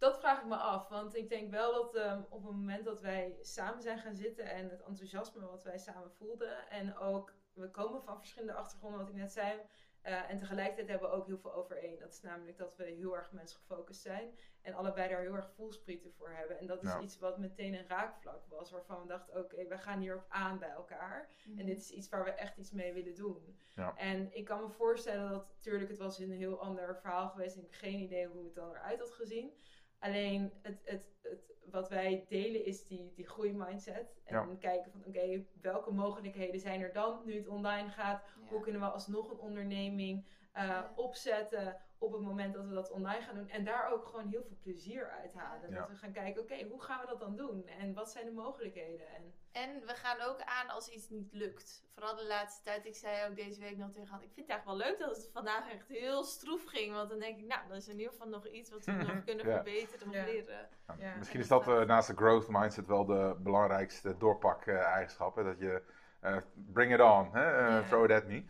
Dat 0.00 0.18
vraag 0.18 0.40
ik 0.40 0.46
me 0.46 0.56
af, 0.56 0.88
want 0.88 1.14
ik 1.16 1.28
denk 1.28 1.50
wel 1.50 1.72
dat 1.72 1.94
ehm, 1.94 2.22
op 2.28 2.42
het 2.42 2.52
moment 2.52 2.84
dat 2.84 3.00
wij 3.00 3.36
samen 3.40 3.82
zijn 3.82 3.98
gaan 3.98 4.14
zitten 4.14 4.44
en 4.44 4.70
het 4.70 4.82
enthousiasme 4.82 5.46
wat 5.46 5.62
wij 5.62 5.78
samen 5.78 6.10
voelden 6.12 6.68
en 6.68 6.96
ook, 6.96 7.34
we 7.52 7.70
komen 7.70 8.02
van 8.02 8.18
verschillende 8.18 8.54
achtergronden, 8.54 9.00
wat 9.00 9.08
ik 9.08 9.14
net 9.14 9.32
zei, 9.32 9.60
eh, 10.02 10.30
en 10.30 10.38
tegelijkertijd 10.38 10.88
hebben 10.88 11.10
we 11.10 11.14
ook 11.16 11.26
heel 11.26 11.38
veel 11.38 11.54
overeen. 11.54 11.98
Dat 11.98 12.12
is 12.12 12.20
namelijk 12.20 12.58
dat 12.58 12.76
we 12.76 12.84
heel 12.84 13.16
erg 13.16 13.32
mensgefocust 13.32 14.00
zijn 14.00 14.38
en 14.62 14.74
allebei 14.74 15.08
daar 15.08 15.20
heel 15.20 15.34
erg 15.34 15.50
voelsprieten 15.50 16.12
voor 16.12 16.30
hebben. 16.30 16.58
En 16.58 16.66
dat 16.66 16.82
is 16.82 16.88
Ja. 16.90 17.00
iets 17.00 17.18
wat 17.18 17.38
meteen 17.38 17.74
een 17.74 17.88
raakvlak 17.88 18.46
was, 18.48 18.70
waarvan 18.70 19.00
we 19.00 19.06
dachten, 19.06 19.38
oké, 19.38 19.66
we 19.66 19.78
gaan 19.78 20.00
hierop 20.00 20.24
aan 20.28 20.58
bij 20.58 20.70
elkaar. 20.70 21.28
En 21.56 21.66
dit 21.66 21.78
is 21.78 21.90
iets 21.90 22.08
waar 22.08 22.24
we 22.24 22.30
echt 22.30 22.56
iets 22.56 22.70
mee 22.70 22.92
willen 22.92 23.14
doen. 23.14 23.58
Ja. 23.74 23.96
En 23.96 24.34
ik 24.36 24.44
kan 24.44 24.60
me 24.62 24.70
voorstellen 24.70 25.30
dat, 25.30 25.46
natuurlijk, 25.54 25.90
het 25.90 25.98
was 25.98 26.18
een 26.18 26.30
heel 26.32 26.60
ander 26.60 26.96
verhaal 26.96 27.28
geweest. 27.28 27.56
En 27.56 27.62
ik 27.64 27.70
heb 27.70 27.80
geen 27.80 27.98
idee 28.00 28.26
hoe 28.26 28.44
het 28.44 28.54
dan 28.54 28.70
eruit 28.70 28.98
had 28.98 29.10
gezien. 29.12 29.52
Alleen 30.00 30.52
het, 30.62 30.80
het, 30.84 31.06
het, 31.22 31.52
wat 31.70 31.88
wij 31.88 32.24
delen 32.28 32.64
is 32.64 32.86
die, 32.86 33.12
die 33.14 33.26
groeimindset. 33.26 34.20
En 34.24 34.34
Ja. 34.34 34.56
kijken 34.60 34.90
van, 34.92 35.04
oké, 35.06 35.44
welke 35.60 35.92
mogelijkheden 35.92 36.60
zijn 36.60 36.80
er 36.80 36.92
dan 36.92 37.20
nu 37.24 37.36
het 37.36 37.48
online 37.48 37.88
gaat? 37.90 38.22
Ja. 38.24 38.48
Hoe 38.48 38.60
kunnen 38.60 38.80
we 38.80 38.86
alsnog 38.86 39.30
een 39.30 39.38
onderneming 39.38 40.26
eh, 40.52 40.64
Ja. 40.66 40.92
opzetten 40.96 41.76
op 42.02 42.12
het 42.12 42.20
moment 42.22 42.54
dat 42.54 42.64
we 42.66 42.74
dat 42.74 42.90
online 42.90 43.22
gaan 43.22 43.34
doen? 43.34 43.48
En 43.48 43.64
daar 43.64 43.90
ook 43.92 44.04
gewoon 44.06 44.28
heel 44.28 44.42
veel 44.42 44.56
plezier 44.62 45.10
uit 45.10 45.34
halen. 45.34 45.70
Ja. 45.70 45.78
Dat 45.78 45.88
we 45.88 45.94
gaan 45.96 46.12
kijken, 46.12 46.42
oké, 46.42 46.64
hoe 46.68 46.82
gaan 46.82 47.00
we 47.00 47.06
dat 47.06 47.20
dan 47.20 47.36
doen? 47.36 47.66
En 47.66 47.94
wat 47.94 48.10
zijn 48.10 48.24
de 48.24 48.32
mogelijkheden? 48.32 49.08
En, 49.08 49.34
En 49.52 49.80
we 49.86 49.94
gaan 49.94 50.20
ook 50.20 50.40
aan 50.40 50.68
als 50.68 50.88
iets 50.88 51.08
niet 51.08 51.32
lukt. 51.32 51.84
Vooral 51.94 52.16
de 52.16 52.26
laatste 52.26 52.62
tijd. 52.62 52.86
Ik 52.86 52.96
zei 52.96 53.28
ook 53.30 53.36
deze 53.36 53.60
week 53.60 53.76
nog 53.76 53.90
tegen 53.90 54.08
Han. 54.08 54.22
Ik 54.22 54.30
vind 54.32 54.46
het 54.46 54.56
eigenlijk 54.56 54.78
wel 54.82 54.88
leuk 54.90 54.98
dat 54.98 55.16
het 55.16 55.30
vandaag 55.32 55.70
echt 55.72 55.88
heel 55.88 56.24
stroef 56.24 56.64
ging. 56.64 56.92
Want 56.94 57.10
dan 57.10 57.18
denk 57.18 57.38
ik, 57.38 57.46
nou, 57.46 57.60
dan 57.68 57.76
is 57.76 57.86
er 57.86 57.92
in 57.92 57.98
ieder 57.98 58.12
geval 58.12 58.28
nog 58.28 58.46
iets 58.46 58.70
wat 58.70 58.84
we 58.84 58.92
nog 58.92 59.24
kunnen 59.28 59.46
Ja. 59.46 59.52
verbeteren 59.54 60.08
of 60.08 60.14
Ja. 60.14 60.24
leren. 60.24 60.68
Ja. 60.98 61.14
misschien 61.16 61.40
is 61.40 61.48
dat 61.48 61.68
eh, 61.68 61.80
naast 61.80 62.08
de 62.08 62.16
growth 62.16 62.48
mindset 62.48 62.86
wel 62.86 63.04
de 63.04 63.36
belangrijkste 63.38 64.16
doorpak-eigenschap. 64.16 65.34
dat 65.36 65.58
je 65.58 65.82
eh, 66.20 66.36
bring 66.54 66.92
it 66.94 67.00
on, 67.00 67.28
hè? 67.32 67.66
eh, 67.78 67.88
throw 67.88 68.04
it 68.04 68.10
at 68.10 68.24
me. 68.26 68.44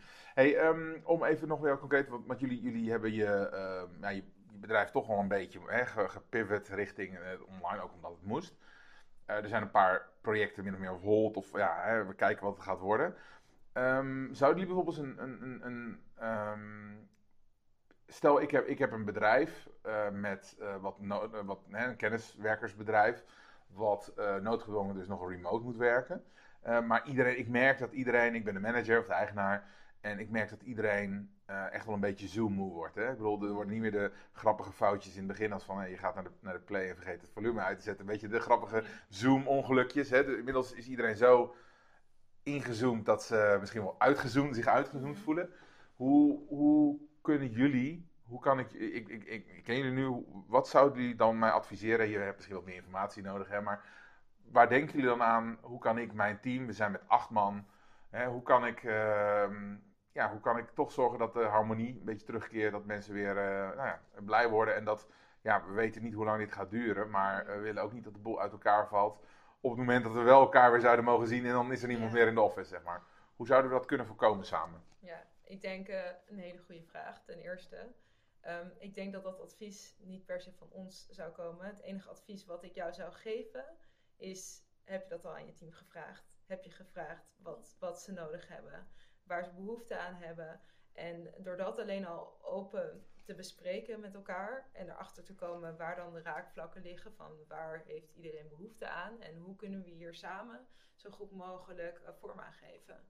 Ehm, 0.49 0.97
om 1.03 1.23
even 1.23 1.47
nog 1.47 1.59
weer 1.59 1.77
concreet, 1.79 2.07
want, 2.07 2.39
jullie, 2.39 2.61
jullie 2.61 2.91
hebben 2.91 3.13
je, 3.13 3.25
ehm, 3.49 4.13
je, 4.13 4.23
je 4.51 4.57
bedrijf 4.59 4.89
toch 4.89 5.07
wel 5.07 5.19
een 5.19 5.27
beetje 5.27 5.59
hè, 5.65 5.85
ge- 5.85 6.09
gepivot 6.09 6.67
richting 6.67 7.17
eh, 7.17 7.21
online, 7.47 7.83
ook 7.83 7.93
omdat 7.93 8.11
het 8.11 8.23
moest. 8.23 8.55
Eh, 9.25 9.35
er 9.35 9.47
zijn 9.47 9.61
een 9.61 9.71
paar 9.71 10.09
projecten 10.21 10.63
min 10.63 10.73
of 10.73 10.79
meer 10.79 10.91
op 10.91 11.01
hold, 11.01 11.37
of 11.37 11.57
ja, 11.57 11.81
hè, 11.81 12.05
we 12.05 12.13
kijken 12.13 12.43
wat 12.45 12.55
het 12.55 12.63
gaat 12.63 12.79
worden. 12.79 13.15
Ehm, 13.73 14.33
zouden 14.33 14.61
jullie 14.61 14.75
bijvoorbeeld 14.75 14.97
een, 14.97 15.21
een, 15.23 15.65
een, 15.65 16.01
een 16.15 17.09
stel 18.07 18.41
ik 18.41 18.51
heb, 18.51 18.67
ik 18.67 18.79
heb 18.79 18.91
een 18.91 19.05
bedrijf 19.05 19.67
eh, 19.81 20.09
met 20.09 20.57
wat, 20.81 20.97
wat 21.45 21.59
hè, 21.69 21.87
een 21.87 21.95
kenniswerkersbedrijf, 21.95 23.23
wat 23.67 24.13
noodgedwongen 24.41 24.95
dus 24.95 25.07
nog 25.07 25.29
remote 25.29 25.63
moet 25.63 25.77
werken. 25.77 26.23
Maar 26.63 27.07
iedereen, 27.07 27.37
ik 27.39 27.47
merk 27.47 27.79
dat 27.79 27.91
iedereen, 27.91 28.35
ik 28.35 28.43
ben 28.43 28.53
de 28.53 28.59
manager 28.59 28.99
of 28.99 29.05
de 29.05 29.13
eigenaar, 29.13 29.67
en 30.01 30.19
ik 30.19 30.29
merk 30.29 30.49
dat 30.49 30.61
iedereen 30.61 31.35
eh, 31.45 31.73
echt 31.73 31.85
wel 31.85 31.93
een 31.93 31.99
beetje 31.99 32.27
Zoom-moe 32.27 32.73
wordt. 32.73 32.95
Hè? 32.95 33.11
Ik 33.11 33.17
bedoel, 33.17 33.43
er 33.43 33.53
worden 33.53 33.73
niet 33.73 33.81
meer 33.81 33.91
de 33.91 34.11
grappige 34.31 34.71
foutjes 34.71 35.13
in 35.13 35.19
het 35.19 35.27
begin 35.27 35.53
als 35.53 35.63
van 35.63 35.89
je 35.89 35.97
gaat 35.97 36.15
naar 36.15 36.23
de, 36.23 36.31
naar 36.39 36.53
de 36.53 36.59
play 36.59 36.89
en 36.89 36.95
vergeet 36.95 37.21
het 37.21 37.29
volume 37.29 37.61
uit 37.61 37.77
te 37.77 37.83
zetten. 37.83 38.05
Weet 38.05 38.19
je, 38.19 38.27
de 38.27 38.39
grappige 38.39 38.83
Zoom-ongelukjes. 39.09 40.09
Hè? 40.09 40.25
De- 40.25 40.37
inmiddels 40.37 40.73
is 40.73 40.87
iedereen 40.87 41.15
zo 41.15 41.55
ingezoomd 42.43 43.05
dat 43.05 43.23
ze 43.23 43.57
misschien 43.59 43.81
wel 43.81 43.95
uitgezoomd, 43.99 44.55
zich 44.55 44.65
uitgezoomd 44.67 45.19
voelen. 45.19 45.49
Hoe, 45.95 46.47
hoe 46.47 46.99
kunnen 47.21 47.49
jullie, 47.51 48.09
hoe 48.23 48.39
kan 48.39 48.59
ik, 48.59 48.71
ik, 48.71 49.07
ik, 49.07 49.23
ik, 49.23 49.47
ik 49.47 49.63
ken 49.63 49.77
jullie 49.77 49.91
nu, 49.91 50.25
wat 50.47 50.67
zouden 50.67 51.01
jullie 51.01 51.15
dan 51.15 51.39
mij 51.39 51.51
adviseren? 51.51 52.09
Je 52.09 52.17
hebt 52.17 52.35
misschien 52.35 52.55
wat 52.55 52.65
meer 52.65 52.75
informatie 52.75 53.23
nodig, 53.23 53.49
hè, 53.49 53.61
maar 53.61 53.85
waar 54.51 54.69
denken 54.69 54.91
jullie 54.91 55.09
dan 55.09 55.23
aan? 55.23 55.57
Hoe 55.61 55.79
kan 55.79 55.97
ik 55.97 56.13
mijn 56.13 56.39
team, 56.39 56.65
we 56.65 56.73
zijn 56.73 56.91
met 56.91 57.07
acht 57.07 57.29
man, 57.29 57.65
hè, 58.09 58.27
hoe, 58.27 58.43
kan 58.43 58.65
ik, 58.65 58.83
ehm, 58.83 59.75
ja, 60.11 60.31
hoe 60.31 60.39
kan 60.39 60.57
ik 60.57 60.69
toch 60.69 60.91
zorgen 60.91 61.19
dat 61.19 61.33
de 61.33 61.43
harmonie 61.43 61.97
een 61.99 62.05
beetje 62.05 62.25
terugkeert, 62.25 62.71
dat 62.71 62.85
mensen 62.85 63.13
weer 63.13 63.37
eh, 63.37 63.75
nou 63.75 63.87
ja, 63.87 64.01
blij 64.25 64.49
worden 64.49 64.75
en 64.75 64.85
dat, 64.85 65.07
ja, 65.41 65.65
we 65.65 65.71
weten 65.73 66.01
niet 66.03 66.13
hoe 66.13 66.25
lang 66.25 66.39
dit 66.39 66.51
gaat 66.53 66.69
duren, 66.69 67.09
maar 67.09 67.45
we 67.45 67.57
willen 67.59 67.83
ook 67.83 67.93
niet 67.93 68.03
dat 68.03 68.13
de 68.13 68.19
boel 68.19 68.41
uit 68.41 68.51
elkaar 68.51 68.87
valt 68.87 69.19
op 69.61 69.69
het 69.69 69.79
moment 69.79 70.03
dat 70.03 70.13
we 70.13 70.21
wel 70.21 70.41
elkaar 70.41 70.71
weer 70.71 70.81
zouden 70.81 71.05
mogen 71.05 71.27
zien 71.27 71.45
en 71.45 71.51
dan 71.51 71.71
is 71.71 71.81
er 71.81 71.87
niemand 71.87 72.11
Ja. 72.11 72.17
meer 72.17 72.27
in 72.27 72.35
de 72.35 72.41
office, 72.41 72.69
zeg 72.69 72.83
maar. 72.83 73.03
Hoe 73.35 73.47
zouden 73.47 73.71
we 73.71 73.77
dat 73.77 73.85
kunnen 73.85 74.05
voorkomen 74.07 74.45
samen? 74.45 74.83
Ja, 74.99 75.23
ik 75.43 75.61
denk 75.61 75.87
eh, 75.87 76.05
een 76.27 76.37
hele 76.39 76.59
goede 76.65 76.83
vraag. 76.83 77.23
Ten 77.23 77.39
eerste, 77.39 77.93
Ehm, 78.41 78.67
ik 78.77 78.95
denk 78.95 79.13
dat 79.13 79.23
dat 79.23 79.39
advies 79.41 79.95
niet 79.99 80.25
per 80.25 80.41
se 80.41 80.51
van 80.53 80.67
ons 80.71 81.07
zou 81.09 81.31
komen. 81.31 81.65
Het 81.65 81.81
enige 81.81 82.09
advies 82.09 82.45
wat 82.45 82.63
ik 82.63 82.73
jou 82.73 82.93
zou 82.93 83.11
geven 83.11 83.65
is: 84.17 84.63
heb 84.83 85.03
je 85.03 85.09
dat 85.09 85.25
al 85.25 85.33
aan 85.35 85.45
je 85.45 85.53
team 85.53 85.71
gevraagd? 85.71 86.37
Heb 86.45 86.63
je 86.63 86.71
gevraagd 86.71 87.33
wat, 87.37 87.75
wat 87.79 88.01
ze 88.01 88.11
nodig 88.11 88.47
hebben, 88.47 88.87
waar 89.23 89.43
ze 89.43 89.51
behoefte 89.53 89.97
aan 89.97 90.15
hebben? 90.15 90.61
En 90.93 91.33
door 91.37 91.57
dat 91.57 91.79
alleen 91.79 92.05
al 92.05 92.37
open 92.43 93.05
te 93.25 93.35
bespreken 93.35 93.99
met 93.99 94.13
elkaar 94.15 94.69
en 94.73 94.89
erachter 94.89 95.23
te 95.23 95.35
komen 95.35 95.77
waar 95.77 95.95
dan 95.95 96.13
de 96.13 96.21
raakvlakken 96.21 96.81
liggen 96.81 97.13
van 97.13 97.31
waar 97.47 97.83
heeft 97.85 98.11
iedereen 98.11 98.47
behoefte 98.49 98.87
aan 98.87 99.21
en 99.21 99.37
hoe 99.37 99.55
kunnen 99.55 99.83
we 99.83 99.89
hier 99.89 100.13
samen 100.13 100.67
zo 100.95 101.09
goed 101.09 101.31
mogelijk 101.31 101.99
uh, 101.99 102.09
vorm 102.19 102.39
aan 102.39 102.53
geven. 102.53 103.07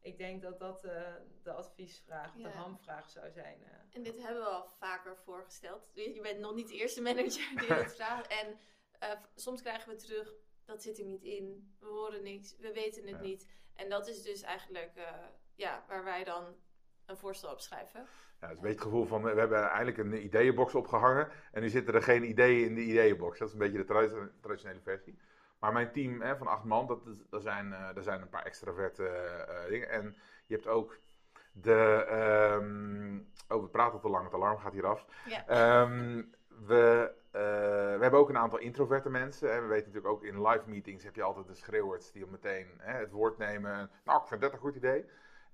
Ik 0.00 0.18
denk 0.18 0.42
dat 0.42 0.58
dat 0.58 0.84
uh, 0.84 1.12
de 1.42 1.52
adviesvraag, 1.52 2.36
Ja. 2.36 2.42
de 2.42 2.54
hamvraag 2.54 3.10
zou 3.10 3.30
zijn. 3.30 3.62
eh. 3.62 3.70
En 3.92 4.02
dit 4.02 4.18
hebben 4.22 4.42
we 4.42 4.48
al 4.48 4.66
vaker 4.68 5.16
voorgesteld. 5.16 5.90
Je 5.94 6.20
bent 6.22 6.38
nog 6.40 6.54
niet 6.54 6.68
de 6.68 6.74
eerste 6.74 7.02
manager 7.02 7.48
die 7.58 7.74
dit 7.74 7.94
vraagt. 7.96 8.26
En 8.26 8.58
eh, 8.98 9.10
soms 9.34 9.60
krijgen 9.60 9.88
we 9.90 9.96
terug, 9.96 10.34
dat 10.64 10.82
zit 10.82 10.98
er 10.98 11.04
niet 11.04 11.22
in. 11.22 11.74
We 11.80 11.86
horen 11.86 12.22
niks, 12.22 12.56
we 12.56 12.72
weten 12.72 13.02
het 13.06 13.16
Ja. 13.16 13.22
niet. 13.22 13.48
En 13.74 13.88
dat 13.88 14.06
is 14.08 14.22
dus 14.22 14.42
eigenlijk 14.42 14.96
eh, 14.96 15.26
ja, 15.54 15.84
waar 15.88 16.04
wij 16.04 16.24
dan 16.24 16.44
een 17.06 17.16
voorstel 17.16 17.50
op 17.50 17.60
schrijven. 17.60 18.06
Ja, 18.40 18.48
het 18.48 18.50
is 18.50 18.56
een 18.56 18.62
beetje 18.62 18.68
het 18.68 18.80
gevoel 18.80 19.06
van, 19.06 19.22
we 19.22 19.38
hebben 19.40 19.62
eigenlijk 19.62 19.98
een 19.98 20.24
ideeënbox 20.24 20.74
opgehangen 20.74 21.28
en 21.52 21.62
nu 21.62 21.68
zitten 21.68 21.94
er 21.94 22.02
geen 22.02 22.28
ideeën 22.28 22.66
in 22.66 22.74
de 22.74 22.80
ideeënbox. 22.80 23.38
Dat 23.38 23.48
is 23.48 23.54
een 23.54 23.60
beetje 23.60 23.78
de 23.78 23.84
tradi- 23.84 24.30
traditionele 24.40 24.80
versie. 24.80 25.18
Maar 25.58 25.72
mijn 25.72 25.92
team 25.92 26.20
hè, 26.20 26.36
van 26.36 26.46
acht 26.46 26.64
man, 26.64 26.86
dat, 27.30 27.42
zijn, 27.42 27.72
eh, 27.72 27.94
daar 27.94 28.02
zijn 28.02 28.20
een 28.20 28.28
paar 28.28 28.44
extraverte 28.44 29.06
eh, 29.06 29.68
dingen. 29.68 29.88
En 29.90 30.16
je 30.46 30.54
hebt 30.54 30.66
ook 30.66 30.98
de... 31.52 32.04
ehm, 32.08 33.18
oh, 33.48 33.62
we 33.62 33.68
praten 33.68 34.00
te 34.00 34.08
lang, 34.08 34.24
het 34.24 34.34
alarm 34.34 34.58
gaat 34.58 34.72
hier 34.72 34.86
af. 34.86 35.06
Ja. 35.26 35.46
Ehm, 35.46 36.22
we, 36.66 37.12
eh, 37.30 37.40
we 37.96 37.98
hebben 38.00 38.20
ook 38.20 38.28
een 38.28 38.38
aantal 38.38 38.58
introverte 38.58 39.10
mensen. 39.10 39.52
En 39.52 39.62
we 39.62 39.68
weten 39.68 39.86
natuurlijk 39.86 40.14
ook 40.14 40.24
in 40.24 40.46
live 40.46 40.68
meetings 40.68 41.04
heb 41.04 41.14
je 41.14 41.22
altijd 41.22 41.46
de 41.46 41.54
schreeuwers 41.54 42.12
die 42.12 42.26
meteen 42.26 42.66
hè, 42.78 42.98
het 42.98 43.10
woord 43.10 43.38
nemen. 43.38 43.90
Nou, 44.04 44.20
ik 44.22 44.28
vind 44.28 44.40
dat 44.40 44.52
een 44.52 44.58
goed 44.58 44.76
idee. 44.76 45.04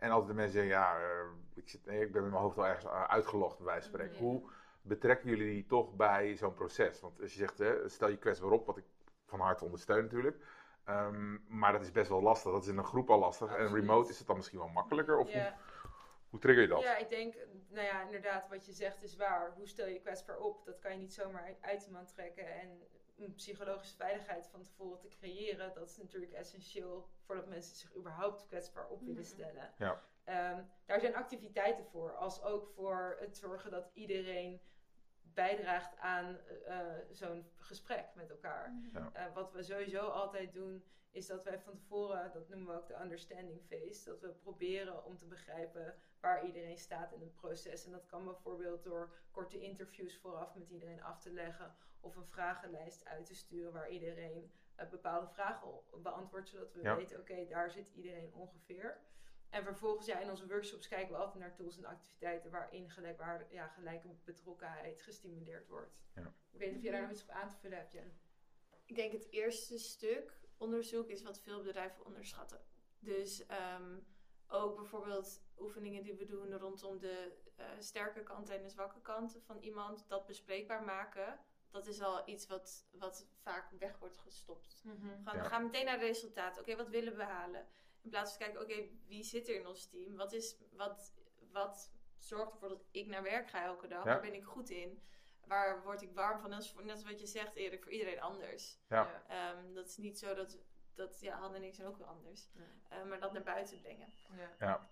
En 0.00 0.10
altijd 0.10 0.28
de 0.28 0.34
mensen 0.34 0.52
zeggen, 0.52 0.72
ja, 0.72 0.98
eh, 0.98 1.26
ik, 1.54 1.68
zit, 1.68 1.86
nee, 1.86 2.00
ik 2.00 2.12
ben 2.12 2.22
met 2.22 2.30
mijn 2.30 2.42
hoofd 2.42 2.58
al 2.58 2.66
ergens 2.66 2.84
eh, 2.84 3.04
uitgelogd, 3.04 3.56
bij 3.56 3.66
wijze 3.66 3.80
van 3.80 3.90
spreken. 3.90 4.14
Ja. 4.14 4.20
Hoe 4.20 4.50
betrekken 4.82 5.28
jullie 5.28 5.52
die 5.52 5.66
toch 5.66 5.94
bij 5.94 6.36
zo'n 6.36 6.54
proces? 6.54 7.00
Want 7.00 7.20
als 7.20 7.32
je 7.32 7.38
zegt, 7.38 7.58
hè, 7.58 7.88
stel 7.88 8.08
je 8.08 8.16
kwetsbaar 8.18 8.50
op, 8.50 8.66
wat 8.66 8.76
ik 8.76 8.84
van 9.26 9.40
harte 9.40 9.64
ondersteun 9.64 10.02
natuurlijk. 10.02 10.44
Ehm, 10.84 11.36
maar 11.58 11.72
dat 11.72 11.80
is 11.80 11.92
best 11.92 12.08
wel 12.08 12.22
lastig. 12.22 12.52
Dat 12.52 12.62
is 12.62 12.68
in 12.68 12.78
een 12.78 12.84
groep 12.84 13.10
al 13.10 13.18
lastig. 13.18 13.56
En 13.56 13.74
remote 13.74 14.10
is 14.10 14.18
het 14.18 14.26
dan 14.26 14.36
misschien 14.36 14.58
wel 14.58 14.68
makkelijker? 14.68 15.18
Of 15.18 15.26
hoe, 15.26 15.36
Ja. 15.36 15.56
hoe 16.30 16.40
trigger 16.40 16.62
je 16.62 16.68
dat? 16.68 16.82
Ja, 16.82 16.96
ik 16.96 17.08
denk, 17.08 17.34
nou 17.68 17.86
ja, 17.86 18.02
inderdaad, 18.02 18.48
wat 18.48 18.66
je 18.66 18.72
zegt 18.72 19.02
is 19.02 19.16
waar. 19.16 19.52
Hoe 19.56 19.68
stel 19.68 19.86
je 19.86 19.92
je 19.92 20.00
kwetsbaar 20.00 20.38
op? 20.38 20.64
Dat 20.64 20.78
kan 20.78 20.92
je 20.92 20.98
niet 20.98 21.14
zomaar 21.14 21.54
uit 21.60 21.86
iemand 21.86 22.08
trekken. 22.08 22.46
En 22.60 22.82
een 23.20 23.34
psychologische 23.34 23.96
veiligheid 23.96 24.46
van 24.46 24.62
tevoren 24.62 24.98
te 24.98 25.08
creëren, 25.08 25.74
dat 25.74 25.88
is 25.88 25.96
natuurlijk 25.96 26.32
essentieel 26.32 27.08
voordat 27.24 27.46
mensen 27.46 27.76
zich 27.76 27.96
überhaupt 27.96 28.46
kwetsbaar 28.46 28.88
op 28.88 29.00
willen 29.00 29.14
Mhm. 29.22 29.24
stellen. 29.30 29.70
Ja. 29.78 30.02
Ehm, 30.24 30.62
daar 30.86 31.00
zijn 31.00 31.14
activiteiten 31.14 31.84
voor, 31.84 32.16
als 32.16 32.42
ook 32.42 32.66
voor 32.66 33.16
het 33.20 33.36
zorgen 33.36 33.70
dat 33.70 33.90
iedereen 33.94 34.60
bijdraagt 35.34 35.96
aan 35.98 36.38
eh, 36.66 36.86
zo'n 37.10 37.50
gesprek 37.56 38.06
met 38.14 38.30
elkaar. 38.30 38.72
Ja. 38.92 39.10
Eh, 39.12 39.34
wat 39.34 39.52
we 39.52 39.62
sowieso 39.62 40.00
altijd 40.08 40.52
doen, 40.52 40.84
is 41.10 41.26
dat 41.26 41.44
wij 41.44 41.60
van 41.60 41.76
tevoren, 41.76 42.32
dat 42.32 42.48
noemen 42.48 42.66
we 42.74 42.80
ook 42.80 42.86
de 42.86 43.00
understanding 43.00 43.62
phase, 43.68 44.04
dat 44.04 44.20
we 44.20 44.28
proberen 44.28 45.04
om 45.04 45.18
te 45.18 45.26
begrijpen 45.26 45.94
waar 46.20 46.44
iedereen 46.46 46.78
staat 46.78 47.12
in 47.12 47.20
het 47.20 47.34
proces. 47.34 47.84
En 47.84 47.92
dat 47.92 48.06
kan 48.06 48.24
bijvoorbeeld 48.24 48.82
door 48.84 49.14
korte 49.30 49.60
interviews 49.60 50.18
vooraf 50.18 50.54
met 50.54 50.68
iedereen 50.68 51.02
af 51.02 51.20
te 51.20 51.32
leggen 51.32 51.74
of 52.00 52.16
een 52.16 52.26
vragenlijst 52.26 53.04
uit 53.04 53.26
te 53.26 53.34
sturen 53.34 53.72
waar 53.72 53.88
iedereen 53.90 54.52
eh, 54.74 54.88
bepaalde 54.88 55.28
vragen 55.28 55.68
beantwoordt, 56.02 56.48
zodat 56.48 56.72
we 56.72 56.82
Ja. 56.82 56.96
weten, 56.96 57.18
oké, 57.20 57.46
daar 57.48 57.70
zit 57.70 57.88
iedereen 57.88 58.32
ongeveer. 58.34 58.98
En 59.50 59.62
vervolgens, 59.62 60.06
ja, 60.06 60.18
in 60.18 60.30
onze 60.30 60.46
workshops 60.46 60.88
kijken 60.88 61.12
we 61.12 61.18
altijd 61.18 61.38
naar 61.38 61.54
tools 61.54 61.76
en 61.76 61.84
activiteiten 61.84 62.50
waarin 62.50 62.90
gelijkwaardig, 62.90 63.50
ja, 63.50 63.66
gelijke 63.68 64.08
betrokkenheid 64.24 65.02
gestimuleerd 65.02 65.68
wordt. 65.68 65.98
Ja. 66.14 66.34
Ik 66.50 66.58
weet 66.58 66.68
niet 66.68 66.76
of 66.76 66.82
jij 66.82 66.92
daar 66.92 67.00
nog 67.02 67.10
iets 67.10 67.22
op 67.22 67.28
aan 67.30 67.48
te 67.48 67.56
vullen 67.56 67.78
hebt, 67.78 67.92
Jen. 67.92 68.18
Ik 68.84 68.94
denk 68.94 69.12
het 69.12 69.30
eerste 69.30 69.78
stuk 69.78 70.40
onderzoek 70.56 71.08
is 71.08 71.22
wat 71.22 71.40
veel 71.40 71.62
bedrijven 71.62 72.04
onderschatten. 72.04 72.60
Dus 72.98 73.46
ehm, 73.46 73.98
ook 74.48 74.76
bijvoorbeeld 74.76 75.42
oefeningen 75.58 76.02
die 76.02 76.14
we 76.14 76.24
doen 76.24 76.52
rondom 76.58 76.98
de 76.98 77.32
eh, 77.56 77.66
sterke 77.78 78.22
kanten 78.22 78.56
en 78.56 78.62
de 78.62 78.68
zwakke 78.68 79.00
kanten 79.00 79.42
van 79.42 79.58
iemand, 79.58 80.08
dat 80.08 80.26
bespreekbaar 80.26 80.84
maken. 80.84 81.38
Dat 81.70 81.86
is 81.86 82.00
al 82.00 82.28
iets 82.28 82.46
wat, 82.46 82.86
wat 82.90 83.26
vaak 83.42 83.70
weg 83.70 83.98
wordt 83.98 84.18
gestopt. 84.18 84.82
We 84.84 84.96
gaan, 85.24 85.36
Ja. 85.36 85.42
we 85.42 85.48
gaan 85.48 85.62
meteen 85.62 85.84
naar 85.84 85.98
de 85.98 86.04
resultaten. 86.06 86.62
Oké, 86.62 86.76
wat 86.76 86.88
willen 86.88 87.16
we 87.16 87.22
halen? 87.22 87.66
In 88.02 88.10
plaats 88.10 88.36
van 88.36 88.38
te 88.38 88.44
kijken, 88.44 88.62
oké, 88.62 88.88
wie 89.06 89.24
zit 89.24 89.48
er 89.48 89.54
in 89.54 89.66
ons 89.66 89.86
team? 89.86 90.16
Wat, 90.16 90.32
is, 90.32 90.56
wat, 90.72 91.12
wat 91.52 91.90
zorgt 92.18 92.52
ervoor 92.52 92.68
dat 92.68 92.84
ik 92.90 93.06
naar 93.06 93.22
werk 93.22 93.50
ga 93.50 93.64
elke 93.64 93.88
dag? 93.88 94.04
Ja. 94.04 94.10
Waar 94.10 94.20
ben 94.20 94.34
ik 94.34 94.44
goed 94.44 94.70
in? 94.70 95.02
Waar 95.46 95.82
word 95.82 96.02
ik 96.02 96.14
warm 96.14 96.40
van? 96.40 96.50
Net 96.50 96.60
als 96.90 97.04
wat 97.04 97.20
je 97.20 97.26
zegt, 97.26 97.54
Erik, 97.54 97.82
voor 97.82 97.92
iedereen 97.92 98.20
anders. 98.20 98.80
Ja. 98.88 99.22
Ehm, 99.28 99.74
dat 99.74 99.86
is 99.86 99.96
niet 99.96 100.18
zo 100.18 100.34
dat, 100.34 100.58
dat 100.94 101.20
ja, 101.20 101.38
Han 101.38 101.54
en 101.54 101.62
ik 101.62 101.74
zijn 101.74 101.88
ook 101.88 101.98
wel 101.98 102.06
anders. 102.06 102.50
Ja. 102.54 102.96
Eh, 102.96 103.04
maar 103.08 103.20
dat 103.20 103.32
naar 103.32 103.42
buiten 103.42 103.80
brengen. 103.80 104.12
Ja. 104.58 104.88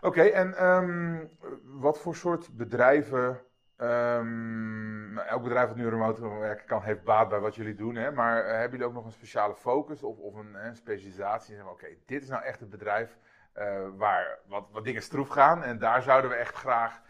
Oké, 0.00 0.22
en 0.22 0.54
ehm, 0.54 1.26
wat 1.62 1.98
voor 1.98 2.16
soort 2.16 2.56
bedrijven, 2.56 3.46
ehm, 3.78 5.12
nou, 5.12 5.26
elk 5.26 5.42
bedrijf 5.42 5.68
dat 5.68 5.76
nu 5.76 5.88
remote 5.88 6.28
werken 6.28 6.66
kan, 6.66 6.82
heeft 6.82 7.04
baat 7.04 7.28
bij 7.28 7.38
wat 7.38 7.54
jullie 7.54 7.74
doen, 7.74 7.94
hè? 7.94 8.10
maar 8.10 8.44
eh, 8.44 8.50
hebben 8.50 8.70
jullie 8.70 8.86
ook 8.86 8.92
nog 8.92 9.04
een 9.04 9.12
speciale 9.12 9.54
focus 9.54 10.02
of, 10.02 10.18
of 10.18 10.34
een, 10.34 10.56
eh, 10.56 10.74
specialisatie? 10.74 11.68
Oké, 11.68 11.86
dit 12.06 12.22
is 12.22 12.28
nou 12.28 12.42
echt 12.42 12.60
het 12.60 12.70
bedrijf 12.70 13.18
eh, 13.58 13.88
waar 13.96 14.38
wat, 14.46 14.68
wat 14.70 14.84
dingen 14.84 15.02
stroef 15.02 15.28
gaan 15.28 15.62
en 15.62 15.78
daar 15.78 16.02
zouden 16.02 16.30
we 16.30 16.36
echt 16.36 16.54
graag 16.54 17.02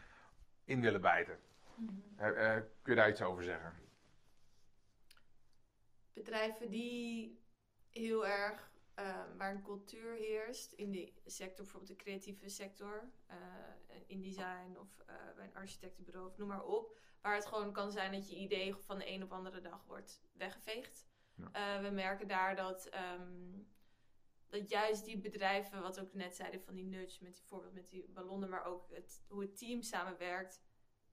in 0.64 0.80
willen 0.80 1.00
bijten. 1.00 1.38
Eh, 2.16 2.56
eh, 2.56 2.62
kun 2.82 2.94
je 2.94 3.00
daar 3.00 3.08
iets 3.08 3.22
over 3.22 3.42
zeggen? 3.42 3.72
Bedrijven 6.12 6.70
die 6.70 7.40
heel 7.90 8.26
erg, 8.26 8.67
eh, 8.98 9.24
waar 9.36 9.50
een 9.50 9.62
cultuur 9.62 10.14
heerst, 10.14 10.72
in 10.72 10.90
de 10.90 11.12
sector, 11.24 11.64
bijvoorbeeld 11.64 11.98
de 11.98 12.04
creatieve 12.04 12.48
sector, 12.48 13.10
eh, 13.26 13.36
in 14.06 14.22
design 14.22 14.76
of 14.78 14.98
eh, 15.06 15.14
bij 15.36 15.44
een 15.44 15.54
architectenbureau 15.54 16.28
of 16.28 16.36
noem 16.36 16.48
maar 16.48 16.64
op. 16.64 16.98
Waar 17.20 17.34
het 17.34 17.46
gewoon 17.46 17.72
kan 17.72 17.92
zijn 17.92 18.12
dat 18.12 18.30
je 18.30 18.36
idee 18.36 18.74
van 18.74 18.98
de 18.98 19.08
een 19.08 19.22
op 19.22 19.32
andere 19.32 19.60
dag 19.60 19.84
wordt 19.84 20.22
weggeveegd. 20.32 21.06
Ja. 21.34 21.52
Eh, 21.52 21.82
we 21.82 21.90
merken 21.90 22.28
daar 22.28 22.56
dat, 22.56 22.86
ehm, 22.86 23.58
dat 24.48 24.68
juist 24.68 25.04
die 25.04 25.18
bedrijven, 25.18 25.82
wat 25.82 26.00
ook 26.00 26.14
net 26.14 26.34
zeiden 26.34 26.60
van 26.60 26.74
die 26.74 26.86
nudge, 26.86 27.24
met 27.24 27.34
die 27.34 27.44
voorbeeld 27.44 27.74
met 27.74 27.88
die 27.88 28.08
ballonnen, 28.08 28.48
maar 28.48 28.64
ook 28.64 28.90
het, 28.90 29.24
hoe 29.28 29.40
het 29.40 29.58
team 29.58 29.82
samenwerkt, 29.82 30.62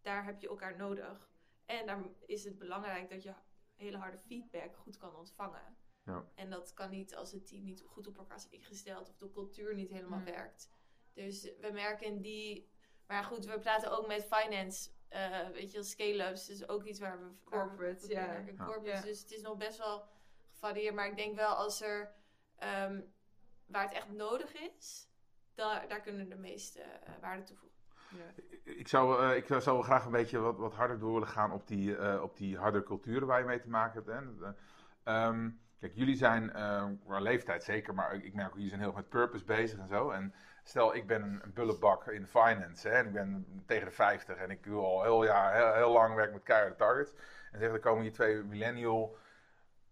daar 0.01 0.25
heb 0.25 0.41
je 0.41 0.47
elkaar 0.47 0.77
nodig. 0.77 1.29
En 1.65 1.85
daar 1.85 2.03
is 2.25 2.43
het 2.43 2.57
belangrijk 2.57 3.09
dat 3.09 3.23
je 3.23 3.33
hele 3.75 3.97
harde 3.97 4.19
feedback 4.19 4.75
goed 4.75 4.97
kan 4.97 5.15
ontvangen. 5.15 5.77
Ja. 6.05 6.25
En 6.35 6.49
dat 6.49 6.73
kan 6.73 6.89
niet 6.89 7.15
als 7.15 7.31
het 7.31 7.47
team 7.47 7.63
niet 7.63 7.83
goed 7.87 8.07
op 8.07 8.17
elkaar 8.17 8.37
is 8.37 8.47
ingesteld 8.49 9.09
of 9.09 9.17
de 9.17 9.29
cultuur 9.29 9.73
niet 9.75 9.89
helemaal 9.89 10.19
Mm. 10.19 10.25
werkt. 10.25 10.69
Dus 11.13 11.43
we 11.59 11.69
merken 11.73 12.21
die. 12.21 12.69
Maar 13.07 13.23
goed, 13.23 13.45
we 13.45 13.59
praten 13.59 13.97
ook 13.97 14.07
met 14.07 14.23
finance. 14.31 14.89
eh, 15.09 15.49
weet 15.49 15.71
je, 15.71 15.83
scale-ups 15.83 16.49
is 16.49 16.67
ook 16.69 16.83
iets 16.83 16.99
waar 16.99 17.19
we. 17.19 17.29
Corporate, 17.43 18.07
ja. 18.07 18.27
werken. 18.27 18.57
Corporates, 18.57 18.99
Ja. 18.99 19.01
Dus 19.01 19.21
het 19.21 19.31
is 19.31 19.41
nog 19.41 19.57
best 19.57 19.77
wel 19.77 20.07
gevarieerd. 20.49 20.95
Maar 20.95 21.07
ik 21.07 21.15
denk 21.15 21.35
wel 21.35 21.53
als 21.55 21.81
er. 21.81 22.13
ehm, 22.55 23.01
waar 23.65 23.83
het 23.83 23.93
echt 23.93 24.11
nodig 24.11 24.53
is, 24.53 25.09
daar, 25.53 25.87
daar 25.87 26.01
kunnen 26.01 26.23
we 26.27 26.35
de 26.35 26.41
meeste 26.41 26.81
eh, 26.81 27.13
waarde 27.21 27.43
toevoegen. 27.43 27.77
Ik 28.63 28.87
zou, 28.87 29.21
eh, 29.23 29.35
ik 29.35 29.61
zou 29.61 29.83
graag 29.83 30.05
een 30.05 30.11
beetje 30.11 30.39
wat, 30.39 30.57
wat 30.57 30.73
harder 30.73 30.99
door 30.99 31.13
willen 31.13 31.27
gaan 31.27 31.51
op 31.51 31.67
die, 31.67 31.97
eh, 31.97 32.21
op 32.21 32.37
die 32.37 32.57
harde 32.57 32.83
culturen 32.83 33.27
waar 33.27 33.39
je 33.39 33.45
mee 33.45 33.59
te 33.59 33.69
maken 33.69 34.03
hebt. 34.03 34.07
Hè. 34.39 34.45
Eh, 34.45 34.53
ehm, 35.03 35.49
kijk, 35.79 35.91
jullie 35.95 36.15
zijn 36.15 36.53
eh, 36.53 36.85
qua 37.05 37.19
leeftijd 37.19 37.63
zeker, 37.63 37.93
maar 37.93 38.13
ik, 38.13 38.33
merk 38.33 38.47
ook 38.47 38.53
jullie 38.53 38.69
zijn 38.69 38.81
heel 38.81 38.89
erg 38.89 38.99
met 38.99 39.09
purpose 39.09 39.45
bezig 39.45 39.79
en 39.79 39.87
zo. 39.87 40.09
En 40.09 40.33
stel, 40.63 40.95
ik 40.95 41.07
ben 41.07 41.21
een, 41.21 41.39
een 41.43 41.53
bullebak 41.53 42.07
in 42.07 42.27
finance 42.27 42.87
hè, 42.87 42.93
en 42.93 43.05
ik 43.05 43.13
ben 43.13 43.63
tegen 43.65 43.85
de 43.85 43.91
50 43.91 44.37
en 44.37 44.49
ik 44.49 44.63
doe 44.63 44.83
al 44.83 45.03
heel, 45.03 45.25
jaar, 45.25 45.55
heel, 45.55 45.73
heel 45.73 45.91
lang 45.91 46.15
werk 46.15 46.33
met 46.33 46.43
keiharde 46.43 46.75
targets. 46.75 47.13
En 47.51 47.59
zeg, 47.59 47.71
er 47.71 47.79
komen 47.79 48.01
hier 48.01 48.13
twee 48.13 48.43
millennial 48.43 49.17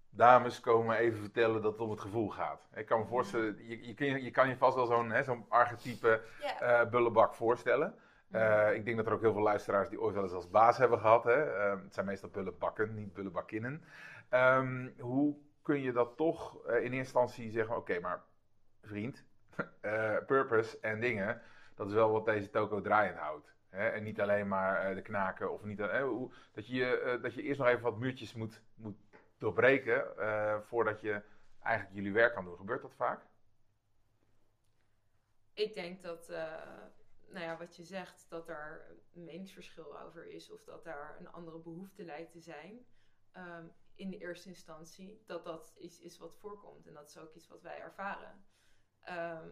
dames 0.09 0.59
komen 0.59 0.97
even 0.97 1.19
vertellen 1.19 1.61
dat 1.61 1.71
het 1.71 1.81
om 1.81 1.89
het 1.89 1.99
gevoel 1.99 2.29
gaat. 2.29 2.67
Ik 2.73 2.85
kan 2.85 2.99
me 2.99 3.05
voorstellen, 3.05 3.67
je, 3.67 3.87
je, 3.87 4.05
je, 4.05 4.23
je 4.23 4.31
kan 4.31 4.49
je 4.49 4.57
vast 4.57 4.75
wel 4.75 4.85
zo'n 4.85 5.13
zo'n 5.23 5.45
archetype 5.49 6.21
Ja, 6.41 6.59
eh 6.59 6.89
bullebak 6.89 7.33
voorstellen. 7.33 7.95
Eh, 8.33 8.73
ik 8.73 8.85
denk 8.85 8.97
dat 8.97 9.05
er 9.05 9.13
ook 9.13 9.21
heel 9.21 9.33
veel 9.33 9.41
luisteraars 9.41 9.89
die 9.89 10.01
ooit 10.01 10.13
wel 10.13 10.23
eens 10.23 10.33
als 10.33 10.49
baas 10.49 10.77
hebben 10.77 10.99
gehad. 10.99 11.23
Hè? 11.23 11.55
Eh, 11.55 11.79
het 11.83 11.93
zijn 11.93 12.05
meestal 12.05 12.29
bullebakken, 12.29 12.93
niet 12.93 13.13
bullebakkinnen. 13.13 13.83
Ehm, 14.29 14.89
hoe 14.99 15.35
kun 15.63 15.81
je 15.81 15.91
dat 15.91 16.17
toch 16.17 16.65
eh, 16.65 16.75
in 16.75 16.81
eerste 16.81 16.97
instantie 16.97 17.51
zeggen: 17.51 17.75
oké, 17.75 17.99
maar 17.99 18.23
vriend, 18.81 19.23
eh, 19.81 20.17
purpose 20.25 20.79
en 20.79 20.99
dingen, 20.99 21.41
dat 21.75 21.87
is 21.87 21.93
wel 21.93 22.11
wat 22.11 22.25
deze 22.25 22.49
toko 22.49 22.81
draaiend 22.81 23.17
houdt. 23.17 23.53
Hè? 23.69 23.89
En 23.89 24.03
niet 24.03 24.21
alleen 24.21 24.47
maar 24.47 24.89
eh, 24.89 24.95
de 24.95 25.01
knaken 25.01 25.51
of 25.51 25.63
niet. 25.63 25.77
dat, 25.77 26.67
je, 26.67 27.19
dat 27.21 27.33
je 27.33 27.41
eerst 27.41 27.59
nog 27.59 27.67
even 27.67 27.81
wat 27.81 27.97
muurtjes 27.97 28.33
moet, 28.33 28.61
moet 28.75 28.97
doorbreken 29.37 30.05
voordat 30.65 31.01
je 31.01 31.21
eigenlijk 31.61 31.95
jullie 31.95 32.13
werk 32.13 32.33
kan 32.33 32.45
doen. 32.45 32.57
Gebeurt 32.57 32.81
dat 32.81 32.93
vaak? 32.95 33.25
Ik 35.53 35.73
denk 35.73 36.01
dat, 36.01 36.27
nou 37.27 37.45
ja, 37.45 37.57
wat 37.57 37.75
je 37.75 37.83
zegt, 37.83 38.25
dat 38.29 38.47
daar 38.47 38.87
een 39.13 39.23
meningsverschil 39.23 39.99
over 39.99 40.27
is 40.27 40.51
of 40.51 40.63
dat 40.63 40.83
daar 40.83 41.15
een 41.19 41.31
andere 41.31 41.57
behoefte 41.57 42.03
lijkt 42.03 42.31
te 42.31 42.39
zijn. 42.39 42.85
ehm, 43.31 43.65
in 43.95 44.09
de 44.09 44.17
eerste 44.17 44.49
instantie, 44.49 45.23
dat 45.25 45.43
dat 45.43 45.73
iets 45.77 45.99
is 45.99 46.17
wat 46.17 46.35
voorkomt. 46.35 46.87
En 46.87 46.93
dat 46.93 47.07
is 47.07 47.17
ook 47.17 47.33
iets 47.33 47.47
wat 47.47 47.61
wij 47.61 47.79
ervaren. 47.79 48.45
Ehm, 49.01 49.49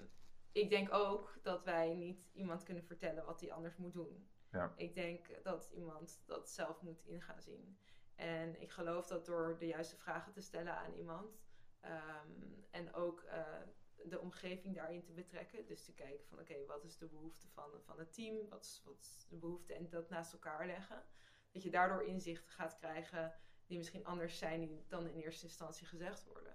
ik 0.52 0.70
denk 0.70 0.94
ook 0.94 1.40
dat 1.42 1.64
wij 1.64 1.94
niet 1.94 2.30
iemand 2.34 2.64
kunnen 2.64 2.84
vertellen 2.84 3.26
wat 3.26 3.42
hij 3.42 3.52
anders 3.52 3.78
moet 3.78 3.94
doen. 3.94 4.30
Ja. 4.52 4.74
Ik 4.76 4.94
denk 4.94 5.44
dat 5.44 5.70
iemand 5.74 6.24
dat 6.26 6.50
zelf 6.50 6.82
moet 6.82 7.06
in 7.06 7.22
gaan 7.22 7.42
zien. 7.42 7.78
En 8.16 8.62
ik 8.62 8.72
geloof 8.72 9.08
dat 9.08 9.26
door 9.26 9.58
de 9.58 9.68
juiste 9.68 9.96
vragen 9.96 10.32
te 10.32 10.42
stellen 10.42 10.78
aan 10.78 10.94
iemand 10.94 11.42
ehm, 11.80 12.54
en 12.72 12.94
ook 12.94 13.22
eh, 13.22 13.62
de 14.04 14.20
omgeving 14.20 14.76
daarin 14.76 15.04
te 15.04 15.12
betrekken. 15.12 15.66
Dus 15.66 15.86
te 15.86 15.94
kijken 15.94 16.26
van 16.26 16.40
oké, 16.40 16.66
wat 16.66 16.84
is 16.84 16.98
de 16.98 17.08
behoefte 17.08 17.48
van, 17.48 17.70
van 17.82 18.00
het 18.00 18.14
team? 18.14 18.50
Wat 18.50 18.64
is, 18.64 18.82
wat 18.86 19.00
is 19.00 19.26
de 19.30 19.38
behoefte? 19.38 19.74
En 19.74 19.90
dat 19.90 20.10
naast 20.10 20.34
elkaar 20.34 20.66
leggen. 20.66 21.04
Dat 21.52 21.64
je 21.64 21.70
daardoor 21.70 22.04
inzichten 22.04 22.52
gaat 22.52 22.76
krijgen 22.76 23.34
die 23.72 23.80
misschien 23.80 24.06
anders 24.06 24.38
zijn 24.38 24.70
dan 24.88 25.08
in 25.08 25.22
eerste 25.22 25.46
instantie 25.46 25.88
gezegd 25.88 26.26
worden. 26.26 26.54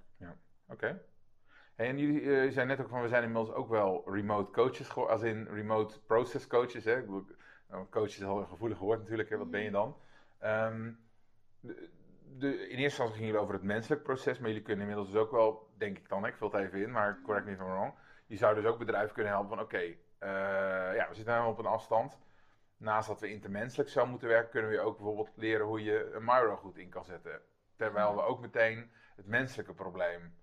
Oké. 0.68 1.02
Hey, 1.74 1.88
en 1.88 1.98
jullie 1.98 2.36
eh, 2.36 2.52
zijn 2.52 2.66
net 2.66 2.80
ook 2.80 2.88
van, 2.88 3.02
we 3.02 3.08
zijn 3.08 3.22
inmiddels 3.22 3.54
ook 3.54 3.68
wel 3.68 4.02
remote 4.06 4.50
coaches, 4.50 4.94
als 4.94 5.22
in 5.22 5.46
remote 5.46 6.00
process 6.00 6.46
coaches. 6.46 6.84
Hè? 6.84 6.98
Ik 6.98 7.04
bedoel, 7.06 7.26
nou, 7.68 7.86
coach 7.90 8.06
is 8.06 8.24
al 8.24 8.38
een 8.38 8.46
gevoelig 8.46 8.78
woord 8.78 8.98
natuurlijk, 8.98 9.28
hè? 9.28 9.36
wat 9.36 9.50
ben 9.50 9.62
je 9.62 9.70
dan? 9.70 9.96
Ehm, 10.38 10.92
de, 11.60 11.90
de, 12.38 12.48
in 12.48 12.78
eerste 12.78 12.82
instantie 12.82 13.14
gingen 13.14 13.26
jullie 13.26 13.42
over 13.42 13.54
het 13.54 13.62
menselijk 13.62 14.02
proces, 14.02 14.38
maar 14.38 14.48
jullie 14.48 14.64
kunnen 14.64 14.88
inmiddels 14.88 15.12
dus 15.12 15.20
ook 15.20 15.30
wel, 15.30 15.70
denk 15.78 15.98
ik 15.98 16.08
dan, 16.08 16.22
hè, 16.22 16.28
ik 16.28 16.36
vul 16.36 16.50
het 16.50 16.60
even 16.60 16.82
in, 16.82 16.90
maar 16.90 17.20
correct 17.24 17.46
me 17.46 17.52
if 17.52 17.58
I'm 17.58 17.64
wrong. 17.64 17.94
Je 18.26 18.36
zou 18.36 18.54
dus 18.54 18.64
ook 18.64 18.78
bedrijven 18.78 19.14
kunnen 19.14 19.32
helpen 19.32 19.48
van, 19.48 19.60
oké, 19.60 19.78
eh, 19.78 19.96
ja, 20.94 21.08
we 21.08 21.14
zitten 21.14 21.32
helemaal 21.32 21.52
op 21.52 21.58
een 21.58 21.66
afstand. 21.66 22.18
Naast 22.76 23.08
dat 23.08 23.20
we 23.20 23.30
intermenselijk 23.30 23.88
zou 23.88 24.08
moeten 24.08 24.28
werken, 24.28 24.50
kunnen 24.50 24.70
we 24.70 24.80
ook 24.80 24.96
bijvoorbeeld 24.96 25.30
leren 25.36 25.66
hoe 25.66 25.82
je 25.82 26.10
een 26.12 26.24
Miro 26.24 26.56
goed 26.56 26.76
in 26.76 26.88
kan 26.90 27.04
zetten. 27.04 27.40
Terwijl 27.76 28.14
we 28.14 28.22
ook 28.22 28.40
meteen 28.40 28.90
het 29.16 29.26
menselijke 29.26 29.74
probleem 29.74 30.34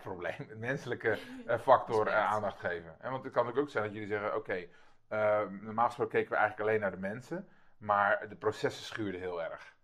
probleem, 0.00 0.34
het 0.36 0.58
menselijke 0.58 1.18
eh, 1.46 1.58
factor 1.58 2.06
eh, 2.06 2.32
aandacht 2.32 2.58
geven. 2.58 3.00
En 3.00 3.10
want 3.10 3.24
het 3.24 3.32
kan 3.32 3.56
ook 3.58 3.70
zijn 3.70 3.84
dat 3.84 3.92
jullie 3.92 4.08
zeggen, 4.08 4.34
oké, 4.36 4.66
eh, 5.08 5.48
normaal 5.48 5.86
gesproken 5.86 6.12
keken 6.12 6.30
we 6.30 6.36
eigenlijk 6.36 6.68
alleen 6.68 6.80
naar 6.80 6.90
de 6.90 6.96
mensen, 7.08 7.48
maar 7.78 8.28
de 8.28 8.36
processen 8.36 8.84
schuurden 8.84 9.20
heel 9.20 9.42
erg. 9.42 9.74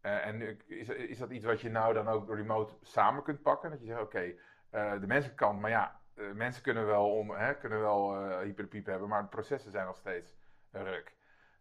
Eh, 0.00 0.26
en 0.26 0.36
nu- 0.36 0.56
is, 0.66 0.88
is 0.88 1.18
dat 1.18 1.30
iets 1.30 1.44
wat 1.44 1.60
je 1.60 1.70
nou 1.70 1.94
dan 1.94 2.08
ook 2.08 2.34
remote 2.34 2.74
samen 2.82 3.22
kunt 3.22 3.42
pakken? 3.42 3.70
Dat 3.70 3.80
je 3.80 3.86
zegt, 3.86 4.00
oké, 4.00 4.34
de 4.70 5.06
menselijke 5.06 5.44
kant, 5.44 5.60
maar 5.60 5.70
ja, 5.70 6.00
eh, 6.14 6.32
mensen 6.32 6.62
kunnen 6.62 6.86
wel, 6.86 7.10
om, 7.10 7.30
hè, 7.30 7.54
kunnen 7.54 7.80
wel 7.80 8.14
eh 8.14 8.38
hyper 8.38 8.64
de 8.64 8.70
piep 8.70 8.86
hebben, 8.86 9.08
maar 9.08 9.22
de 9.22 9.28
processen 9.28 9.70
zijn 9.70 9.86
nog 9.86 9.96
steeds 9.96 10.34
een 10.70 10.84
ruk. 10.84 11.14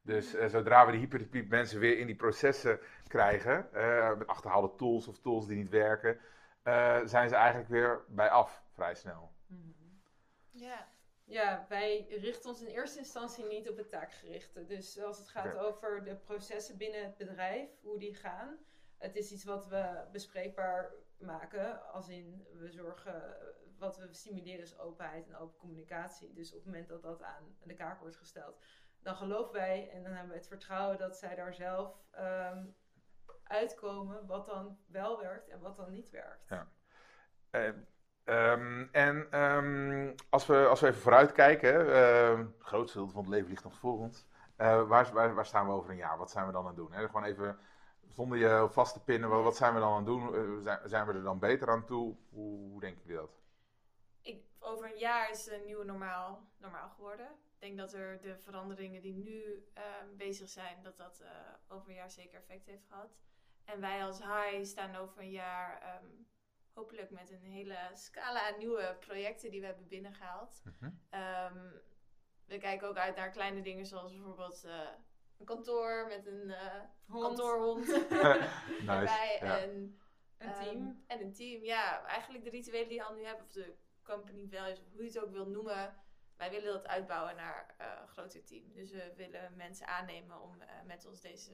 Dus 0.03 0.33
eh, 0.33 0.47
zodra 0.47 0.85
we 0.85 0.91
die 0.91 0.99
hyper 0.99 1.19
de 1.19 1.25
piep 1.25 1.49
mensen 1.49 1.79
weer 1.79 1.97
in 1.97 2.05
die 2.05 2.15
processen 2.15 2.79
krijgen, 3.07 3.73
eh, 3.73 4.17
met 4.17 4.27
achterhaalde 4.27 4.75
tools 4.75 5.07
of 5.07 5.19
tools 5.19 5.47
die 5.47 5.57
niet 5.57 5.69
werken, 5.69 6.19
eh, 6.63 6.99
zijn 7.05 7.29
ze 7.29 7.35
eigenlijk 7.35 7.69
weer 7.69 8.03
bij 8.07 8.29
af, 8.29 8.63
vrij 8.71 8.95
snel. 8.95 9.31
Ja. 10.49 10.89
Ja, 11.23 11.65
wij 11.69 12.05
richten 12.09 12.49
ons 12.49 12.61
in 12.61 12.67
eerste 12.67 12.99
instantie 12.99 13.45
niet 13.45 13.69
op 13.69 13.77
het 13.77 13.89
taakgerichte. 13.89 14.65
Dus 14.65 14.99
als 14.99 15.17
het 15.17 15.29
gaat 15.29 15.57
over 15.57 16.03
de 16.03 16.15
processen 16.15 16.77
binnen 16.77 17.03
het 17.03 17.17
bedrijf, 17.17 17.69
hoe 17.81 17.99
die 17.99 18.15
gaan. 18.15 18.57
Het 18.97 19.15
is 19.15 19.31
iets 19.31 19.43
wat 19.43 19.67
we 19.67 20.03
bespreekbaar 20.11 20.93
maken. 21.17 21.91
Als 21.91 22.09
in, 22.09 22.47
we 22.53 22.71
zorgen, 22.71 23.35
wat 23.81 23.97
we 23.97 24.13
stimuleren 24.13 24.61
is 24.61 24.79
openheid 24.79 25.27
en 25.27 25.35
open 25.35 25.57
communicatie. 25.57 26.33
Dus 26.33 26.49
op 26.51 26.57
het 26.57 26.65
moment 26.65 26.87
dat 26.87 27.01
dat 27.01 27.23
aan 27.23 27.55
de 27.63 27.73
kaak 27.73 27.99
wordt 27.99 28.17
gesteld, 28.17 28.63
dan 29.01 29.15
geloven 29.15 29.53
wij 29.53 29.89
en 29.89 30.03
dan 30.03 30.11
hebben 30.11 30.31
we 30.31 30.37
het 30.37 30.47
vertrouwen 30.47 30.97
dat 30.97 31.17
zij 31.17 31.35
daar 31.35 31.53
zelf 31.53 31.95
ehm, 32.11 32.65
uitkomen 33.43 34.25
wat 34.25 34.45
dan 34.45 34.77
wel 34.87 35.19
werkt 35.19 35.49
en 35.49 35.59
wat 35.59 35.75
dan 35.75 35.91
niet 35.91 36.09
werkt. 36.09 36.49
Ja. 36.49 36.67
Eh, 37.49 37.67
ehm, 38.23 38.87
en 38.91 39.31
ehm, 39.31 40.15
als, 40.29 40.45
we, 40.45 40.65
als 40.67 40.79
we 40.79 40.87
even 40.87 41.01
vooruitkijken, 41.01 41.73
hè, 41.73 41.93
ehm, 41.93 42.39
het 42.39 42.63
grootste 42.63 43.07
van 43.07 43.21
het 43.21 43.31
leven 43.31 43.49
ligt 43.49 43.63
nog 43.63 43.77
voor 43.77 43.97
ons. 43.97 44.27
Eh, 44.55 44.87
waar, 44.87 45.13
waar, 45.13 45.33
waar 45.33 45.45
staan 45.45 45.67
we 45.67 45.73
over 45.73 45.89
een 45.89 45.95
jaar? 45.95 46.17
Wat 46.17 46.31
zijn 46.31 46.45
we 46.45 46.51
dan 46.51 46.61
aan 46.61 46.67
het 46.67 46.75
doen? 46.75 46.91
Gewoon 46.93 47.23
even 47.23 47.59
zonder 48.07 48.37
je 48.37 48.67
vast 48.69 48.93
te 48.93 49.03
pinnen, 49.03 49.43
wat, 49.43 49.55
zijn 49.55 49.73
we 49.73 49.79
dan 49.79 49.89
aan 49.89 49.95
het 49.95 50.05
doen? 50.05 50.35
Eh, 50.65 50.75
zijn, 50.85 51.05
we 51.05 51.13
er 51.13 51.23
dan 51.23 51.39
beter 51.39 51.69
aan 51.69 51.85
toe? 51.85 52.15
Hoe, 52.29 52.69
hoe 52.69 52.79
denken 52.79 53.13
dat? 53.15 53.40
Over 54.63 54.91
een 54.91 54.97
jaar 54.97 55.29
is 55.29 55.47
een 55.47 55.65
nieuwe 55.65 55.83
normaal, 55.85 56.47
normaal 56.57 56.89
geworden. 56.89 57.27
Ik 57.27 57.59
denk 57.59 57.77
dat 57.77 57.93
er 57.93 58.21
de 58.21 58.37
veranderingen 58.37 59.01
die 59.01 59.13
nu 59.13 59.65
ehm, 59.73 60.15
bezig 60.15 60.49
zijn, 60.49 60.83
dat 60.83 60.97
dat 60.97 61.19
eh, 61.19 61.29
over 61.67 61.89
een 61.89 61.95
jaar 61.95 62.11
zeker 62.11 62.37
effect 62.39 62.65
heeft 62.65 62.85
gehad. 62.89 63.19
En 63.65 63.79
wij 63.81 64.03
als 64.05 64.19
HI 64.23 64.65
staan 64.65 64.95
over 64.95 65.19
een 65.21 65.31
jaar 65.31 65.81
ehm, 65.81 66.05
hopelijk 66.73 67.09
met 67.11 67.31
een 67.31 67.43
hele 67.43 67.77
scala 67.93 68.51
aan 68.51 68.57
nieuwe 68.57 68.97
projecten 68.99 69.51
die 69.51 69.59
we 69.59 69.65
hebben 69.65 69.87
binnengehaald. 69.87 70.61
Ehm, 71.09 71.69
we 72.45 72.57
kijken 72.57 72.87
ook 72.87 72.97
uit 72.97 73.15
naar 73.15 73.29
kleine 73.31 73.61
dingen 73.61 73.85
zoals 73.85 74.11
bijvoorbeeld 74.13 74.63
eh, 74.63 74.89
een 75.37 75.45
kantoor 75.45 76.05
met 76.07 76.25
een 76.25 76.49
eh, 76.49 76.81
Hond. 77.07 77.23
kantoorhond 77.25 77.87
nice. 77.87 78.85
erbij. 78.87 79.37
Ja. 79.41 79.59
En 79.59 79.99
Een 80.37 80.53
team. 80.53 81.03
en 81.07 81.21
een 81.21 81.33
team, 81.33 81.63
ja. 81.63 82.05
Eigenlijk 82.05 82.43
de 82.43 82.49
rituelen 82.49 82.89
die 82.89 83.01
Han 83.01 83.15
nu 83.15 83.23
hebben, 83.25 83.45
of 83.45 83.51
de 83.51 83.75
company 84.11 84.47
values, 84.51 84.79
of 84.79 84.85
hoe 84.93 85.03
je 85.03 85.07
het 85.09 85.23
ook 85.23 85.31
wil 85.31 85.47
noemen. 85.47 85.95
Wij 86.37 86.49
willen 86.49 86.73
dat 86.73 86.87
uitbouwen 86.87 87.35
naar 87.35 87.75
eh, 87.77 87.87
een 88.01 88.07
groter 88.07 88.43
team. 88.43 88.63
Dus 88.73 88.91
we 88.91 89.13
willen 89.15 89.53
mensen 89.55 89.87
aannemen 89.87 90.41
om 90.41 90.61
eh, 90.61 90.67
met 90.85 91.05
ons 91.05 91.21
deze 91.21 91.51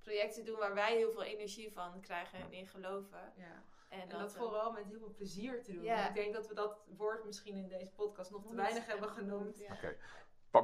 projecten 0.00 0.44
te 0.44 0.50
doen 0.50 0.58
waar 0.58 0.74
wij 0.74 0.96
heel 0.96 1.12
veel 1.12 1.22
energie 1.22 1.72
van 1.72 2.00
krijgen 2.00 2.38
en 2.38 2.52
in 2.52 2.66
geloven. 2.66 3.32
Ja. 3.36 3.62
En, 3.88 4.00
En 4.00 4.08
dat 4.08 4.20
dat, 4.20 4.32
vooral 4.36 4.72
met 4.72 4.84
heel 4.84 4.98
veel 4.98 5.14
plezier 5.16 5.62
te 5.62 5.72
doen. 5.72 5.82
Ja. 5.82 6.08
Ik 6.08 6.14
denk 6.14 6.34
dat 6.34 6.48
we 6.48 6.54
dat 6.54 6.78
woord 6.96 7.24
misschien 7.24 7.56
in 7.56 7.68
deze 7.68 7.92
podcast 7.92 8.30
nog 8.30 8.46
te 8.46 8.54
weinig 8.54 8.84
en 8.84 8.90
hebben 8.90 9.08
genoemd. 9.08 9.58
ja. 9.58 9.72
Oké. 9.72 9.96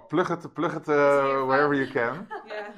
Plug 0.09 0.29
het, 0.29 0.53
plug 0.53 0.73
het 0.73 0.89
eh, 0.89 1.47
wherever 1.47 1.75
you 1.75 1.91
can. 1.91 2.27
Ja. 2.47 2.73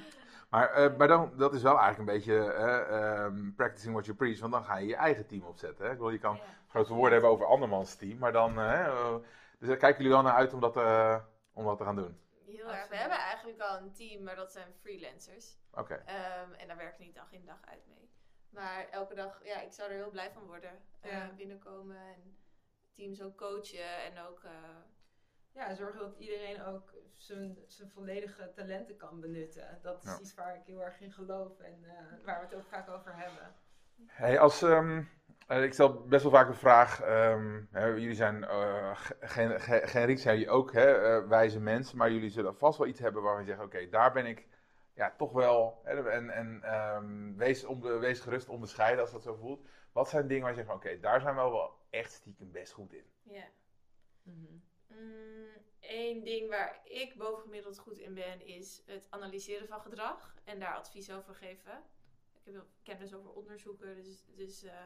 Maar, 0.51 0.71
eh, 0.73 0.97
maar 0.97 1.09
dan, 1.09 1.33
dat 1.37 1.55
is 1.55 1.63
wel 1.63 1.79
eigenlijk 1.79 1.99
een 2.11 2.17
beetje 2.17 2.53
eh, 2.53 3.25
ehm, 3.25 3.53
practicing 3.55 3.93
what 3.93 4.05
you 4.05 4.17
preach, 4.17 4.41
want 4.41 4.53
dan 4.53 4.65
ga 4.65 4.77
je 4.77 4.87
je 4.87 4.97
eigen 4.97 5.27
team 5.27 5.43
opzetten. 5.45 5.85
Hè? 5.85 5.91
Ik 5.91 5.97
bedoel, 5.97 6.13
je 6.13 6.19
kan 6.19 6.37
Ja. 6.37 6.43
grote 6.69 6.93
woorden 6.95 7.13
hebben 7.13 7.31
over 7.31 7.47
andermans 7.47 7.95
team, 7.95 8.19
maar 8.19 8.33
dan... 8.33 8.59
eh, 8.61 9.15
dus 9.59 9.69
daar 9.69 9.77
kijken 9.77 9.97
jullie 10.03 10.13
wel 10.13 10.23
naar 10.23 10.35
uit 10.35 10.53
om 10.55 10.61
dat, 10.61 10.77
eh, 10.77 11.17
om 11.53 11.65
dat 11.65 11.79
te 11.79 11.85
gaan 11.85 11.97
doen? 11.97 12.21
Heel 12.47 12.73
erg. 12.73 12.89
We 12.89 12.97
hebben 12.97 13.19
eigenlijk 13.19 13.61
al 13.61 13.77
een 13.79 13.93
team, 13.93 14.23
maar 14.23 14.37
dat 14.37 14.53
zijn 14.53 14.73
freelancers. 14.81 15.59
Oké. 15.75 15.95
Ehm, 15.95 16.53
en 16.53 16.69
daar 16.69 16.77
werk 16.77 16.93
ik 16.93 16.99
niet 16.99 17.15
dag 17.15 17.33
in 17.33 17.45
dag 17.47 17.59
uit 17.65 17.87
mee. 17.87 18.11
Maar 18.51 18.87
elke 18.91 19.15
dag, 19.15 19.41
ja, 19.45 19.61
ik 19.61 19.73
zou 19.73 19.91
er 19.91 19.97
heel 19.97 20.11
blij 20.11 20.31
van 20.33 20.47
worden. 20.47 20.71
Eh, 21.01 21.13
Ja. 21.13 21.31
binnenkomen 21.37 21.97
en 21.97 22.37
teams 22.95 23.23
ook 23.23 23.37
coachen 23.37 24.03
en 24.05 24.19
ook... 24.19 24.41
ja, 25.53 25.75
zorgen 25.75 25.99
dat 25.99 26.15
iedereen 26.19 26.63
ook 26.63 26.95
zijn, 27.17 27.59
zijn 27.67 27.91
volledige 27.91 28.53
talenten 28.55 28.97
kan 28.97 29.21
benutten. 29.21 29.79
Dat 29.83 30.05
is 30.05 30.11
Ja. 30.11 30.19
iets 30.21 30.35
waar 30.35 30.55
ik 30.57 30.63
heel 30.65 30.83
erg 30.85 31.01
in 31.01 31.13
geloof 31.13 31.61
en 31.61 31.85
eh, 31.85 32.25
waar 32.25 32.41
we 32.41 32.47
het 32.47 32.55
ook 32.55 32.69
vaak 32.69 32.89
over 32.89 33.17
hebben. 33.17 33.55
Hey, 34.07 34.39
als, 34.39 34.63
ehm, 34.63 35.03
eh, 35.47 35.63
ik 35.63 35.73
stel 35.73 36.03
best 36.07 36.23
wel 36.23 36.33
vaak 36.33 36.47
de 36.47 36.55
vraag, 36.55 37.01
ehm, 37.01 37.63
hè, 37.71 37.87
jullie 37.87 38.15
zijn 38.15 38.45
eh, 38.45 38.97
ge- 38.97 39.17
gen- 39.21 39.61
ge- 39.61 39.87
generiek 39.87 40.19
zijn 40.19 40.37
jullie 40.39 40.53
ook 40.53 40.73
hè, 40.73 40.93
eh, 41.17 41.29
wijze 41.29 41.61
mensen, 41.61 41.97
maar 41.99 42.11
jullie 42.11 42.31
zullen 42.31 42.57
vast 42.57 42.79
wel 42.79 42.87
iets 42.87 43.01
hebben 43.01 43.23
waarvan 43.23 43.45
je 43.45 43.49
zegt, 43.51 43.63
oké, 43.63 43.89
daar 43.89 44.13
ben 44.13 44.27
ik 44.27 44.49
ja, 44.95 45.15
toch 45.17 45.33
wel, 45.33 45.81
hè, 45.85 46.11
en, 46.11 46.31
en 46.31 46.63
ehm, 46.63 47.35
wees, 47.37 47.65
onbe- 47.65 47.99
wees 47.99 48.21
gerust 48.21 48.49
onbescheiden 48.49 49.01
als 49.01 49.13
dat 49.13 49.23
zo 49.23 49.35
voelt. 49.35 49.69
Wat 49.93 50.09
zijn 50.09 50.27
dingen 50.27 50.43
waar 50.43 50.51
je 50.51 50.57
zegt, 50.57 50.69
van, 50.69 50.77
oké, 50.77 50.99
daar 51.01 51.21
zijn 51.21 51.35
we 51.35 51.41
wel 51.41 51.79
echt 51.91 52.13
stiekem 52.13 52.51
best 52.51 52.73
goed 52.73 52.93
in? 52.93 53.05
ja. 53.23 53.45
Eén 55.81 56.25
ding 56.25 56.49
waar 56.49 56.81
ik 56.85 57.15
bovengemiddeld 57.17 57.79
goed 57.79 57.99
in 57.99 58.15
ben, 58.15 58.47
is 58.47 58.83
het 58.87 59.07
analyseren 59.11 59.69
van 59.69 59.81
gedrag 59.81 60.35
en 60.45 60.59
daar 60.59 60.75
advies 60.75 61.11
over 61.11 61.35
geven. 61.35 61.85
Ik 62.33 62.45
heb 62.45 62.55
wel 62.55 62.67
kennis 62.83 63.15
over 63.15 63.31
onderzoeken, 63.31 63.95
dus, 63.95 64.25
dus 64.35 64.63
eh, 64.63 64.85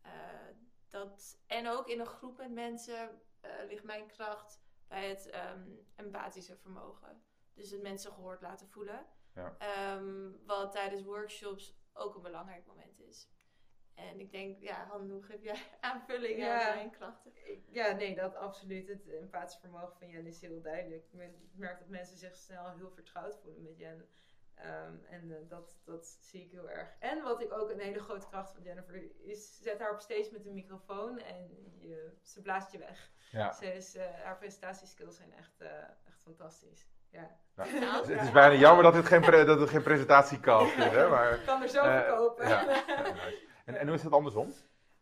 eh, 0.00 0.56
dat. 0.88 1.38
En 1.46 1.68
ook 1.68 1.88
in 1.88 2.00
een 2.00 2.06
groep 2.06 2.36
met 2.36 2.50
mensen 2.50 3.20
eh, 3.40 3.50
ligt 3.66 3.84
mijn 3.84 4.06
kracht 4.06 4.60
bij 4.88 5.08
het 5.08 5.30
ehm, 5.30 5.70
empathische 5.94 6.56
vermogen. 6.56 7.22
Dus 7.54 7.70
het 7.70 7.82
mensen 7.82 8.12
gehoord 8.12 8.40
laten 8.40 8.68
voelen. 8.68 9.06
Ja. 9.34 9.56
Ehm, 9.58 10.30
wat 10.46 10.72
tijdens 10.72 11.02
workshops 11.02 11.74
ook 11.92 12.14
een 12.14 12.22
belangrijk 12.22 12.66
moment 12.66 13.00
is. 13.00 13.28
En 13.94 14.20
ik 14.20 14.32
denk, 14.32 14.58
ja, 14.60 14.86
Han, 14.88 15.10
hoe 15.10 15.22
geef 15.22 15.42
jij 15.42 15.56
aanvulling 15.80 16.38
Ja. 16.38 16.68
aan 16.68 16.76
mijn 16.76 16.90
krachten? 16.90 17.32
Ik- 17.44 17.62
Ja, 17.70 17.92
nee, 17.92 18.14
dat 18.14 18.34
absoluut. 18.36 18.88
Het 18.88 19.08
empathisch 19.08 19.58
vermogen 19.60 19.96
van 19.98 20.08
Jen 20.08 20.26
is 20.26 20.40
heel 20.40 20.62
duidelijk. 20.62 21.04
Ik 21.12 21.38
merk 21.54 21.78
dat 21.78 21.88
mensen 21.88 22.16
zich 22.18 22.36
snel 22.36 22.70
heel 22.76 22.90
vertrouwd 22.90 23.38
voelen 23.42 23.62
met 23.62 23.78
Jen. 23.78 24.08
Ehm, 24.54 24.94
en 25.10 25.30
eh, 25.30 25.48
dat, 25.48 25.80
dat 25.84 26.06
zie 26.20 26.44
ik 26.44 26.50
heel 26.50 26.70
erg. 26.70 26.88
En 26.98 27.22
wat 27.22 27.40
ik 27.42 27.52
ook 27.52 27.70
een 27.70 27.78
hele 27.80 27.98
grote 27.98 28.26
kracht 28.28 28.52
van 28.52 28.62
Jennifer 28.62 29.02
is, 29.26 29.58
zet 29.62 29.78
haar 29.78 29.92
op 29.92 30.00
stage 30.00 30.28
met 30.32 30.46
een 30.46 30.54
microfoon 30.54 31.18
en 31.18 31.48
je, 31.78 32.12
ze 32.22 32.42
blaast 32.42 32.72
je 32.72 32.78
weg. 32.78 33.10
Ja. 33.30 33.52
Ze 33.52 33.66
is, 33.74 33.94
eh, 33.96 34.06
haar 34.22 34.38
presentatieskills 34.38 35.16
zijn 35.16 35.32
echt 35.32 35.60
eh, 35.60 35.68
fantastisch. 36.22 36.86
Ja. 37.10 37.36
Nou, 37.54 38.06
het 38.10 38.22
is 38.22 38.30
bijna 38.32 38.54
jammer 38.54 38.84
dat 38.84 38.94
het 38.94 39.06
geen, 39.06 39.20
pre- 39.20 39.44
dat 39.44 39.60
het 39.60 39.68
geen 39.70 39.82
presentatiekast 39.82 40.76
is, 40.76 40.84
hè? 40.84 41.08
Maar, 41.08 41.32
Ik 41.38 41.46
kan 41.46 41.62
er 41.62 41.68
zo 41.68 41.82
verkopen. 41.82 42.48
ja. 42.48 42.64
En, 43.64 43.74
en 43.74 43.86
hoe 43.86 43.96
is 43.96 44.02
dat 44.02 44.12
andersom? 44.12 44.52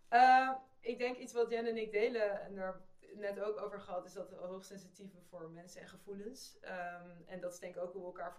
Eh, 0.08 0.50
ik 0.80 0.98
denk 0.98 1.16
iets 1.16 1.32
wat 1.32 1.50
Jen 1.50 1.66
en 1.66 1.76
ik 1.76 1.92
delen 1.92 2.40
en 2.40 2.54
daar 2.54 2.80
net 3.14 3.40
ook 3.40 3.60
over 3.60 3.80
gehad, 3.80 4.04
is 4.04 4.12
dat 4.12 4.30
we 4.30 4.36
hoogsensitieve 4.36 5.20
voor 5.28 5.50
mensen 5.50 5.80
en 5.80 5.88
gevoelens. 5.88 6.58
Ehm, 6.60 7.10
en 7.26 7.40
dat 7.40 7.52
is 7.52 7.58
denk 7.58 7.74
ik 7.74 7.82
ook 7.82 7.92
hoe 7.92 8.00
we 8.00 8.06
elkaar 8.06 8.36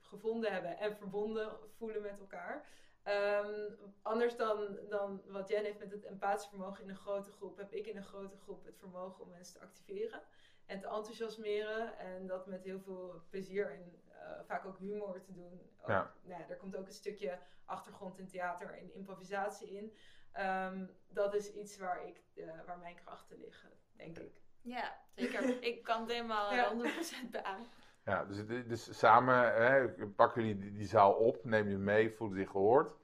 gevonden 0.00 0.52
hebben 0.52 0.78
en 0.78 0.96
verbonden 0.96 1.52
voelen 1.76 2.02
met 2.02 2.18
elkaar. 2.18 2.66
Ehm, 3.02 3.70
anders 4.02 4.36
dan, 4.36 4.78
dan 4.88 5.22
wat 5.26 5.48
Jen 5.48 5.64
heeft 5.64 5.78
met 5.78 5.90
het 5.90 6.04
empathische 6.04 6.48
vermogen 6.48 6.82
in 6.82 6.90
een 6.90 6.96
grote 6.96 7.30
groep, 7.30 7.56
heb 7.56 7.72
ik 7.72 7.86
in 7.86 7.96
een 7.96 8.04
grote 8.04 8.36
groep 8.36 8.64
het 8.64 8.78
vermogen 8.78 9.24
om 9.24 9.30
mensen 9.30 9.54
te 9.54 9.66
activeren 9.66 10.22
en 10.66 10.80
te 10.80 10.86
enthousiasmeren. 10.86 11.98
En 11.98 12.26
dat 12.26 12.46
met 12.46 12.64
heel 12.64 12.80
veel 12.80 13.22
plezier 13.30 13.70
en 13.70 14.02
vaak 14.46 14.64
ook 14.66 14.78
humor 14.78 15.20
te 15.22 15.32
doen. 15.32 15.60
Ook, 15.80 15.88
Ja. 15.88 16.12
nou 16.22 16.40
ja, 16.40 16.48
er 16.48 16.56
komt 16.56 16.76
ook 16.76 16.86
een 16.86 16.92
stukje 16.92 17.38
achtergrond 17.64 18.18
in 18.18 18.26
theater 18.28 18.70
en 18.78 18.94
improvisatie 18.94 19.70
in. 19.76 19.92
Ehm, 20.32 20.86
dat 21.08 21.34
is 21.34 21.52
iets 21.52 21.78
waar, 21.78 22.06
ik, 22.06 22.22
eh, 22.34 22.44
waar 22.66 22.78
mijn 22.78 22.94
krachten 22.94 23.38
liggen, 23.38 23.70
denk 23.96 24.18
ik. 24.18 24.32
Ja, 24.60 24.94
zeker. 25.14 25.62
ik 25.70 25.82
kan 25.82 26.00
het 26.00 26.10
helemaal 26.10 26.50
eh, 26.50 26.56
Ja. 26.56 26.68
100% 26.74 27.30
beamen. 27.30 27.66
Ja, 28.04 28.24
dus, 28.24 28.46
dus 28.66 28.98
samen 28.98 29.54
hè, 29.54 29.88
pakken 30.08 30.42
jullie 30.46 30.58
die, 30.60 30.72
die 30.72 30.86
zaal 30.86 31.12
op, 31.12 31.44
nemen 31.44 31.70
je 31.70 31.78
mee, 31.78 32.10
voelen 32.10 32.38
zich 32.38 32.50
gehoord. 32.50 32.96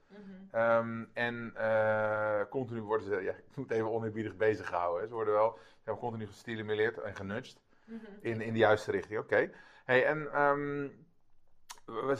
Ehm, 0.51 1.05
en 1.13 1.51
eh, 1.55 2.41
continu 2.49 2.81
worden 2.81 3.07
ze, 3.07 3.21
ja, 3.21 3.31
ik 3.33 3.55
moet 3.55 3.71
even 3.71 3.91
oneerbiedig 3.91 4.35
bezig 4.35 4.67
gehouden. 4.67 5.01
Hè. 5.01 5.07
Ze 5.07 5.13
worden 5.13 5.33
wel 5.33 5.57
ze 5.57 5.89
hebben 5.89 6.03
continu 6.03 6.27
gestimuleerd 6.27 6.97
en 6.97 7.15
genudged 7.15 7.61
in, 8.21 8.41
in 8.41 8.53
de 8.53 8.59
juiste 8.59 8.91
richting. 8.91 9.19
Oké. 9.19 9.51
Hey, 9.85 10.05
en 10.05 10.31
ehm, 10.31 10.89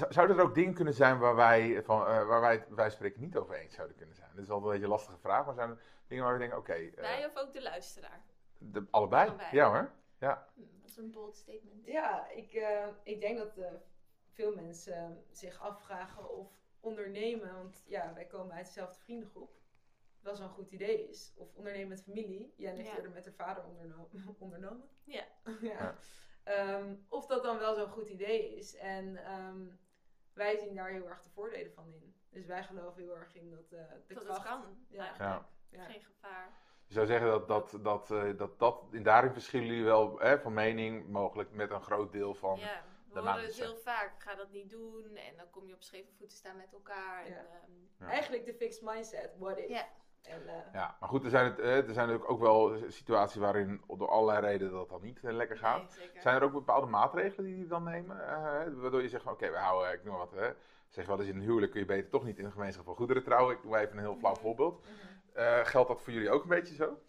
zouden 0.09 0.37
er 0.37 0.43
ook 0.43 0.55
dingen 0.55 0.73
kunnen 0.73 0.93
zijn 0.93 1.19
waar 1.19 1.35
wij, 1.35 1.83
van, 1.83 1.99
eh, 2.07 2.27
waar 2.27 2.41
wij, 2.41 2.65
wij 2.69 2.89
spreken 2.89 3.21
niet 3.21 3.37
over 3.37 3.55
eens 3.55 3.75
zouden 3.75 3.97
kunnen 3.97 4.15
zijn? 4.15 4.29
Dat 4.33 4.43
is 4.43 4.49
altijd 4.49 4.65
een 4.65 4.69
beetje 4.71 4.85
een 4.85 4.91
lastige 4.99 5.17
vraag, 5.17 5.45
maar 5.45 5.53
zijn 5.55 5.69
er 5.69 5.79
dingen 6.07 6.23
waar 6.23 6.33
we 6.33 6.39
denken, 6.39 6.57
oké, 6.57 6.73
eh, 6.73 6.93
Wij 6.95 7.25
of 7.25 7.35
ook 7.37 7.53
de 7.53 7.61
luisteraar? 7.61 8.21
de- 8.57 8.85
allebei? 8.89 9.27
Allebei. 9.27 9.49
Ja 9.55 9.67
hoor. 9.69 9.91
Hm, 10.19 10.27
dat 10.81 10.89
is 10.89 10.97
een 10.97 11.11
bold 11.11 11.35
statement. 11.35 11.85
Ja, 11.85 12.29
ik, 12.29 12.53
eh, 12.53 12.87
ik 13.03 13.21
denk 13.21 13.37
dat 13.37 13.57
eh, 13.57 13.65
veel 14.31 14.55
mensen 14.55 15.23
zich 15.31 15.59
afvragen 15.59 16.29
of 16.29 16.47
ondernemen, 16.79 17.53
want 17.53 17.83
ja, 17.85 18.13
wij 18.13 18.25
komen 18.25 18.55
uit 18.55 18.65
dezelfde 18.65 18.99
vriendengroep, 18.99 19.51
wel 20.21 20.35
zo'n 20.35 20.49
goed 20.49 20.71
idee 20.71 21.09
is. 21.09 21.33
Of 21.37 21.53
ondernemen 21.53 21.87
met 21.87 22.03
familie. 22.03 22.53
Jen 22.57 22.75
heeft 22.75 22.87
Ja. 22.89 22.95
eerder 22.95 23.11
met 23.11 23.25
haar 23.25 23.33
vader 23.33 23.63
onderno- 23.63 24.09
ondernomen. 24.39 24.87
Ja. 25.03 25.23
ja. 25.43 25.53
Ja. 25.61 25.95
Ehm, 26.43 26.95
of 27.07 27.25
dat 27.25 27.43
dan 27.43 27.59
wel 27.59 27.75
zo'n 27.75 27.89
goed 27.89 28.09
idee 28.09 28.55
is. 28.55 28.75
En 28.75 29.25
ehm, 29.25 29.61
wij 30.33 30.57
zien 30.57 30.75
daar 30.75 30.89
heel 30.89 31.09
erg 31.09 31.21
de 31.21 31.29
voordelen 31.29 31.73
van 31.73 31.93
in. 31.93 32.15
Dus 32.29 32.45
wij 32.45 32.63
geloven 32.63 33.01
heel 33.01 33.15
erg 33.15 33.35
in 33.35 33.49
dat 33.49 33.71
eh 33.71 33.79
de 34.07 34.13
Dat 34.13 34.23
kracht... 34.23 34.39
het 34.39 34.47
kan. 34.47 34.85
Ja. 34.89 35.05
eigenlijk. 35.07 35.45
Ja. 35.69 35.83
Geen 35.85 36.01
gevaar. 36.01 36.49
Je 36.87 36.93
zou 36.93 37.05
zeggen 37.05 37.27
dat 37.27 37.47
dat, 37.47 37.77
dat, 37.81 38.11
eh, 38.11 38.37
dat, 38.37 38.59
dat 38.59 38.83
in 38.91 39.03
daarin 39.03 39.31
verschillen 39.31 39.67
jullie 39.67 39.83
wel 39.83 40.19
hè, 40.19 40.39
van 40.39 40.53
mening, 40.53 41.09
mogelijk 41.09 41.51
met 41.51 41.71
een 41.71 41.81
groot 41.81 42.11
deel 42.11 42.33
van. 42.33 42.59
ja, 42.59 42.83
we 43.07 43.13
de 43.13 43.19
horen 43.19 43.43
het 43.43 43.55
heel 43.55 43.77
vaak. 43.77 44.21
Ga 44.23 44.35
dat 44.35 44.51
niet 44.51 44.69
doen. 44.69 45.15
En 45.15 45.37
dan 45.37 45.49
kom 45.49 45.67
je 45.67 45.73
op 45.73 45.83
scheve 45.83 46.11
voeten 46.17 46.37
staan 46.37 46.57
met 46.57 46.73
elkaar. 46.73 47.29
Ja. 47.29 47.35
En, 47.35 47.45
ehm, 47.45 48.05
Ja. 48.05 48.09
Eigenlijk 48.11 48.45
de 48.45 48.53
fixed 48.53 48.81
mindset, 48.81 49.35
what 49.37 49.57
if. 49.57 49.85
En, 50.23 50.47
eh, 50.47 50.73
Ja, 50.73 50.97
maar 50.99 51.09
goed, 51.09 51.23
er 51.23 51.29
zijn, 51.29 51.45
het, 51.45 51.59
eh, 51.59 51.75
er 51.77 51.93
zijn 51.93 52.07
natuurlijk 52.07 52.31
ook 52.31 52.39
wel 52.39 52.77
situaties 52.91 53.35
waarin 53.41 53.81
door 53.97 54.09
allerlei 54.09 54.39
redenen 54.45 54.73
dat 54.73 54.89
dan 54.89 55.01
niet 55.01 55.23
eh, 55.23 55.31
lekker 55.33 55.57
gaat. 55.57 55.97
nee. 55.97 56.21
Zijn 56.21 56.35
er 56.35 56.43
ook 56.43 56.51
bepaalde 56.51 56.87
maatregelen 56.87 57.45
die 57.45 57.53
jullie 57.53 57.69
dan 57.69 57.83
nemen? 57.83 58.17
waardoor 58.81 59.01
je 59.01 59.09
zegt 59.09 59.23
van 59.23 59.33
oké, 59.33 59.49
we 59.49 59.57
houden, 59.57 59.93
ik 59.93 60.03
noem 60.03 60.15
wat, 60.17 60.31
hè, 60.31 60.53
zeg 60.89 61.05
wel 61.05 61.19
eens 61.19 61.27
in 61.29 61.35
een 61.35 61.41
huwelijk 61.41 61.71
kun 61.71 61.79
je 61.79 61.85
beter 61.85 62.09
toch 62.09 62.23
niet 62.23 62.39
in 62.39 62.45
een 62.45 62.51
gemeenschap 62.51 62.85
van 62.85 62.95
goederen 62.95 63.23
trouwen. 63.23 63.55
Ik 63.55 63.61
doe 63.61 63.77
even 63.77 63.93
een 63.97 64.03
heel 64.03 64.15
flauw 64.15 64.31
Mhm. 64.33 64.41
voorbeeld. 64.41 64.81
mhm. 64.81 65.65
Geldt 65.65 65.87
dat 65.87 66.01
voor 66.01 66.13
jullie 66.13 66.29
ook 66.29 66.43
een 66.43 66.49
beetje 66.49 66.75
zo? 66.75 66.99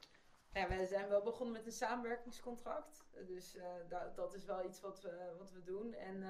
Ja, 0.53 0.69
we 0.69 0.87
zijn 0.87 1.09
wel 1.09 1.23
begonnen 1.23 1.53
met 1.53 1.67
een 1.67 1.73
samenwerkingscontract. 1.73 3.07
Dus 3.27 3.57
eh, 3.57 3.65
da- 3.89 4.12
dat 4.15 4.35
is 4.35 4.45
wel 4.45 4.65
iets 4.65 4.81
wat 4.81 5.01
we, 5.03 5.35
wat 5.39 5.53
we 5.53 5.62
doen. 5.62 5.95
En 5.95 6.25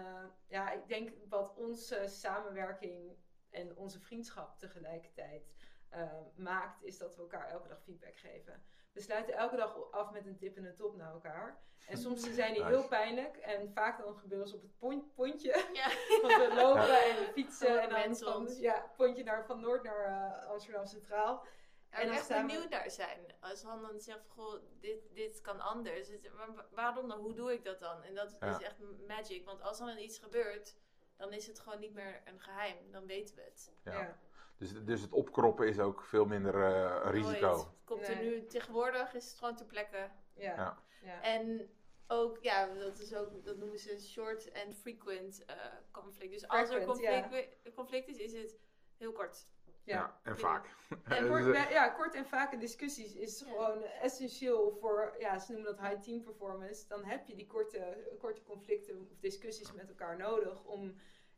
ja, 0.49 0.71
ik 0.73 0.89
denk 0.89 1.11
wat 1.29 1.55
onze 1.57 2.03
samenwerking 2.07 3.17
en 3.51 3.77
onze 3.77 4.01
vriendschap 4.01 4.59
tegelijkertijd 4.59 5.55
eh, 5.95 6.13
maakt, 6.37 6.83
is 6.83 6.99
dat 6.99 7.17
we 7.17 7.23
elkaar 7.23 7.49
elke 7.49 7.69
dag 7.69 7.83
feedback 7.83 8.17
geven. 8.17 8.63
We 8.93 9.01
sluiten 9.01 9.35
elke 9.35 9.57
dag 9.57 9.91
af 9.91 10.11
met 10.11 10.27
een 10.27 10.37
tip 10.37 10.57
en 10.57 10.65
een 10.65 10.75
top 10.77 10.97
naar 10.97 11.13
elkaar. 11.13 11.63
En 11.87 11.99
soms 11.99 12.21
zijn 12.35 12.53
die 12.53 12.63
Nice. 12.63 12.75
heel 12.75 12.89
pijnlijk. 12.89 13.37
En 13.37 13.73
vaak 13.73 13.99
dan 13.99 14.17
gebeuren 14.17 14.49
ze 14.49 14.55
op 14.57 14.63
het 14.63 14.79
pont- 14.79 15.15
pontje. 15.15 15.67
Ja. 15.73 15.89
Want 16.23 16.35
we 16.37 16.53
lopen 16.55 16.83
en 17.05 17.17
we 17.17 17.31
fietsen. 17.33 17.83
En 17.83 17.89
dan 17.89 18.17
van, 18.17 18.55
ja, 18.57 18.91
pontje 18.97 19.25
naar, 19.25 19.47
van 19.47 19.61
Noord 19.61 19.83
naar 19.83 20.05
eh, 20.05 20.47
Amsterdam 20.51 20.87
Centraal. 20.87 21.47
En 21.91 22.01
En 22.01 22.07
dan 22.07 22.17
echt 22.17 22.25
staan 22.25 22.47
we- 22.47 22.53
benieuwd 22.53 22.71
naar 22.71 22.91
zijn. 22.91 23.35
Als 23.41 23.63
Han 23.63 23.83
dan 23.83 24.01
zegt, 24.01 24.21
van, 24.27 24.45
goh, 24.45 24.63
dit, 24.81 25.15
dit 25.15 25.41
kan 25.41 25.61
anders. 25.61 26.09
Maar 26.37 26.49
waarom 26.71 27.09
dan? 27.09 27.19
Hoe 27.21 27.35
doe 27.35 27.53
ik 27.53 27.65
dat 27.65 27.81
dan? 27.81 28.03
En 28.03 28.15
dat 28.15 28.37
Ja. 28.41 28.59
is 28.59 28.65
echt 28.65 28.77
magic. 29.07 29.45
Want 29.45 29.63
als 29.63 29.81
er 29.81 29.87
dan 29.87 29.99
iets 29.99 30.19
gebeurt, 30.19 30.77
dan 31.17 31.33
is 31.33 31.47
het 31.47 31.59
gewoon 31.61 31.81
niet 31.81 31.95
meer 31.95 32.23
een 32.25 32.41
geheim. 32.41 32.91
Dan 32.91 33.07
weten 33.07 33.35
we 33.35 33.43
het. 33.43 33.73
Ja. 33.85 34.19
Dus, 34.57 34.85
dus 34.85 35.01
het 35.01 35.13
opkroppen 35.13 35.69
is 35.69 35.79
ook 35.79 36.03
veel 36.03 36.25
minder 36.25 36.55
eh, 36.55 37.05
een 37.05 37.11
risico. 37.11 37.47
Nooit. 37.47 37.59
Het 37.59 37.85
komt 37.85 38.09
er 38.09 38.23
nu 38.23 38.47
tegenwoordig, 38.47 39.15
is 39.15 39.29
het 39.29 39.39
gewoon 39.39 39.57
ter 39.57 39.67
plekke. 39.67 40.11
Ja. 40.35 40.55
Ja. 40.57 40.79
ja. 41.03 41.23
En 41.23 41.69
ook, 42.07 42.39
ja, 42.41 42.75
dat 42.75 42.99
is 42.99 43.15
ook, 43.15 43.45
dat 43.45 43.57
noemen 43.57 43.79
ze 43.79 44.01
short 44.01 44.53
and 44.65 44.75
frequent 44.75 45.45
eh, 45.45 45.57
conflict. 45.91 46.33
Dus 46.33 46.49
als 46.49 46.71
er 46.71 46.81
ja. 46.81 46.87
conflict, 46.87 47.75
conflict 47.75 48.09
is, 48.09 48.19
is 48.19 48.33
het 48.33 48.59
heel 48.97 49.13
kort. 49.13 49.47
Ja. 49.85 49.97
Ja. 49.97 50.21
en 50.23 50.39
vaak. 50.39 50.67
En 51.05 51.23
Dus, 51.23 51.31
kort, 51.31 51.55
eh, 51.55 51.71
ja, 51.71 51.89
kort 51.89 52.15
en 52.15 52.27
vake 52.27 52.57
discussies 52.57 53.15
is 53.15 53.41
Ja. 53.41 53.47
gewoon 53.47 53.83
essentieel 53.83 54.77
voor, 54.81 55.15
ja, 55.19 55.39
ze 55.39 55.53
noemen 55.53 55.77
dat 55.77 55.87
high 55.87 56.03
team 56.03 56.23
performance. 56.23 56.89
Dan 56.89 57.05
heb 57.05 57.27
je 57.27 57.35
die 57.35 57.47
korte, 57.47 58.09
korte 58.19 58.43
conflicten 58.43 59.01
of 59.01 59.19
discussies 59.21 59.73
met 59.73 59.89
elkaar 59.89 60.17
nodig 60.17 60.65
om. 60.65 60.95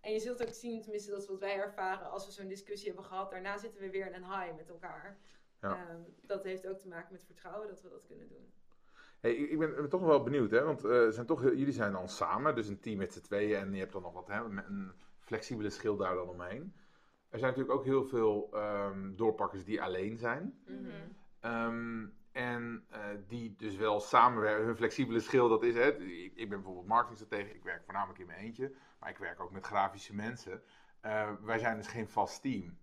En 0.06 0.12
je 0.12 0.20
zult 0.20 0.42
ook 0.42 0.52
zien, 0.52 0.82
tenminste 0.82 1.10
dat 1.10 1.22
is 1.22 1.28
wat 1.28 1.38
wij 1.38 1.56
ervaren, 1.56 2.10
als 2.10 2.26
we 2.26 2.32
zo'n 2.32 2.48
discussie 2.48 2.86
hebben 2.86 3.04
gehad, 3.04 3.30
daarna 3.30 3.58
zitten 3.58 3.80
we 3.80 3.90
weer 3.90 4.06
in 4.06 4.14
een 4.14 4.30
high 4.30 4.56
met 4.56 4.68
elkaar. 4.68 5.18
Ja. 5.60 5.88
Ehm, 5.88 6.00
dat 6.22 6.42
heeft 6.42 6.66
ook 6.66 6.78
te 6.78 6.88
maken 6.88 7.12
met 7.12 7.24
vertrouwen 7.24 7.68
dat 7.68 7.82
we 7.82 7.88
dat 7.88 8.06
kunnen 8.06 8.28
doen. 8.28 8.52
Hey, 9.20 9.34
ik 9.34 9.58
ben, 9.58 9.74
ben 9.74 9.88
toch 9.88 10.00
wel 10.00 10.22
benieuwd, 10.22 10.50
hè? 10.50 10.62
want 10.62 10.84
eh, 10.84 11.08
zijn 11.08 11.26
toch, 11.26 11.42
jullie 11.42 11.72
zijn 11.72 11.92
dan 11.92 12.08
samen, 12.08 12.54
dus 12.54 12.68
een 12.68 12.80
team 12.80 12.98
met 12.98 13.12
z'n 13.12 13.20
tweeën 13.20 13.58
en 13.58 13.72
je 13.72 13.78
hebt 13.78 13.92
dan 13.92 14.02
nog 14.02 14.12
wat, 14.12 14.28
hè, 14.28 14.40
een 14.40 14.92
flexibele 15.18 15.70
schil 15.70 15.96
daar 15.96 16.14
dan 16.14 16.28
omheen. 16.28 16.74
Er 17.28 17.38
zijn 17.38 17.50
natuurlijk 17.50 17.78
ook 17.78 17.84
heel 17.84 18.04
veel 18.04 18.48
ehm, 18.52 19.14
doorpakkers 19.14 19.64
die 19.64 19.82
alleen 19.82 20.18
zijn. 20.18 20.62
Mhm. 20.66 20.90
Ehm, 21.40 22.06
en 22.36 22.84
eh, 22.90 23.00
die 23.26 23.54
dus 23.56 23.76
wel 23.76 24.00
samenwerken. 24.00 24.64
Hun 24.64 24.76
flexibele 24.76 25.20
schil, 25.20 25.48
dat 25.48 25.62
is 25.62 25.74
het. 25.74 26.00
Ik, 26.00 26.34
ben 26.34 26.48
bijvoorbeeld 26.48 26.86
marketingstratege. 26.86 27.54
Ik 27.54 27.62
werk 27.62 27.84
voornamelijk 27.84 28.18
in 28.18 28.26
mijn 28.26 28.38
eentje. 28.38 28.74
Maar 28.98 29.10
ik 29.10 29.18
werk 29.18 29.40
ook 29.40 29.50
met 29.50 29.66
grafische 29.66 30.14
mensen. 30.14 30.62
Eh, 31.00 31.30
wij 31.40 31.58
zijn 31.58 31.76
dus 31.76 31.86
geen 31.86 32.08
vast 32.08 32.42
team. 32.42 32.78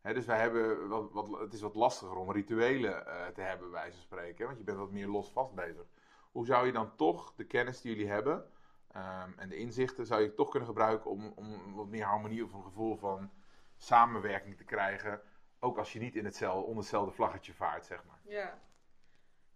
Hè, 0.00 0.14
dus 0.14 0.26
wij 0.26 0.38
hebben 0.38 0.88
wat, 0.88 1.12
wat, 1.12 1.40
het 1.40 1.52
is 1.52 1.60
wat 1.60 1.74
lastiger 1.74 2.16
om 2.16 2.32
rituelen 2.32 3.06
eh, 3.06 3.26
te 3.26 3.40
hebben, 3.40 3.70
bij 3.70 3.80
wijze 3.80 4.00
spreken. 4.00 4.46
Want 4.46 4.58
je 4.58 4.64
bent 4.64 4.78
wat 4.78 4.90
meer 4.90 5.08
los-vast 5.08 5.54
bezig. 5.54 5.86
Hoe 6.32 6.46
zou 6.46 6.66
je 6.66 6.72
dan 6.72 6.96
toch 6.96 7.34
de 7.34 7.44
kennis 7.44 7.80
die 7.80 7.94
jullie 7.94 8.10
hebben 8.10 8.50
ehm, 8.92 9.30
en 9.36 9.48
de 9.48 9.56
inzichten, 9.56 10.06
zou 10.06 10.22
je 10.22 10.34
toch 10.34 10.50
kunnen 10.50 10.68
gebruiken 10.68 11.10
om, 11.10 11.32
om 11.36 11.74
wat 11.74 11.88
meer 11.88 12.04
harmonie 12.04 12.44
of 12.44 12.52
een 12.52 12.62
gevoel 12.62 12.96
van 12.96 13.30
samenwerking 13.76 14.56
te 14.56 14.64
krijgen? 14.64 15.20
Ook 15.58 15.78
als 15.78 15.92
je 15.92 15.98
niet 15.98 16.16
in 16.16 16.24
hetzelfde, 16.24 16.66
onder 16.66 16.76
hetzelfde 16.76 17.12
vlaggetje 17.12 17.54
vaart, 17.54 17.86
zeg 17.86 18.04
maar. 18.04 18.20
Ja, 18.22 18.58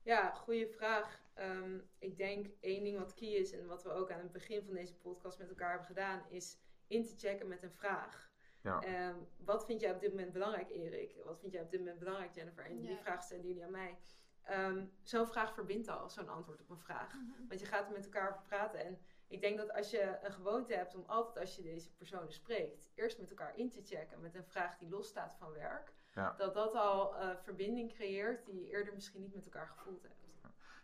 ja 0.02 0.30
goede 0.30 0.68
vraag. 0.68 1.20
Ehm, 1.34 1.78
ik 1.98 2.16
denk 2.16 2.46
één 2.60 2.84
ding 2.84 2.98
wat 2.98 3.14
key 3.14 3.28
is 3.28 3.52
en 3.52 3.66
wat 3.66 3.82
we 3.82 3.90
ook 3.90 4.10
aan 4.10 4.18
het 4.20 4.32
begin 4.32 4.62
van 4.64 4.74
deze 4.74 4.94
podcast 4.96 5.38
met 5.38 5.48
elkaar 5.48 5.68
hebben 5.68 5.86
gedaan, 5.86 6.22
is 6.28 6.58
in 6.86 7.06
te 7.06 7.16
checken 7.16 7.48
met 7.48 7.62
een 7.62 7.72
vraag. 7.72 8.28
Ja. 8.62 8.80
Ehm, 8.82 9.16
wat 9.36 9.64
vind 9.64 9.80
jij 9.80 9.92
op 9.94 10.00
dit 10.00 10.10
moment 10.10 10.32
belangrijk, 10.32 10.70
Erik? 10.70 11.16
Wat 11.24 11.40
vind 11.40 11.52
jij 11.52 11.62
op 11.62 11.70
dit 11.70 11.80
moment 11.80 11.98
belangrijk, 11.98 12.34
Jennifer? 12.34 12.64
En 12.66 12.76
die 12.80 12.90
Ja. 12.90 12.96
vraag 12.96 13.22
stellen 13.22 13.46
jullie 13.46 13.64
aan 13.64 13.70
mij. 13.70 13.98
Ehm, 14.42 14.86
zo'n 15.02 15.26
vraag 15.26 15.54
verbindt 15.54 15.88
al, 15.88 16.08
zo'n 16.10 16.28
antwoord 16.28 16.60
op 16.60 16.70
een 16.70 16.78
vraag. 16.78 17.14
Want 17.48 17.60
je 17.60 17.66
gaat 17.66 17.86
er 17.86 17.92
met 17.92 18.04
elkaar 18.04 18.30
over 18.30 18.42
praten. 18.42 18.84
En 18.84 18.98
ik 19.28 19.40
denk 19.40 19.58
dat 19.58 19.72
als 19.72 19.90
je 19.90 20.18
een 20.22 20.32
gewoonte 20.32 20.74
hebt 20.74 20.94
om 20.94 21.04
altijd 21.06 21.38
als 21.38 21.56
je 21.56 21.62
deze 21.62 21.92
personen 21.94 22.32
spreekt, 22.32 22.90
eerst 22.94 23.18
met 23.18 23.30
elkaar 23.30 23.56
in 23.56 23.70
te 23.70 23.82
checken 23.82 24.20
met 24.20 24.34
een 24.34 24.44
vraag 24.44 24.78
die 24.78 24.88
losstaat 24.88 25.36
van 25.36 25.52
werk, 25.52 25.92
Ja. 26.14 26.34
dat 26.38 26.54
dat 26.54 26.74
al 26.74 27.16
eh, 27.16 27.28
verbinding 27.42 27.92
creëert 27.94 28.46
die 28.46 28.60
je 28.60 28.70
eerder 28.70 28.94
misschien 28.94 29.20
niet 29.20 29.34
met 29.34 29.44
elkaar 29.44 29.68
gevoeld 29.76 30.02
hebt. 30.02 30.14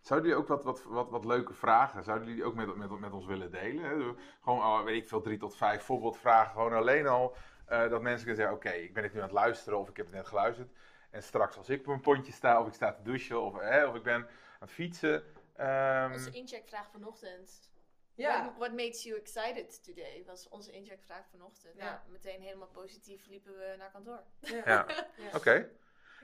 Zouden 0.01 0.29
jullie 0.29 0.43
ook 0.43 0.49
wat, 0.49 0.65
wat, 0.65 0.83
wat, 0.83 1.11
wat 1.11 1.25
leuke 1.25 1.53
vragen, 1.53 2.05
zouden 2.05 2.29
jullie 2.29 2.45
ook 2.45 2.55
met, 2.55 2.77
met, 2.77 2.99
met 3.01 3.13
ons 3.13 3.27
willen 3.27 3.51
delen? 3.51 3.85
Hè? 3.85 4.15
Gewoon, 4.41 4.61
al, 4.63 4.85
weet 4.85 5.03
ik 5.03 5.09
veel, 5.09 5.21
drie 5.21 5.39
tot 5.39 5.57
vijf 5.57 5.83
voorbeeldvragen. 5.83 6.53
Gewoon 6.53 6.73
alleen 6.73 7.07
al 7.07 7.35
eh, 7.67 7.89
dat 7.91 8.03
mensen 8.03 8.27
kunnen 8.27 8.37
zeggen, 8.37 8.55
oké, 8.57 8.71
ik 8.71 8.95
ben 8.95 9.03
het 9.03 9.13
nu 9.13 9.19
aan 9.19 9.25
het 9.25 9.35
luisteren 9.35 9.79
of 9.79 9.89
ik 9.89 9.97
heb 9.97 10.07
het 10.07 10.15
net 10.15 10.27
geluisterd. 10.27 10.71
En 11.11 11.23
straks 11.23 11.57
als 11.57 11.69
ik 11.69 11.81
op 11.81 11.87
een 11.87 12.01
pontje 12.01 12.33
sta 12.33 12.61
of 12.61 12.67
ik 12.67 12.73
sta 12.75 12.93
te 12.93 13.03
douchen 13.03 13.43
of, 13.43 13.61
hè, 13.61 13.87
of 13.87 13.95
ik 13.95 14.03
ben 14.03 14.15
aan 14.15 14.27
het 14.59 14.71
fietsen. 14.71 15.25
ehm, 15.57 16.13
Onze 16.13 16.31
incheckvraag 16.31 16.91
vanochtend 16.91 17.71
Ja. 18.17 18.55
What, 18.59 18.73
makes 18.73 19.03
you 19.03 19.19
excited 19.19 19.85
today? 19.85 20.23
Was 20.27 20.49
onze 20.49 20.73
incheckvraag 20.73 21.27
vanochtend. 21.31 21.75
Ja. 21.77 21.85
Nou, 21.85 21.99
meteen 22.13 22.41
helemaal 22.41 22.69
positief 22.69 23.27
liepen 23.27 23.53
we 23.59 23.75
naar 23.79 23.91
kantoor. 23.91 24.23
Ja. 24.41 24.63
Ja, 24.65 24.87
oké. 25.39 25.71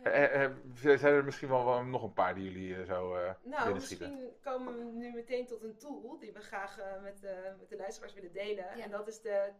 Eh, 0.03 0.45
eh, 0.45 0.51
zijn 0.75 1.15
er 1.15 1.25
misschien 1.25 1.49
wel, 1.49 1.65
wel 1.65 1.85
nog 1.85 2.03
een 2.03 2.13
paar 2.13 2.35
die 2.35 2.45
jullie 2.45 2.77
eh, 2.77 2.85
zo 2.85 3.15
eh 3.15 3.35
Nou, 3.43 3.67
willen 3.67 3.83
schieten? 3.83 4.11
misschien 4.11 4.41
komen 4.41 4.77
we 4.79 4.85
nu 4.85 5.13
meteen 5.13 5.47
tot 5.47 5.63
een 5.63 5.77
tool 5.77 6.19
die 6.19 6.33
we 6.33 6.41
graag 6.41 6.79
eh, 6.79 7.03
met, 7.03 7.21
de, 7.21 7.55
met 7.59 7.69
de 7.69 7.77
luisteraars 7.77 8.13
willen 8.15 8.33
delen. 8.33 8.77
Ja. 8.77 8.85
En 8.85 8.91
dat 8.91 9.09
is 9.09 9.21
de 9.21 9.53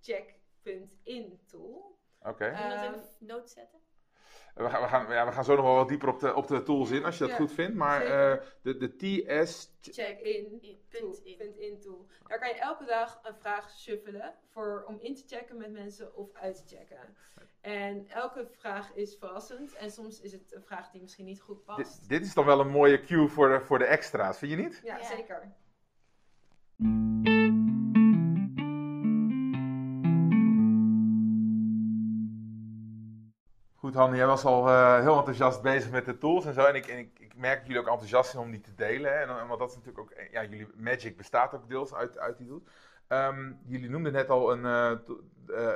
tscheck.in 0.00 1.40
tool. 1.46 1.98
Oké. 2.22 2.44
Eh, 2.44 2.58
Kun 2.60 2.68
je 2.68 2.74
dat 2.74 2.84
in 2.84 2.92
Ehm, 2.92 3.00
de 3.18 3.24
noot 3.24 3.50
zetten? 3.50 3.79
We, 4.54 4.70
gaan, 4.70 4.82
we, 4.82 4.88
gaan, 4.88 5.12
ja, 5.12 5.26
we 5.26 5.32
gaan 5.32 5.44
zo 5.44 5.56
nog 5.56 5.64
wel 5.64 5.74
wat 5.74 5.88
dieper 5.88 6.08
op 6.08 6.20
de, 6.20 6.34
op 6.34 6.46
de 6.46 6.62
tools 6.62 6.90
in, 6.90 7.04
als 7.04 7.14
je 7.14 7.20
dat 7.20 7.30
Ja, 7.30 7.36
goed 7.36 7.52
vindt. 7.52 7.76
Maar 7.76 8.02
eh, 8.02 8.44
de, 8.62 8.76
de 8.76 8.96
TS... 8.96 9.72
Check-in 9.80 10.60
In, 10.62 10.78
punt 10.88 11.20
in. 11.24 11.36
Punt 11.36 11.56
in 11.56 11.80
tool. 11.80 12.06
Daar 12.26 12.38
kan 12.38 12.48
je 12.48 12.54
elke 12.54 12.84
dag 12.84 13.20
een 13.22 13.34
vraag 13.40 13.70
shuffelen 13.70 14.34
voor, 14.48 14.84
om 14.86 14.98
in 15.00 15.14
te 15.14 15.22
checken 15.26 15.56
met 15.56 15.72
mensen 15.72 16.16
of 16.16 16.34
uit 16.34 16.56
te 16.56 16.76
checken. 16.76 17.16
En 17.60 18.08
elke 18.08 18.48
vraag 18.50 18.94
is 18.94 19.16
verrassend 19.16 19.74
en 19.74 19.90
soms 19.90 20.20
is 20.20 20.32
het 20.32 20.54
een 20.54 20.62
vraag 20.62 20.90
die 20.90 21.00
misschien 21.00 21.24
niet 21.24 21.40
goed 21.40 21.64
past. 21.64 22.00
Dit, 22.00 22.08
dit 22.08 22.26
is 22.26 22.34
dan 22.34 22.44
wel 22.44 22.60
een 22.60 22.70
mooie 22.70 23.00
cue 23.00 23.28
voor 23.28 23.48
de, 23.48 23.60
voor 23.60 23.78
de 23.78 23.84
extra's, 23.84 24.38
vind 24.38 24.50
je 24.50 24.56
niet? 24.56 24.80
Ja, 24.84 24.96
Ja. 24.96 25.04
zeker. 25.04 25.52
Goed, 33.90 33.98
Hanne, 33.98 34.16
jij 34.16 34.26
was 34.26 34.44
al 34.44 34.68
eh, 34.68 35.00
heel 35.00 35.16
enthousiast 35.16 35.62
bezig 35.62 35.90
met 35.90 36.04
de 36.04 36.18
tools 36.18 36.44
en 36.44 36.54
zo. 36.54 36.64
En 36.64 36.74
ik, 36.74 36.86
en 36.86 36.98
ik, 36.98 37.18
ik 37.18 37.36
merk 37.36 37.58
dat 37.58 37.66
jullie 37.66 37.82
ook 37.82 37.88
enthousiast 37.88 38.30
zijn 38.30 38.42
om 38.42 38.50
die 38.50 38.60
te 38.60 38.74
delen. 38.74 39.12
Hè? 39.12 39.18
En, 39.18 39.46
want 39.46 39.58
dat 39.58 39.70
is 39.70 39.76
natuurlijk 39.76 40.04
ook, 40.04 40.10
eh, 40.10 40.32
ja, 40.32 40.44
jullie 40.44 40.68
Magic 40.74 41.16
bestaat 41.16 41.54
ook 41.54 41.68
deels 41.68 41.94
uit, 41.94 42.18
uit 42.18 42.38
die 42.38 42.46
tools. 42.46 42.62
Ehm, 43.06 43.52
jullie 43.66 43.90
noemden 43.90 44.12
net 44.12 44.30
al 44.30 44.52
een, 44.52 44.64
eh, 44.64 44.98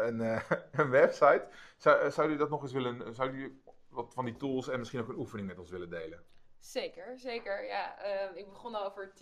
een, 0.07 0.21
een 0.81 0.91
website. 0.91 1.47
Zou, 1.77 1.97
zouden 1.97 2.23
jullie 2.23 2.37
dat 2.37 2.51
nog 2.51 2.62
eens 2.62 2.73
willen, 2.73 3.15
zouden 3.15 3.39
jullie 3.39 3.62
wat 3.89 4.15
van 4.15 4.25
die 4.25 4.37
tools 4.37 4.69
en 4.69 4.79
misschien 4.79 5.01
ook 5.01 5.09
een 5.09 5.19
oefening 5.19 5.49
met 5.49 5.59
ons 5.59 5.71
willen 5.71 5.91
delen? 5.91 6.25
Zeker, 6.59 7.19
zeker. 7.19 7.65
Ja, 7.65 7.99
ehm, 7.99 8.37
ik 8.37 8.49
begon 8.49 8.75
al 8.75 8.85
over 8.85 9.12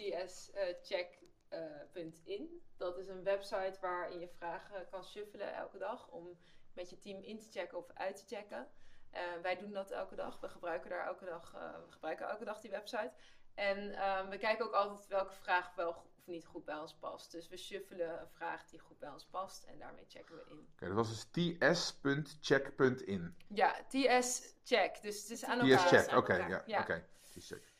tscheck.in. 0.82 2.62
dat 2.76 2.98
is 2.98 3.08
een 3.08 3.22
website 3.22 3.78
waarin 3.80 4.20
je 4.20 4.28
vragen 4.28 4.86
kan 4.90 5.04
shuffelen 5.04 5.54
elke 5.54 5.78
dag 5.78 6.08
om 6.08 6.36
met 6.74 6.90
je 6.90 6.98
team 6.98 7.22
in 7.22 7.38
te 7.38 7.50
checken 7.50 7.78
of 7.78 7.90
uit 7.94 8.16
te 8.16 8.34
checken. 8.36 8.68
Eh, 9.10 9.20
wij 9.42 9.56
doen 9.56 9.72
dat 9.72 9.90
elke 9.90 10.14
dag. 10.14 10.40
We 10.40 10.48
gebruiken 10.48 10.90
daar 10.90 11.06
elke 11.06 11.24
dag, 11.24 11.54
eh, 11.54 11.74
we 11.86 11.92
gebruiken 11.92 12.28
elke 12.28 12.44
dag 12.44 12.60
die 12.60 12.70
website. 12.70 13.12
En 13.54 13.94
ehm, 13.94 14.28
we 14.28 14.38
kijken 14.38 14.64
ook 14.64 14.72
altijd 14.72 15.06
welke 15.06 15.34
vraag 15.34 15.74
wel 15.74 15.88
of 15.88 16.04
niet 16.24 16.46
goed 16.46 16.64
bij 16.64 16.78
ons 16.78 16.94
past. 16.94 17.32
Dus 17.32 17.48
we 17.48 17.56
shuffelen 17.56 18.20
een 18.20 18.28
vraag 18.28 18.66
die 18.66 18.78
goed 18.78 18.98
bij 18.98 19.08
ons 19.10 19.26
past 19.26 19.64
en 19.64 19.78
daarmee 19.78 20.04
checken 20.08 20.34
we 20.36 20.44
in. 20.50 20.68
Oké, 20.72 20.86
dat 20.86 20.94
was 20.94 21.08
dus 21.08 21.24
ts.check.in. 21.60 23.36
Ja, 23.48 23.74
TS 23.88 24.54
check. 24.64 25.02
Dus 25.02 25.20
het 25.20 25.30
is 25.30 25.44
aan 25.44 25.60
elkaar. 25.60 25.86
TS-check, 25.86 26.16
oké, 26.16 26.34
ja, 26.34 26.62
Ja. 26.66 26.80
oké. 26.80 27.04
TS-check. 27.20 27.70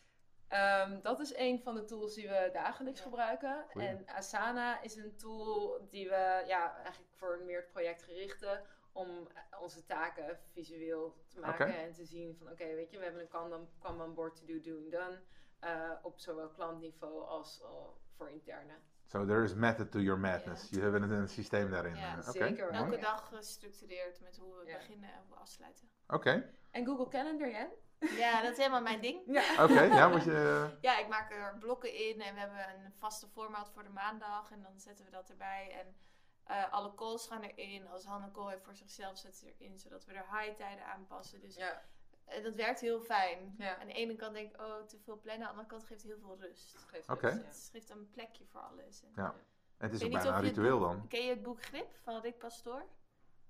Ehm, 0.49 1.01
dat 1.03 1.21
is 1.21 1.35
een 1.37 1.61
van 1.63 1.75
de 1.75 1.85
tools 1.85 2.15
die 2.15 2.29
we 2.29 2.51
dagelijks 2.53 2.99
Ja. 2.99 3.05
gebruiken. 3.05 3.65
Goeie. 3.71 3.89
En 3.89 4.09
Asana 4.09 4.81
is 4.83 4.97
een 4.97 5.17
tool 5.17 5.87
die 5.89 6.09
we 6.09 6.43
ja, 6.47 6.77
eigenlijk 6.77 7.13
voor 7.15 7.33
een 7.39 7.45
meer 7.47 7.61
het 7.61 7.71
project 7.73 8.03
gerichte 8.03 8.63
om 8.93 9.29
onze 9.61 9.85
taken 9.85 10.39
visueel 10.53 11.25
te 11.29 11.41
maken 11.41 11.77
en 11.77 11.93
te 11.93 12.05
zien 12.05 12.37
van 12.37 12.51
oké, 12.51 12.65
weet 12.75 12.91
je, 12.91 12.99
we 12.99 13.05
hebben 13.05 13.23
een 13.23 13.29
Kanban, 13.29 13.69
Kanban 13.79 14.15
board 14.15 14.37
to 14.37 14.45
do, 14.47 14.61
doing, 14.61 14.91
done. 14.91 15.21
eh, 15.59 15.91
op 16.03 16.19
zowel 16.19 16.49
klantniveau 16.49 17.27
als 17.27 17.61
eh, 17.63 17.69
voor 18.17 18.31
interne. 18.31 18.75
So 19.05 19.27
there 19.27 19.43
is 19.43 19.55
method 19.55 19.91
to 19.91 19.99
your 20.01 20.21
madness. 20.21 20.71
Je 20.71 20.81
hebt 20.81 20.95
een, 20.95 21.11
een 21.11 21.29
systeem 21.29 21.71
daarin. 21.71 21.97
Ja, 21.97 22.17
eh, 22.17 22.29
zeker 22.29 22.65
mooi. 22.73 22.77
Elke 22.85 22.95
Ja. 22.95 23.01
dag 23.01 23.29
gestructureerd 23.29 24.21
met 24.21 24.37
hoe 24.37 24.57
we 24.59 24.67
Ja. 24.67 24.77
beginnen 24.77 25.13
en 25.13 25.19
hoe 25.27 25.35
we 25.35 25.41
afsluiten. 25.41 25.89
Oké, 26.09 26.55
En 26.71 26.87
Google 26.87 27.09
Calendar, 27.09 27.51
Jen? 27.51 27.69
Ja, 27.99 28.43
dat 28.43 28.51
is 28.51 28.57
helemaal 28.57 28.83
mijn 28.83 29.01
ding. 29.01 29.23
Ja. 29.27 29.65
oké, 29.65 29.81
ja, 29.83 30.09
moet 30.13 30.25
je... 30.25 30.71
Ja, 30.81 30.99
ik 30.99 31.09
maak 31.09 31.33
er 31.33 31.57
blokken 31.59 31.95
in 31.95 32.21
en 32.21 32.35
we 32.35 32.41
hebben 32.41 32.59
een 32.85 32.93
vaste 32.93 33.29
format 33.29 33.71
voor 33.71 33.83
de 33.83 33.89
maandag 33.89 34.51
en 34.51 34.63
dan 34.63 34.81
zetten 34.81 35.05
we 35.05 35.11
dat 35.11 35.31
erbij. 35.31 35.71
En 35.81 35.97
eh, 36.45 36.73
alle 36.73 36.95
calls 36.95 37.27
gaan 37.27 37.43
erin. 37.43 37.89
Als 37.89 38.05
Hanne 38.05 38.31
call 38.31 38.51
heeft 38.51 38.65
voor 38.65 38.75
zichzelf, 38.75 39.19
zet 39.19 39.37
ze 39.37 39.55
erin, 39.59 39.79
zodat 39.79 40.05
we 40.05 40.13
er 40.13 40.39
high 40.41 40.57
tijden 40.57 40.85
aanpassen. 40.87 41.41
Dus 41.41 41.55
Ja, 41.57 41.83
eh, 42.25 42.43
dat 42.43 42.55
werkt 42.55 42.81
heel 42.81 43.01
fijn. 43.01 43.55
Ja. 43.59 43.79
Aan 43.79 43.87
de 43.87 43.93
ene 43.93 44.17
kant 44.17 44.35
denk 44.35 44.55
ik, 44.55 44.61
oh, 44.61 44.81
te 44.83 44.99
veel 44.99 45.21
plannen. 45.21 45.33
Aan 45.49 45.55
de 45.55 45.61
andere 45.61 45.67
kant 45.69 45.85
geeft 45.85 46.03
het 46.03 46.11
heel 46.11 46.21
veel 46.21 46.37
rust. 46.41 46.73
dat 46.73 46.83
geeft 46.83 47.09
Oké. 47.09 47.27
rust, 47.29 47.41
ja. 47.43 47.47
Het 47.49 47.69
geeft 47.73 47.91
een 47.91 48.11
plekje 48.11 48.45
voor 48.47 48.61
alles. 48.61 49.03
En, 49.03 49.13
Ja. 49.17 49.35
Het 49.77 49.93
is 49.93 50.03
ook 50.05 50.11
bijna 50.13 50.35
het 50.35 50.45
ritueel 50.45 50.79
boek- 50.79 50.89
dan. 50.89 51.09
Ken 51.09 51.23
je 51.25 51.31
het 51.31 51.43
boek 51.43 51.63
Grip 51.63 51.97
van 52.03 52.21
Rick 52.21 52.39
Pastoor? 52.39 52.83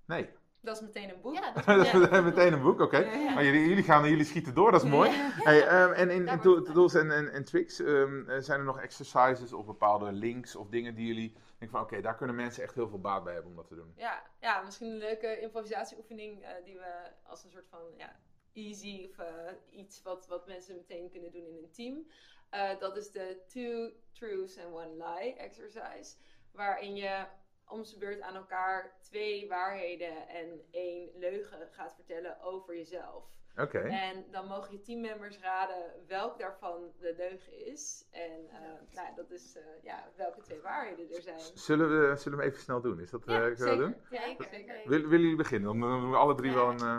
Nee, 0.05 0.29
Dat 0.63 0.75
is 0.75 0.81
meteen 0.81 1.09
een 1.09 1.21
boek. 1.21 1.33
Ja, 1.33 1.51
dat 1.53 1.65
dat 1.65 1.85
is 1.85 2.09
ja. 2.09 2.21
meteen 2.21 2.53
een 2.53 2.61
boek, 2.61 2.79
oké. 2.79 2.97
Ja, 2.97 3.13
ja. 3.13 3.33
Maar 3.33 3.43
jullie, 3.43 3.67
jullie 3.67 3.83
gaan, 3.83 4.09
jullie 4.09 4.25
schieten 4.25 4.53
door, 4.53 4.71
dat 4.71 4.83
is 4.83 4.89
mooi. 4.89 5.09
Hey, 5.11 5.67
ehm, 5.67 5.91
en 5.91 6.09
in, 6.09 6.39
tools 6.73 6.93
en, 6.93 7.11
en, 7.11 7.31
en 7.31 7.43
tricks, 7.43 7.79
ehm, 7.79 8.29
eh, 8.29 8.39
zijn 8.39 8.59
er 8.59 8.65
nog 8.65 8.79
exercises 8.79 9.53
of 9.53 9.65
bepaalde 9.65 10.11
links 10.11 10.55
of 10.55 10.69
dingen 10.69 10.95
die 10.95 11.07
jullie 11.07 11.33
denken 11.57 11.69
van 11.77 11.81
oké, 11.81 12.01
daar 12.01 12.15
kunnen 12.15 12.35
mensen 12.35 12.63
echt 12.63 12.75
heel 12.75 12.87
veel 12.89 12.99
baat 12.99 13.23
bij 13.23 13.33
hebben 13.33 13.51
om 13.51 13.57
dat 13.57 13.67
te 13.67 13.75
doen. 13.75 13.93
Ja, 13.95 14.23
ja, 14.39 14.61
misschien 14.61 14.87
een 14.87 14.97
leuke 14.97 15.39
improvisatieoefening 15.39 16.43
eh, 16.43 16.49
die 16.63 16.75
we 16.75 17.11
als 17.23 17.43
een 17.43 17.51
soort 17.51 17.67
van 17.69 17.81
ja, 17.97 18.15
easy 18.53 19.07
of 19.09 19.17
eh, 19.17 19.79
iets 19.79 20.01
wat, 20.01 20.27
wat 20.27 20.47
mensen 20.47 20.75
meteen 20.75 21.09
kunnen 21.09 21.31
doen 21.31 21.45
in 21.45 21.57
een 21.57 21.71
team. 21.71 22.07
Eh, 22.49 22.79
dat 22.79 22.97
is 22.97 23.11
de 23.11 23.43
Two 23.47 23.91
Truths 24.11 24.57
and 24.57 24.73
One 24.73 24.95
Lie 24.95 25.35
exercise. 25.35 26.15
Waarin 26.51 26.95
je 26.95 27.25
om 27.67 27.83
zijn 27.83 27.99
beurt 27.99 28.21
aan 28.21 28.35
elkaar 28.35 28.95
twee 29.01 29.47
waarheden 29.47 30.27
en 30.27 30.61
één 30.71 31.09
leugen 31.15 31.67
gaat 31.71 31.93
vertellen 31.95 32.41
over 32.41 32.75
jezelf. 32.75 33.41
Oké, 33.57 33.79
En 33.79 34.25
dan 34.31 34.47
mogen 34.47 34.71
je 34.71 34.81
teammembers 34.81 35.39
raden 35.39 35.91
welk 36.07 36.37
daarvan 36.39 36.91
de 36.99 37.13
leugen 37.17 37.65
is. 37.65 38.07
En 38.11 38.49
eh, 38.49 38.95
nou, 38.95 39.15
dat 39.15 39.31
is 39.31 39.55
eh, 39.57 39.63
ja, 39.83 40.09
welke 40.15 40.41
twee 40.41 40.61
waarheden 40.61 41.15
er 41.15 41.21
zijn. 41.21 41.39
zullen, 41.53 42.09
we, 42.09 42.15
zullen 42.15 42.37
we 42.37 42.43
even 42.43 42.59
snel 42.61 42.81
doen? 42.81 42.99
Is 42.99 43.09
dat, 43.09 43.19
eh, 43.21 43.25
kunnen 43.25 43.55
we 43.57 43.65
dat 43.65 43.77
doen? 43.77 43.95
Ja, 44.09 44.21
Zeker. 44.21 44.47
zeker. 44.51 44.75
Wil- 44.85 45.01
willen 45.01 45.19
jullie 45.21 45.35
beginnen? 45.35 45.79
Dan 45.79 45.89
doen 46.01 46.09
we 46.11 46.17
alle 46.17 46.35
drie 46.35 46.51
Ja. 46.51 46.55
wel 46.57 46.69
een... 46.69 46.79
eh, 46.79 46.97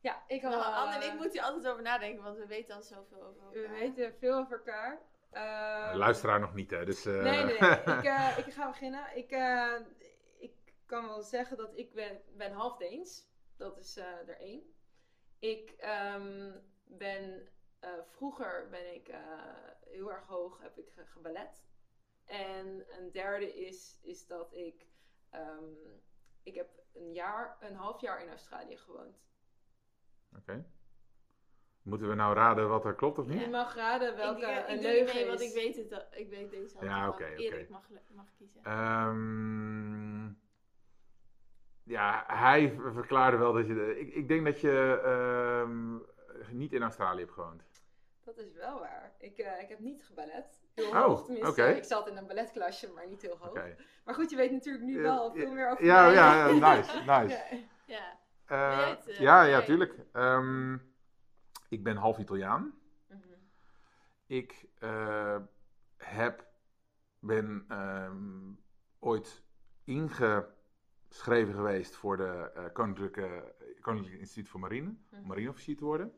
Ja, 0.00 0.22
ik 0.26 0.42
Nou. 0.42 0.54
Anne 0.74 0.94
en 0.94 1.02
ik 1.02 1.12
moeten 1.14 1.32
hier 1.32 1.42
altijd 1.42 1.68
over 1.68 1.82
nadenken, 1.82 2.22
want 2.24 2.36
we 2.38 2.46
weten 2.46 2.74
al 2.74 2.82
zoveel 2.82 3.22
over 3.22 3.42
elkaar. 3.42 3.62
We 3.62 3.68
weten 3.78 4.14
veel 4.18 4.34
over 4.38 4.56
elkaar. 4.56 5.00
Ehm, 5.32 5.96
luisteraar 5.96 6.40
nog 6.40 6.54
niet, 6.54 6.70
hè? 6.70 6.84
Dus, 6.84 7.06
eh, 7.06 7.22
Nee, 7.22 7.44
nee, 7.44 7.58
nee. 7.60 7.70
ik, 7.98 8.04
eh, 8.04 8.38
ik 8.38 8.52
ga 8.52 8.66
beginnen. 8.66 9.16
Ik, 9.16 9.30
eh, 9.30 9.74
ik 10.38 10.74
kan 10.86 11.06
wel 11.08 11.22
zeggen 11.22 11.56
dat 11.56 11.76
ik 11.76 11.94
ben, 11.94 12.22
ben 12.36 12.52
half 12.52 12.76
Deens. 12.76 13.30
Dat 13.56 13.78
is 13.78 13.96
er 13.96 14.36
één. 14.40 14.74
Ik 15.38 15.70
ehm, 15.70 16.52
ben... 16.84 17.48
vroeger 18.04 18.68
ben 18.70 18.94
ik 18.94 19.10
heel 19.90 20.12
erg 20.12 20.26
hoog, 20.26 20.60
heb 20.60 20.78
ik 20.78 20.90
ge- 20.90 21.06
geballet. 21.06 21.64
En 22.24 22.84
een 22.98 23.12
derde 23.12 23.54
is, 23.54 23.98
is 24.02 24.26
dat 24.26 24.54
ik... 24.54 24.86
ehm, 25.30 25.64
ik 26.42 26.54
heb 26.54 26.68
een 26.92 27.12
jaar, 27.12 27.56
een 27.60 27.74
half 27.74 28.00
jaar 28.00 28.22
in 28.22 28.28
Australië 28.28 28.76
gewoond. 28.76 29.16
Oké. 30.36 30.64
Moeten 31.82 32.08
we 32.08 32.14
nou 32.14 32.34
raden 32.34 32.68
wat 32.68 32.84
er 32.84 32.94
klopt 32.94 33.18
of 33.18 33.26
niet? 33.26 33.40
Je 33.40 33.48
mag 33.48 33.74
raden 33.74 34.16
welke 34.16 34.46
ik, 34.46 34.48
ik, 34.48 34.56
een 34.56 34.66
doe 34.66 34.74
niet 34.74 34.82
leugen 34.82 35.16
mee, 35.16 35.26
want 35.26 35.40
is. 35.40 35.48
ik 35.48 35.54
weet 35.54 35.76
het 35.76 35.92
al. 35.92 36.02
Ik 36.10 36.28
weet 36.30 36.50
deze 36.50 36.78
al. 36.78 36.84
Ja, 36.84 37.08
oké, 37.08 37.24
oké. 37.24 37.34
Erik 37.42 37.68
mag, 37.68 37.82
mag 38.14 38.26
kiezen. 38.38 38.60
Ehm, 38.64 40.26
ja, 41.82 42.24
hij 42.26 42.78
verklaarde 42.92 43.36
wel 43.36 43.52
dat 43.52 43.66
je. 43.66 43.98
ik, 44.00 44.14
ik 44.14 44.28
denk 44.28 44.44
dat 44.44 44.60
je 44.60 45.00
ehm, 45.04 45.96
niet 46.56 46.72
in 46.72 46.82
Australië 46.82 47.20
hebt 47.20 47.32
gewoond. 47.32 47.62
Dat 48.24 48.38
is 48.38 48.52
wel 48.54 48.78
waar. 48.78 49.12
Ik, 49.18 49.38
eh, 49.38 49.62
ik 49.62 49.68
heb 49.68 49.78
niet 49.78 50.04
geballet. 50.04 50.60
Heel 50.74 50.88
Oh, 50.88 51.04
hoog 51.04 51.24
tenminste. 51.24 51.76
Ik 51.76 51.84
zat 51.84 52.08
in 52.08 52.16
een 52.16 52.26
balletklasje, 52.26 52.90
maar 52.94 53.06
niet 53.08 53.22
heel 53.22 53.38
hoog. 53.40 53.60
Maar 54.04 54.14
goed, 54.14 54.30
je 54.30 54.36
weet 54.36 54.50
natuurlijk 54.52 54.84
nu 54.84 55.00
wel 55.02 55.32
veel 55.32 55.52
meer 55.52 55.70
over 55.70 55.84
Ja, 55.84 56.02
mij. 56.04 56.14
ja, 56.14 56.46
ja, 56.48 56.74
nice, 56.74 56.96
nice. 57.20 57.42
Ja. 57.50 57.58
Ja. 57.86 58.20
Eh, 58.46 58.88
het, 58.88 59.08
eh, 59.08 59.20
ja, 59.20 59.42
ja, 59.42 59.62
tuurlijk. 59.62 59.94
Ehm, 60.12 60.76
ik 61.72 61.82
ben 61.82 61.96
half 61.96 62.18
Italiaan. 62.18 62.78
Mhm. 63.08 63.18
Ik 64.26 64.64
eh, 64.78 65.40
heb, 65.96 66.46
ben 67.18 67.64
ehm, 67.68 68.52
ooit 68.98 69.42
ingeschreven 69.84 71.54
geweest 71.54 71.94
voor 71.94 72.16
de 72.16 72.50
eh, 72.54 72.64
Koninklijke, 72.72 73.54
Koninklijk 73.80 74.18
Instituut 74.20 74.48
voor 74.48 74.60
Marine, 74.60 74.88
om 74.88 74.98
Mhm. 75.10 75.26
marineofficier 75.26 75.76
te 75.76 75.84
worden. 75.84 76.14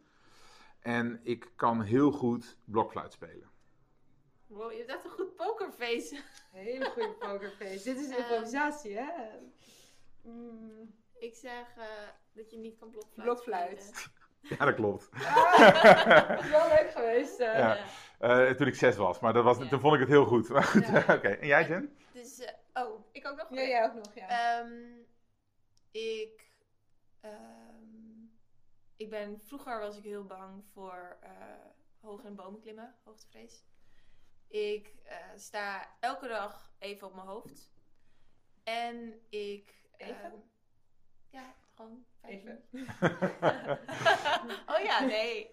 En 0.80 1.20
ik 1.22 1.52
kan 1.56 1.82
heel 1.82 2.10
goed 2.12 2.58
blokfluit 2.64 3.12
spelen. 3.12 3.50
Wow, 4.46 4.70
je 4.72 4.78
hebt 4.78 4.90
echt 4.90 5.04
een 5.04 5.10
goed 5.10 5.34
pokerface. 5.36 6.22
Hele 6.52 6.90
goede 6.90 7.14
pokerface. 7.14 7.84
Dit 7.84 7.96
is 7.96 8.08
Ehm. 8.10 8.18
improvisatie, 8.20 8.96
hè? 8.96 9.12
Mm, 10.22 10.94
ik 11.18 11.34
zeg 11.34 11.76
eh, 11.76 12.08
dat 12.32 12.50
je 12.50 12.56
niet 12.58 12.78
kan 12.78 12.90
blokfluit. 12.90 13.28
Blokfluit. 13.28 14.08
Ja, 14.48 14.64
dat 14.64 14.74
klopt. 14.74 15.08
Ah, 15.12 16.28
dat 16.28 16.44
is 16.44 16.50
wel 16.50 16.68
leuk 16.68 16.90
geweest. 16.90 17.40
eh. 17.40 17.58
Ja. 17.58 17.78
Eh, 18.18 18.50
toen 18.50 18.66
ik 18.66 18.74
zes 18.74 18.96
was, 18.96 19.20
maar 19.20 19.32
dat 19.32 19.44
was, 19.44 19.58
Ja. 19.58 19.68
toen 19.68 19.80
vond 19.80 19.94
ik 19.94 20.00
het 20.00 20.08
heel 20.08 20.24
goed. 20.26 20.48
Maar 20.48 20.62
goed, 20.64 20.86
Ja. 20.86 20.98
oké. 21.16 21.28
En 21.28 21.46
jij, 21.46 21.66
Jen? 21.68 21.96
Dus, 22.12 22.38
eh, 22.38 22.82
oh, 22.84 23.06
ik 23.12 23.26
ook 23.26 23.36
nog? 23.36 23.46
Ja, 23.50 23.62
jij 23.62 23.84
ook 23.84 23.94
nog, 23.94 24.14
ja. 24.14 24.28
Ehm, 24.28 24.72
ik, 25.90 26.50
ehm, 27.20 28.24
ik 28.96 29.10
ben, 29.10 29.40
vroeger 29.40 29.78
was 29.80 29.96
ik 29.96 30.04
heel 30.04 30.24
bang 30.24 30.64
voor 30.72 31.16
eh 31.20 31.30
hoog 32.00 32.24
in 32.24 32.34
bomen 32.34 32.60
klimmen, 32.60 32.94
hoogtevrees. 33.04 33.64
Ik 34.48 34.92
eh, 35.04 35.16
sta 35.36 35.86
elke 36.00 36.28
dag 36.28 36.72
even 36.78 37.06
op 37.06 37.14
mijn 37.14 37.26
hoofd. 37.26 37.72
En 38.64 39.20
ik... 39.28 39.74
Even? 39.96 40.22
ehm, 40.22 40.34
ja, 41.30 41.54
gewoon 41.74 42.04
vijf 42.20 42.42
Even. 42.42 42.64
oh 44.74 44.78
ja, 44.82 45.00
nee. 45.00 45.50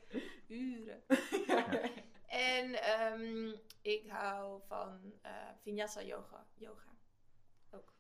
Uren. 0.48 1.04
En 2.32 2.82
ehm, 2.84 3.54
ik 3.82 4.10
hou 4.10 4.62
van 4.68 5.14
eh 5.22 5.32
vinyasa 5.60 6.02
yoga. 6.02 6.46
yoga. 6.54 6.90
Ook. 7.70 7.94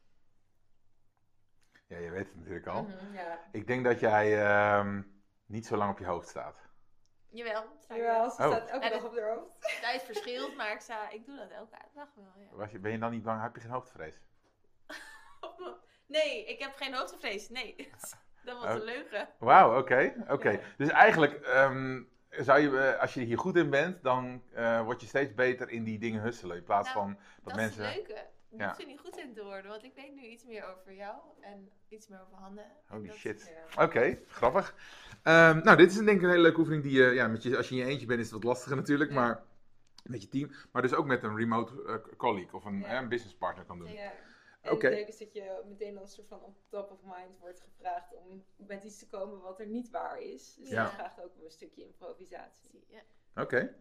Ja, 1.87 1.97
je 1.97 2.11
weet 2.11 2.27
het 2.27 2.35
natuurlijk 2.35 2.67
al. 2.67 2.83
Mhm, 2.83 3.13
ja. 3.13 3.39
Ik 3.51 3.67
denk 3.67 3.83
dat 3.83 3.99
jij 3.99 4.43
ehm, 4.45 5.01
niet 5.45 5.65
zo 5.65 5.77
lang 5.77 5.91
op 5.91 5.99
je 5.99 6.05
hoofd 6.05 6.27
staat. 6.29 6.57
Jawel, 7.29 7.63
Jawel, 7.87 8.05
wel. 8.05 8.29
ze 8.29 8.41
Oh. 8.43 8.47
staat 8.51 8.69
elke 8.69 8.85
En 8.85 8.91
dag 8.91 9.01
het- 9.01 9.11
op 9.11 9.17
haar 9.17 9.35
hoofd. 9.35 9.79
Tijd 9.81 10.03
verschilt, 10.03 10.55
maar 10.55 10.71
ik, 10.71 10.79
sta, 10.79 11.09
ik 11.09 11.25
doe 11.25 11.35
dat 11.37 11.49
elke 11.51 11.77
dag 11.93 12.09
wel. 12.15 12.33
Ja. 12.37 12.55
Was 12.55 12.71
je, 12.71 12.79
ben 12.79 12.91
je 12.91 12.97
dan 12.99 13.11
niet 13.11 13.23
bang? 13.23 13.41
Heb 13.41 13.55
je 13.55 13.61
geen 13.61 13.71
hoofdvrees? 13.71 14.21
Nee, 16.11 16.45
ik 16.45 16.59
heb 16.59 16.73
geen 16.75 16.93
hoogtevrees. 16.93 17.49
Nee, 17.49 17.75
dat 18.45 18.55
was 18.57 18.65
Oh. 18.69 18.71
een 18.71 18.83
leugen. 18.83 19.27
Wauw, 19.39 19.77
oké. 19.79 20.13
oké. 20.29 20.59
Dus 20.77 20.89
eigenlijk, 20.89 21.33
ehm, 21.33 22.01
zou 22.29 22.59
je, 22.59 22.77
eh, 22.79 23.01
als 23.01 23.13
je 23.13 23.21
hier 23.21 23.37
goed 23.37 23.55
in 23.55 23.69
bent, 23.69 24.03
dan 24.03 24.43
eh, 24.53 24.81
word 24.83 25.01
je 25.01 25.07
steeds 25.07 25.33
beter 25.33 25.69
in 25.69 25.83
die 25.83 25.99
dingen 25.99 26.21
husselen. 26.21 26.57
In 26.57 26.63
plaats 26.63 26.93
Nou, 26.93 26.99
van 26.99 27.13
dat, 27.13 27.43
Dat, 27.43 27.55
mensen... 27.55 27.81
is 27.83 27.87
het 27.87 27.95
leuke. 28.07 28.25
Je 28.49 28.57
Ja. 28.57 28.79
er 28.79 28.85
niet 28.85 28.99
goed 28.99 29.17
in 29.17 29.33
te 29.33 29.43
worden, 29.43 29.71
want 29.71 29.83
ik 29.83 29.91
weet 29.95 30.13
nu 30.15 30.21
iets 30.21 30.45
meer 30.45 30.65
over 30.65 30.93
jou 30.93 31.15
en 31.41 31.69
iets 31.89 32.07
meer 32.07 32.21
over 32.21 32.37
handen. 32.37 32.63
En 32.63 32.71
Holy 32.95 33.07
dat- 33.07 33.15
shit. 33.15 33.51
Oké, 33.79 34.19
grappig. 34.27 34.75
Ehm, 35.23 35.59
nou, 35.63 35.77
dit 35.77 35.91
is 35.91 35.97
denk 35.97 36.09
ik 36.09 36.21
een 36.21 36.29
hele 36.29 36.41
leuke 36.41 36.59
oefening 36.59 36.83
die 36.83 36.91
je, 36.91 37.05
ja, 37.13 37.27
met 37.27 37.43
je, 37.43 37.57
als 37.57 37.69
je 37.69 37.75
in 37.75 37.81
je 37.85 37.91
eentje 37.91 38.05
bent 38.05 38.19
is 38.19 38.25
het 38.25 38.33
wat 38.33 38.43
lastiger 38.43 38.75
natuurlijk, 38.77 39.09
Ja. 39.11 39.15
maar 39.19 39.43
met 40.03 40.21
je 40.21 40.27
team. 40.27 40.51
Maar 40.71 40.81
dus 40.81 40.93
ook 40.93 41.05
met 41.05 41.23
een 41.23 41.35
remote 41.37 41.83
eh, 42.07 42.15
colleague 42.17 42.53
of 42.53 42.65
een, 42.65 42.79
Ja. 42.79 42.85
eh, 42.87 42.95
een 43.01 43.09
business 43.09 43.35
partner 43.35 43.65
kan 43.65 43.77
doen. 43.79 43.91
Ja. 43.91 44.11
En 44.61 44.71
Oké. 44.71 44.85
het 44.85 44.95
leuke 44.95 45.11
is 45.11 45.17
dat 45.17 45.33
je 45.33 45.61
meteen 45.67 45.97
als 45.97 46.13
soort 46.13 46.27
van 46.27 46.41
op 46.43 46.57
top 46.69 46.91
of 46.91 46.99
mind 47.03 47.39
wordt 47.39 47.61
gevraagd 47.61 48.15
om 48.15 48.43
met 48.55 48.83
iets 48.83 48.99
te 48.99 49.07
komen 49.07 49.41
wat 49.41 49.59
er 49.59 49.67
niet 49.67 49.89
waar 49.89 50.21
is. 50.21 50.55
Dus 50.55 50.69
Ja. 50.69 50.83
dat 50.83 50.93
vraagt 50.93 51.23
ook 51.23 51.31
een 51.43 51.51
stukje 51.51 51.83
improvisatie. 51.83 52.85
Ja. 52.87 53.01
Oké. 53.41 53.75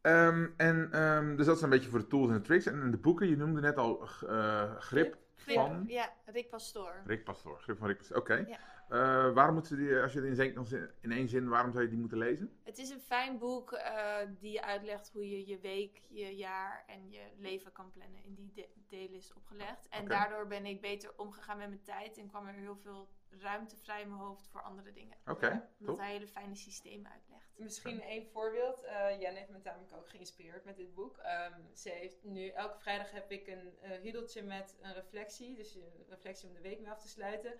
Ehm, 0.00 0.48
en 0.56 0.90
dus 1.36 1.46
dat 1.46 1.56
is 1.56 1.62
een 1.62 1.70
beetje 1.70 1.90
voor 1.90 1.98
de 1.98 2.06
tools 2.06 2.28
en 2.28 2.34
de 2.34 2.40
tricks. 2.40 2.66
En 2.66 2.90
de 2.90 2.96
boeken, 2.96 3.28
je 3.28 3.36
noemde 3.36 3.60
net 3.60 3.76
al 3.76 4.02
eh, 4.02 4.76
grip 4.76 5.16
Grip, 5.36 5.56
van 5.56 5.84
ja, 5.86 6.12
Rick 6.24 6.48
Pastoor. 6.50 7.02
Rick 7.06 7.24
Pastoor. 7.24 7.60
Grip 7.60 7.78
van 7.78 7.86
Rick 7.88 7.96
Pastoor. 7.96 8.16
Oké. 8.16 8.34
Ja. 8.34 8.58
Eh, 8.88 9.32
waarom 9.32 9.54
moeten 9.54 9.76
die, 9.76 9.96
als 9.98 10.12
je 10.12 10.20
het 10.20 10.38
in, 10.38 10.66
zin- 10.66 10.90
in 11.00 11.12
één 11.12 11.28
zin, 11.28 11.48
waarom 11.48 11.70
zou 11.72 11.84
je 11.84 11.90
die 11.90 11.98
moeten 11.98 12.18
lezen? 12.18 12.58
Het 12.62 12.78
is 12.78 12.90
een 12.90 13.00
fijn 13.00 13.38
boek 13.38 13.72
eh, 13.72 14.16
die 14.38 14.52
je 14.52 14.62
uitlegt 14.62 15.10
hoe 15.12 15.30
je 15.30 15.46
je 15.46 15.58
week, 15.58 16.00
je 16.08 16.36
jaar 16.36 16.84
en 16.86 17.10
je 17.10 17.22
leven 17.36 17.72
kan 17.72 17.90
plannen. 17.90 18.24
In 18.24 18.34
die 18.34 18.52
de- 18.54 18.68
delen 18.88 19.14
is 19.16 19.32
opgelegd. 19.34 19.88
En 19.88 20.08
daardoor 20.08 20.46
ben 20.46 20.66
ik 20.66 20.80
beter 20.80 21.12
omgegaan 21.16 21.58
met 21.58 21.68
mijn 21.68 21.82
tijd 21.82 22.18
en 22.18 22.28
kwam 22.28 22.46
er 22.46 22.54
heel 22.54 22.76
veel 22.76 23.08
ruimte 23.38 23.76
vrij 23.76 24.00
in 24.02 24.08
mijn 24.08 24.20
hoofd 24.20 24.48
voor 24.48 24.62
andere 24.62 24.92
dingen. 24.92 25.16
Oké, 25.26 25.46
Ja, 25.48 25.68
Omdat 25.78 25.98
hij 25.98 26.10
hele 26.12 26.26
fijne 26.28 26.54
systemen 26.54 27.10
uitlegt. 27.12 27.52
Misschien 27.58 28.02
één 28.02 28.26
voorbeeld. 28.26 28.82
Eh 28.82 29.20
Jen 29.20 29.34
heeft 29.34 29.48
me 29.50 29.58
namelijk 29.62 29.92
ook 29.96 30.08
geïnspireerd 30.08 30.64
met 30.64 30.76
dit 30.76 30.94
boek. 30.94 31.16
Ehm, 31.18 31.60
ze 31.72 31.90
heeft 31.90 32.24
nu, 32.24 32.48
elke 32.48 32.78
vrijdag 32.78 33.10
heb 33.10 33.30
ik 33.30 33.46
een 33.46 33.78
eh 33.80 34.02
riedeltje 34.02 34.42
met 34.42 34.76
een 34.80 34.92
reflectie. 34.94 35.54
Dus 35.56 35.74
een 35.74 36.04
reflectie 36.08 36.48
om 36.48 36.54
de 36.54 36.60
week 36.60 36.80
mee 36.80 36.90
af 36.90 37.00
te 37.00 37.08
sluiten. 37.08 37.54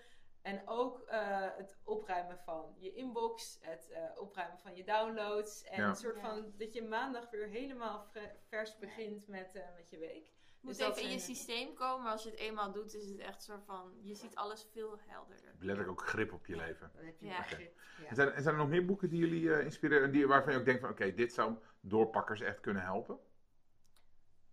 En 0.45 0.63
ook 0.69 1.01
eh, 1.01 1.57
het 1.57 1.79
opruimen 1.85 2.39
van 2.39 2.75
je 2.79 2.93
inbox, 2.95 3.59
het 3.61 3.91
eh, 3.91 4.03
opruimen 4.21 4.59
van 4.59 4.77
je 4.77 4.85
downloads. 4.85 5.65
En 5.65 5.81
Ja. 5.83 5.89
een 5.89 5.97
soort 5.97 6.15
Ja. 6.17 6.21
van 6.21 6.53
dat 6.57 6.73
je 6.73 6.83
maandag 6.83 7.31
weer 7.31 7.49
helemaal 7.49 8.11
vers 8.49 8.79
begint 8.79 9.27
met, 9.27 9.55
eh, 9.55 9.75
met 9.77 9.91
je 9.91 9.99
week. 9.99 10.27
Je 10.27 10.71
moet 10.71 10.79
Dus 10.79 10.89
even 10.89 11.03
in 11.03 11.11
je 11.11 11.19
systeem 11.19 11.75
komen, 11.75 12.03
maar 12.03 12.13
als 12.13 12.23
je 12.23 12.31
het 12.31 12.39
eenmaal 12.39 12.73
doet, 12.73 12.95
is 12.95 13.09
het 13.09 13.19
echt 13.19 13.43
zo 13.43 13.59
van, 13.65 13.99
je 14.03 14.15
ziet 14.15 14.35
alles 14.35 14.67
veel 14.73 14.99
helderder. 14.99 15.55
Letterlijk 15.59 15.89
ook 15.89 16.07
grip 16.09 16.33
op 16.33 16.47
je 16.47 16.57
leven. 16.57 16.91
Dan 16.95 17.05
heb 17.05 17.19
je 17.19 17.27
Ja. 17.27 17.37
begrip. 17.37 17.81
Ja. 18.01 18.07
En 18.09 18.15
zijn, 18.15 18.29
en 18.33 18.43
zijn 18.43 18.55
er 18.55 18.61
nog 18.61 18.71
meer 18.71 18.85
boeken 18.87 19.09
die 19.09 19.19
jullie 19.19 19.55
eh, 19.55 19.65
inspireren, 19.65 20.13
die, 20.13 20.27
waarvan 20.27 20.53
je 20.53 20.59
ook 20.59 20.65
denkt 20.65 20.81
van, 20.81 20.91
oké, 20.91 21.15
dit 21.15 21.33
zou 21.33 21.57
doorpakkers 21.81 22.41
echt 22.41 22.61
kunnen 22.61 22.83
helpen? 22.83 23.19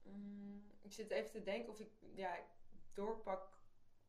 Mm, 0.04 0.64
ik 0.82 0.94
zit 0.94 1.10
even 1.12 1.32
te 1.32 1.44
denken 1.44 1.72
of 1.72 1.80
ik 1.80 1.92
ja, 2.14 2.38
doorpak. 2.94 3.60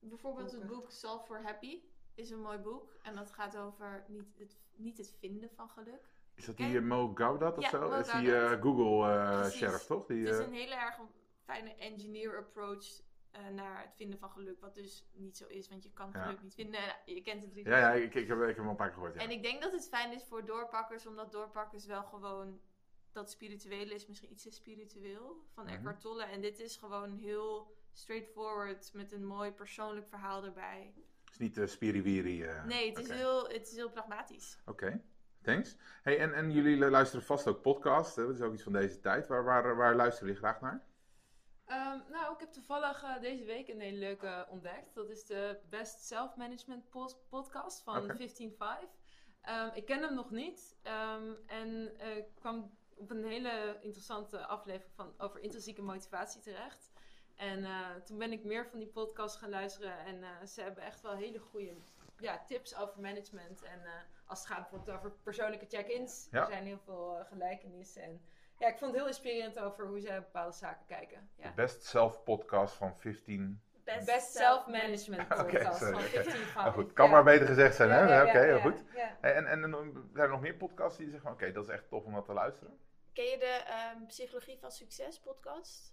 Bijvoorbeeld 0.08 0.52
het 0.52 0.66
boek 0.66 0.90
Solve 0.90 1.24
for 1.26 1.42
Happy 1.42 1.82
is 2.14 2.30
een 2.30 2.40
mooi 2.40 2.58
boek. 2.58 2.94
En 3.02 3.14
dat 3.14 3.32
gaat 3.32 3.56
over 3.56 4.04
niet 4.08 4.38
het, 4.38 4.56
niet 4.74 4.96
het 4.98 5.14
vinden 5.18 5.50
van 5.50 5.68
geluk. 5.68 6.14
Is 6.34 6.44
dat 6.44 6.56
die 6.56 6.76
eh, 6.76 6.82
Mo 6.82 7.12
Gaudat 7.14 7.58
of 7.58 7.64
Ja, 7.64 7.70
zo? 7.70 7.80
Mo 7.80 7.88
Dat 7.90 8.06
is 8.06 8.12
die 8.12 8.34
eh, 8.36 8.60
Google 8.62 9.12
eh 9.12 9.40
Precies. 9.40 9.58
sheriff, 9.58 9.86
toch? 9.86 10.06
Die, 10.06 10.26
Het 10.26 10.38
is 10.38 10.46
een 10.46 10.52
hele 10.52 10.74
erg 10.74 10.98
fijne 11.44 11.74
engineer 11.74 12.38
approach 12.38 13.02
eh, 13.30 13.48
naar 13.48 13.82
het 13.82 13.94
vinden 13.94 14.18
van 14.18 14.30
geluk. 14.30 14.60
Wat 14.60 14.74
dus 14.74 15.06
niet 15.12 15.36
zo 15.36 15.46
is, 15.46 15.68
want 15.68 15.82
je 15.82 15.90
kan 15.92 16.10
Ja. 16.12 16.22
geluk 16.24 16.42
niet 16.42 16.54
vinden. 16.54 16.80
Je 17.04 17.22
kent 17.22 17.42
het 17.44 17.54
ja, 17.54 17.78
ja, 17.78 17.92
ik, 17.92 18.14
ik, 18.14 18.28
heb, 18.28 18.40
ik 18.40 18.46
heb 18.46 18.56
hem 18.56 18.64
al 18.64 18.70
een 18.70 18.76
paar 18.76 18.86
keer 18.86 18.94
gehoord, 18.96 19.14
ja. 19.14 19.20
En 19.20 19.30
ik 19.30 19.42
denk 19.42 19.62
dat 19.62 19.72
het 19.72 19.88
fijn 19.88 20.12
is 20.12 20.24
voor 20.24 20.44
doorpakkers, 20.44 21.06
omdat 21.06 21.32
doorpakkers 21.32 21.86
wel 21.86 22.02
gewoon 22.04 22.60
dat 23.12 23.30
spirituele 23.30 23.94
is 23.94 24.06
misschien 24.06 24.32
iets 24.32 24.42
te 24.42 24.50
spiritueel 24.50 25.44
van 25.52 25.64
Mhm. 25.64 25.72
Eckhart 25.74 26.00
Tolle. 26.00 26.24
En 26.24 26.40
dit 26.40 26.58
is 26.58 26.76
gewoon 26.76 27.12
heel 27.12 27.74
straightforward 27.92 28.90
met 28.94 29.12
een 29.12 29.26
mooi 29.26 29.52
persoonlijk 29.52 30.08
verhaal 30.08 30.44
erbij. 30.44 30.92
Het 31.24 31.32
is 31.32 31.38
niet 31.38 31.56
uh, 31.56 31.66
spiriwiri. 31.66 32.42
eh, 32.42 32.64
nee, 32.64 32.88
het 32.88 32.98
is, 32.98 33.08
heel, 33.08 33.48
het 33.48 33.68
is 33.68 33.74
heel 33.76 33.90
pragmatisch. 33.90 34.58
Oké, 34.66 35.02
thanks. 35.42 35.76
Hey, 36.02 36.18
en, 36.18 36.34
en 36.34 36.50
jullie 36.52 36.76
luisteren 36.90 37.24
vast 37.24 37.46
ook 37.46 37.62
podcasts, 37.62 38.14
dat 38.14 38.30
is 38.30 38.40
ook 38.40 38.52
iets 38.52 38.62
van 38.62 38.72
deze 38.72 39.00
tijd. 39.00 39.26
Waar, 39.26 39.44
waar, 39.44 39.76
waar 39.76 39.94
luisteren 39.96 40.28
jullie 40.28 40.42
graag 40.42 40.60
naar? 40.60 40.84
Ehm, 41.64 41.98
nou, 42.10 42.34
ik 42.34 42.40
heb 42.40 42.52
toevallig 42.52 43.02
eh, 43.02 43.20
deze 43.20 43.44
week 43.44 43.68
een 43.68 43.80
hele 43.80 43.98
leuke 43.98 44.46
ontdekt. 44.50 44.94
Dat 44.94 45.10
is 45.10 45.24
de 45.24 45.58
Best 45.68 46.00
Self 46.06 46.36
Management 46.36 46.88
pos- 46.90 47.16
podcast 47.28 47.82
van 47.82 47.96
Oké. 47.96 48.06
155. 48.06 48.88
Ehm, 49.42 49.68
ik 49.74 49.84
ken 49.86 50.02
hem 50.02 50.14
nog 50.14 50.30
niet. 50.30 50.76
ehm, 50.82 51.32
en 51.46 51.98
eh, 51.98 52.16
ik 52.16 52.26
kwam 52.34 52.76
op 52.94 53.10
een 53.10 53.24
hele 53.24 53.78
interessante 53.80 54.46
aflevering 54.46 54.94
van, 54.94 55.14
over 55.18 55.40
intrinsieke 55.40 55.82
motivatie 55.82 56.40
terecht. 56.40 56.91
En 57.42 57.64
eh, 57.64 57.90
toen 58.04 58.18
ben 58.18 58.32
ik 58.32 58.44
meer 58.44 58.66
van 58.66 58.78
die 58.78 58.88
podcast 58.88 59.36
gaan 59.36 59.50
luisteren. 59.50 59.98
En 59.98 60.22
eh, 60.22 60.46
ze 60.46 60.62
hebben 60.62 60.82
echt 60.82 61.00
wel 61.00 61.16
hele 61.16 61.38
goede 61.38 61.74
ja, 62.18 62.42
tips 62.46 62.76
over 62.76 63.00
management. 63.00 63.62
En 63.62 63.84
eh, 63.84 63.90
als 64.26 64.38
het 64.38 64.48
gaat 64.48 64.60
bijvoorbeeld 64.60 64.96
over 64.96 65.12
persoonlijke 65.22 65.66
check-ins. 65.68 66.28
Ja. 66.30 66.40
Er 66.40 66.46
zijn 66.46 66.64
heel 66.64 66.78
veel 66.84 67.24
gelijkenissen. 67.28 68.02
En 68.02 68.20
ja, 68.58 68.68
ik 68.68 68.78
vond 68.78 68.90
het 68.90 69.00
heel 69.00 69.06
inspirerend 69.06 69.58
over 69.58 69.86
hoe 69.86 70.00
zij 70.00 70.18
bepaalde 70.18 70.56
zaken 70.56 70.86
kijken. 70.86 71.30
Ja. 71.36 71.48
De 71.48 71.54
Best 71.54 71.84
Self 71.84 72.22
podcast 72.22 72.74
van 72.74 72.96
15. 72.96 73.62
Best 73.84 74.32
Self-Management 74.32 75.22
Oké, 75.22 75.42
podcast 75.42 75.78
sorry, 75.78 75.92
van 75.92 76.02
oké. 76.02 76.16
155. 76.18 76.66
Oh, 76.66 76.72
goed, 76.72 76.92
kan 76.92 77.10
maar 77.10 77.24
beter 77.24 77.46
gezegd 77.46 77.74
zijn, 77.76 77.90
hè? 77.90 77.98
Ja, 77.98 78.06
ja, 78.06 78.22
Oké, 78.22 78.38
ja, 78.38 78.44
heel 78.44 78.60
goed. 78.60 78.84
en, 79.20 79.46
en, 79.46 79.46
en 79.46 79.70
zijn 80.12 80.24
er 80.24 80.30
nog 80.30 80.40
meer 80.40 80.54
podcasts 80.54 80.98
die 80.98 81.20
van, 81.20 81.32
oké, 81.32 81.52
dat 81.52 81.64
is 81.64 81.70
echt 81.70 81.88
tof 81.88 82.04
om 82.04 82.14
dat 82.14 82.24
te 82.24 82.32
luisteren? 82.32 82.78
Ken 83.12 83.24
je 83.24 83.38
de 83.38 83.62
ehm, 83.66 84.06
Psychologie 84.06 84.58
van 84.58 84.70
Succes 84.70 85.20
podcast? 85.20 85.91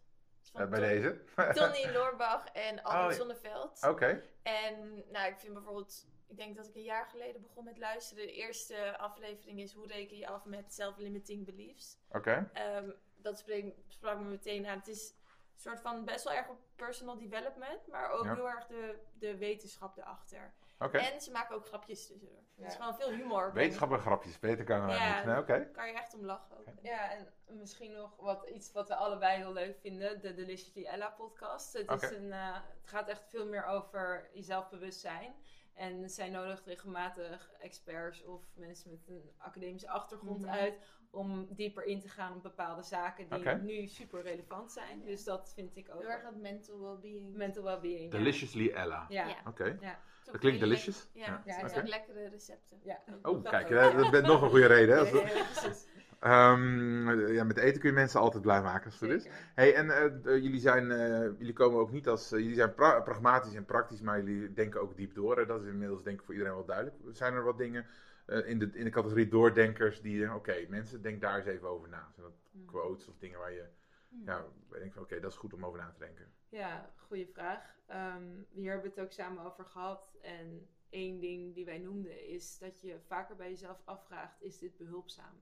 Van 0.51 0.61
Eh, 0.61 0.69
bij 0.69 0.79
deze? 0.79 1.21
Tony 1.53 1.91
Loorbach 1.93 2.47
en 2.47 2.83
Albert 2.83 3.11
Oh. 3.11 3.17
Zonneveld. 3.19 3.83
Oké, 3.87 4.23
En 4.43 5.03
nou, 5.11 5.27
ik 5.31 5.37
vind 5.39 5.53
bijvoorbeeld, 5.53 6.05
ik 6.27 6.37
denk 6.37 6.55
dat 6.55 6.67
ik 6.67 6.75
een 6.75 6.83
jaar 6.83 7.05
geleden 7.05 7.41
begon 7.41 7.63
met 7.63 7.77
luisteren. 7.77 8.25
De 8.25 8.33
eerste 8.33 8.97
aflevering 8.97 9.59
is 9.59 9.73
hoe 9.73 9.87
reken 9.87 10.17
je 10.17 10.27
af 10.27 10.45
met 10.45 10.73
self-limiting 10.73 11.45
beliefs. 11.45 11.97
oké. 12.11 12.49
Ehm, 12.53 12.89
dat 13.17 13.39
spreek, 13.39 13.73
sprak 13.87 14.17
me 14.19 14.23
meteen 14.29 14.67
aan. 14.67 14.77
Het 14.77 14.87
is 14.87 15.13
soort 15.61 15.79
van 15.81 16.05
best 16.05 16.23
wel 16.23 16.33
erg 16.33 16.47
op 16.49 16.57
personal 16.75 17.17
development, 17.17 17.87
maar 17.87 18.09
ook 18.11 18.23
Ja. 18.25 18.33
heel 18.35 18.49
erg 18.49 18.67
de, 18.67 18.99
de 19.13 19.37
wetenschap 19.37 19.97
erachter. 19.97 20.53
Oké. 20.79 20.97
En 20.97 21.21
ze 21.21 21.31
maken 21.31 21.55
ook 21.55 21.65
grapjes 21.67 22.07
tussendoor. 22.07 22.43
Het 22.55 22.67
is 22.67 22.75
gewoon 22.75 22.95
veel 22.95 23.09
humor. 23.11 23.53
Wetenschap 23.53 23.91
en 23.91 23.99
grapjes, 23.99 24.39
beter 24.39 24.65
kan 24.65 24.81
er 24.81 24.89
Ja. 24.95 25.15
niet. 25.15 25.25
Nee, 25.25 25.37
oké. 25.37 25.47
Daar 25.57 25.65
kan 25.71 25.87
je 25.87 25.93
echt 25.93 26.13
om 26.13 26.25
lachen. 26.25 26.57
Ook. 26.57 26.65
Ja, 26.81 27.11
en 27.11 27.27
misschien 27.45 27.91
nog 27.93 28.15
wat, 28.17 28.47
iets 28.49 28.71
wat 28.71 28.87
we 28.87 28.95
allebei 28.95 29.37
heel 29.37 29.53
leuk 29.53 29.77
vinden, 29.79 30.21
de 30.21 30.33
Deliciously 30.33 30.85
Ella 30.85 31.09
podcast. 31.09 31.73
Het, 31.73 31.91
is 31.91 32.03
Oké. 32.05 32.15
een, 32.15 32.31
eh, 32.31 32.53
het 32.53 32.87
gaat 32.89 33.07
echt 33.07 33.23
veel 33.29 33.45
meer 33.47 33.65
over 33.65 34.29
je 34.33 34.41
zelfbewustzijn. 34.43 35.35
En 35.73 36.09
zij 36.09 36.29
nodigt 36.29 36.65
regelmatig 36.65 37.51
experts 37.59 38.23
of 38.23 38.41
mensen 38.55 38.91
met 38.91 39.07
een 39.07 39.31
academische 39.37 39.89
achtergrond 39.89 40.41
Mhm. 40.41 40.49
uit 40.49 40.73
om 41.11 41.47
dieper 41.49 41.83
in 41.83 41.99
te 41.99 42.09
gaan 42.09 42.35
op 42.35 42.43
bepaalde 42.43 42.83
zaken 42.83 43.25
die 43.29 43.53
nu 43.55 43.87
super 43.87 44.21
relevant 44.21 44.71
zijn. 44.71 45.01
Dus 45.05 45.23
dat 45.23 45.51
vind 45.55 45.75
ik 45.75 45.87
ook 45.93 45.99
Heel 46.01 46.09
erg 46.09 46.23
aan 46.23 46.41
mental 46.41 46.79
well-being. 46.81 47.35
mental 47.35 47.63
well-being. 47.63 48.11
ja. 48.11 48.17
Deliciously 48.17 48.69
Ella. 48.71 49.05
Ja. 49.09 49.27
Ja. 49.27 49.35
Oké. 49.47 49.79
Dat 50.23 50.37
klinkt 50.37 50.59
delicious. 50.59 51.07
Ja, 51.13 51.41
Ja. 51.45 51.53
het 51.55 51.71
zijn 51.71 51.87
lekkere 51.87 52.27
recepten. 52.29 52.79
Ja. 52.83 52.99
Oh, 53.21 53.43
Dat 53.43 53.51
kijk, 53.51 53.63
ook. 53.65 53.69
hè, 53.71 53.95
dat 54.11 54.13
is 54.13 54.21
nog 54.21 54.41
een 54.41 54.49
goede 54.49 54.65
reden. 54.75 54.97
Hè? 54.97 55.11
Dat- 55.11 55.23
precies. 55.23 55.87
Ehm, 56.19 57.31
ja, 57.33 57.43
met 57.43 57.57
eten 57.57 57.79
kun 57.81 57.89
je 57.89 57.95
mensen 57.95 58.19
altijd 58.19 58.41
blij 58.43 58.61
maken 58.61 58.85
als 58.85 58.99
het 58.99 59.09
is. 59.09 59.27
Hey, 59.55 59.75
en 59.75 59.89
eh, 59.89 60.05
d- 60.05 60.23
jullie, 60.25 60.59
zijn, 60.59 60.91
eh, 60.91 61.19
jullie 61.37 61.53
komen 61.53 61.79
ook 61.79 61.91
niet 61.91 62.07
als. 62.07 62.31
eh, 62.31 62.39
jullie 62.39 62.55
zijn 62.55 62.73
pra- 62.73 63.01
pragmatisch 63.01 63.55
en 63.55 63.65
praktisch, 63.65 64.01
maar 64.01 64.23
jullie 64.23 64.53
denken 64.53 64.81
ook 64.81 64.95
diep 64.97 65.13
door. 65.15 65.37
Hè? 65.37 65.45
Dat 65.45 65.61
is 65.61 65.67
inmiddels 65.67 66.03
denk 66.03 66.19
ik 66.19 66.25
voor 66.25 66.33
iedereen 66.33 66.55
wel 66.55 66.65
duidelijk. 66.65 66.95
Zijn 67.11 67.33
er 67.33 67.43
wat 67.43 67.57
dingen 67.57 67.85
eh, 68.29 68.49
in, 68.49 68.59
de, 68.59 68.69
in 68.73 68.83
de 68.83 68.89
categorie 68.89 69.27
doordenkers 69.27 70.01
die. 70.01 70.33
Oké, 70.33 70.65
mensen, 70.67 71.01
denk 71.01 71.21
daar 71.21 71.37
eens 71.37 71.45
even 71.45 71.67
over 71.67 71.89
na. 71.89 72.11
Zijn 72.13 72.25
dat 72.25 72.39
Hmm. 72.51 72.65
quotes 72.65 73.07
of 73.07 73.17
dingen 73.17 73.39
waar 73.39 73.51
je. 73.51 73.67
Hmm. 74.09 74.25
Ja, 74.25 74.45
van 74.69 75.01
oké, 75.01 75.19
dat 75.19 75.31
is 75.31 75.37
goed 75.37 75.53
om 75.53 75.65
over 75.65 75.79
na 75.79 75.91
te 75.91 75.99
denken. 75.99 76.33
Ja, 76.49 76.93
goede 76.95 77.27
vraag. 77.27 77.79
Ehm, 77.85 78.43
hier 78.49 78.71
hebben 78.71 78.89
we 78.89 78.95
het 78.95 79.05
ook 79.05 79.13
samen 79.13 79.43
over 79.43 79.65
gehad. 79.65 80.17
En 80.21 80.69
één 80.89 81.19
ding 81.19 81.53
die 81.53 81.65
wij 81.65 81.77
noemden 81.77 82.27
is 82.27 82.57
dat 82.57 82.81
je 82.81 82.99
vaker 82.99 83.35
bij 83.35 83.49
jezelf 83.49 83.81
afvraagt: 83.85 84.41
is 84.41 84.59
dit 84.59 84.77
behulpzaam? 84.77 85.39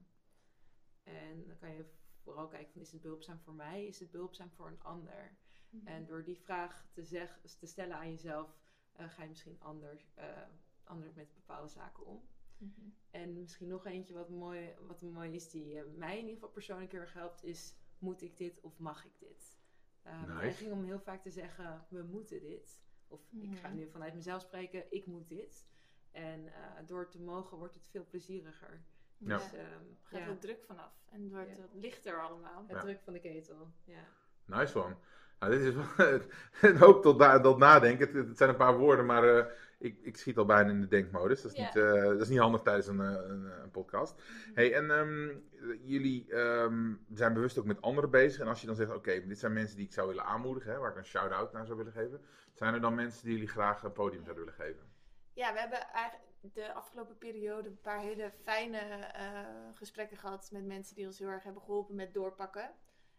En 1.04 1.48
dan 1.48 1.58
kan 1.58 1.74
je 1.74 1.86
vooral 2.24 2.48
kijken: 2.48 2.72
van, 2.72 2.82
is 2.82 2.92
het 2.92 3.02
behulpzaam 3.02 3.40
voor 3.40 3.54
mij? 3.54 3.86
Is 3.86 4.00
het 4.00 4.12
behulpzaam 4.12 4.52
voor 4.52 4.68
een 4.68 4.84
ander? 4.84 5.38
Mhm. 5.70 5.88
En 5.88 6.06
door 6.06 6.24
die 6.24 6.40
vraag 6.40 6.88
te, 6.92 7.04
zeg, 7.04 7.40
te 7.60 7.66
stellen 7.66 7.96
aan 7.96 8.10
jezelf, 8.10 8.58
eh, 8.92 9.10
ga 9.10 9.22
je 9.22 9.30
misschien 9.30 9.60
anders, 9.60 10.12
eh, 10.16 10.48
anders 10.84 11.14
met 11.14 11.34
bepaalde 11.34 11.68
zaken 11.70 12.06
om. 12.06 12.28
Mhm. 12.58 12.90
En 13.12 13.34
misschien 13.40 13.68
nog 13.68 13.86
eentje 13.86 14.14
wat 14.14 14.30
mooi, 14.30 14.74
wat 14.88 15.02
mooi 15.02 15.34
is, 15.36 15.50
die 15.50 15.80
eh, 15.80 15.86
mij 15.96 16.12
in 16.14 16.20
ieder 16.20 16.34
geval 16.34 16.50
persoonlijk 16.50 16.92
heel 16.92 17.02
erg 17.02 17.14
helpt, 17.14 17.44
is: 17.44 17.76
moet 17.98 18.22
ik 18.22 18.38
dit 18.38 18.60
of 18.62 18.80
mag 18.80 19.06
ik 19.06 19.20
dit? 19.20 19.58
Um, 20.08 20.20
Nice. 20.28 20.46
Het 20.46 20.56
ging 20.56 20.72
om 20.72 20.84
heel 20.86 21.00
vaak 21.00 21.22
te 21.22 21.30
zeggen: 21.30 21.86
we 21.90 22.04
moeten 22.04 22.40
dit. 22.42 22.82
Of 23.08 23.22
ik 23.32 23.58
ga 23.58 23.68
Mhm. 23.68 23.78
nu 23.78 23.90
vanuit 23.90 24.14
mezelf 24.14 24.42
spreken: 24.42 24.92
ik 24.92 25.06
moet 25.06 25.28
dit. 25.28 25.68
En 26.12 26.54
eh, 26.54 26.86
door 26.86 27.00
het 27.00 27.12
te 27.12 27.22
mogen 27.22 27.58
wordt 27.58 27.74
het 27.74 27.88
veel 27.88 28.06
plezieriger. 28.10 28.84
Ja. 29.18 29.38
Dus, 29.38 29.54
ehm, 29.54 29.84
Gaat 30.04 30.20
ja, 30.20 30.28
er 30.28 30.40
druk 30.40 30.64
vanaf. 30.64 31.04
En 31.10 31.22
het 31.24 31.32
wordt 31.32 31.58
Ja. 31.58 31.68
lichter 31.74 32.22
allemaal. 32.22 32.62
het 32.62 32.72
Ja. 32.72 32.80
druk 32.82 33.02
van 33.02 33.14
de 33.14 33.20
ketel. 33.20 33.72
Ja. 33.84 34.04
Nice 34.46 34.80
one. 34.84 34.96
Nou, 35.40 35.52
dit 35.52 35.62
is 35.62 35.74
wel 35.74 36.20
een 36.72 36.78
hoop 36.78 37.02
tot, 37.02 37.18
na- 37.18 37.40
tot 37.40 37.58
nadenken. 37.58 38.08
Het, 38.08 38.28
het 38.28 38.38
zijn 38.38 38.50
een 38.50 38.56
paar 38.56 38.78
woorden, 38.78 39.06
maar 39.06 39.38
eh, 39.38 39.46
ik, 39.78 40.00
ik 40.02 40.18
schiet 40.18 40.38
al 40.38 40.46
bijna 40.46 40.70
in 40.70 40.82
de 40.82 40.88
denkmodus. 40.88 41.42
Dat 41.42 41.52
is, 41.52 41.58
niet, 41.58 41.76
eh, 41.76 42.04
dat 42.04 42.22
is 42.22 42.28
niet 42.30 42.40
handig 42.40 42.62
tijdens 42.62 42.88
een, 42.88 43.02
eh, 43.02 43.12
een, 43.12 43.62
een 43.64 43.72
podcast. 43.72 44.16
Mhm. 44.18 44.52
Hey, 44.54 44.74
en 44.74 44.92
ehm, 44.92 45.38
jullie 45.84 46.34
ehm, 46.34 46.94
zijn 47.14 47.34
bewust 47.34 47.58
ook 47.60 47.66
met 47.66 47.82
anderen 47.82 48.10
bezig. 48.10 48.42
En 48.42 48.48
als 48.48 48.62
je 48.62 48.68
dan 48.68 48.76
zegt, 48.76 48.94
oké, 48.94 49.28
dit 49.28 49.40
zijn 49.40 49.54
mensen 49.54 49.78
die 49.78 49.86
ik 49.86 49.94
zou 49.94 50.08
willen 50.08 50.26
aanmoedigen, 50.26 50.72
hè, 50.72 50.78
waar 50.78 50.92
ik 50.92 50.98
een 50.98 51.06
shout-out 51.06 51.54
naar 51.54 51.66
zou 51.66 51.78
willen 51.78 51.94
geven. 51.94 52.22
Zijn 52.54 52.74
er 52.74 52.82
dan 52.82 52.96
mensen 52.96 53.24
die 53.24 53.34
jullie 53.34 53.50
graag 53.50 53.84
een 53.84 53.92
podium 53.92 54.24
zouden 54.24 54.46
willen 54.46 54.60
geven? 54.60 54.86
Ja, 55.34 55.54
we 55.54 55.60
hebben 55.60 55.80
eigenlijk 55.94 56.54
de 56.54 56.74
afgelopen 56.74 57.18
periode 57.18 57.70
een 57.70 57.82
paar 57.82 58.00
hele 58.00 58.32
fijne 58.44 58.80
gesprekken 59.74 60.18
gehad 60.18 60.50
met 60.52 60.66
mensen 60.66 60.96
die 60.96 61.06
ons 61.06 61.20
heel 61.20 61.28
erg 61.28 61.44
hebben 61.44 61.62
geholpen 61.62 61.96
met 61.96 62.14
doorpakken. 62.14 62.72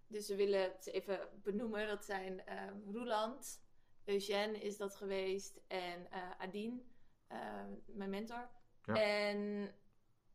Dus 0.09 0.29
we 0.29 0.37
willen 0.37 0.63
het 0.63 0.87
even 0.87 1.29
benoemen. 1.43 1.87
Dat 1.87 2.05
zijn 2.05 2.47
ehm 2.47 2.91
Roeland, 2.91 3.61
Eugène 4.05 4.59
is 4.59 4.77
dat 4.77 4.97
geweest 4.97 5.61
en 5.67 6.11
eh 6.11 6.31
Adine, 6.39 6.81
eh, 7.27 7.65
mijn 7.87 8.11
mentor. 8.11 8.49
Ja. 8.85 8.95
En 8.95 9.71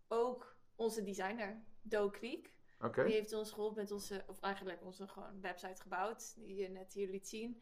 ook 0.07 0.57
onze 0.75 1.03
designer, 1.03 1.63
Do 1.81 2.09
Kriek. 2.09 2.53
Die 3.05 3.13
heeft 3.13 3.33
ons 3.33 3.51
geholpen 3.51 3.81
met 3.81 3.91
onze, 3.91 4.23
of 4.27 4.39
eigenlijk 4.39 4.83
onze 4.83 5.07
gewoon 5.07 5.41
website 5.41 5.81
gebouwd, 5.81 6.35
die 6.45 6.55
je 6.55 6.69
net 6.69 6.93
hier 6.93 7.09
liet 7.09 7.27
zien. 7.27 7.61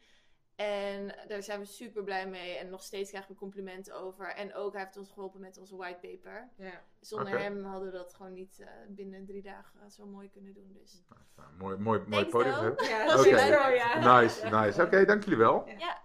En 0.55 1.15
daar 1.27 1.43
zijn 1.43 1.59
we 1.59 1.65
super 1.65 2.03
blij 2.03 2.27
mee 2.27 2.57
en 2.57 2.69
nog 2.69 2.83
steeds 2.83 3.09
krijgen 3.09 3.31
we 3.31 3.37
complimenten 3.37 3.95
over. 4.01 4.35
En 4.35 4.55
ook 4.55 4.73
hij 4.73 4.83
heeft 4.83 4.97
ons 4.97 5.11
geholpen 5.11 5.41
met 5.41 5.57
onze 5.57 5.75
whitepaper. 5.75 6.49
Ja. 6.57 6.81
Zonder 6.99 7.39
hem 7.39 7.63
hadden 7.63 7.91
we 7.91 7.97
dat 7.97 8.13
gewoon 8.13 8.33
niet 8.33 8.59
eh, 8.59 8.67
binnen 8.87 9.25
drie 9.25 9.41
dagen 9.41 9.91
zo 9.91 10.05
mooi 10.05 10.29
kunnen 10.29 10.53
doen. 10.53 10.77
Dus. 10.81 11.03
nou, 11.35 11.49
mooi, 11.57 11.77
mooi, 11.77 12.01
mooi 12.07 12.25
podium. 12.25 12.53
Hè? 12.53 12.61
Ja, 12.61 13.03
Oké. 13.03 13.05
dat 13.05 13.25
is 13.25 13.47
zo, 13.47 13.69
ja. 13.69 14.19
Nice, 14.19 14.49
nice. 14.49 14.83
Oké, 14.83 15.05
dank 15.05 15.23
jullie 15.23 15.39
wel. 15.39 15.67
Ja, 15.67 16.01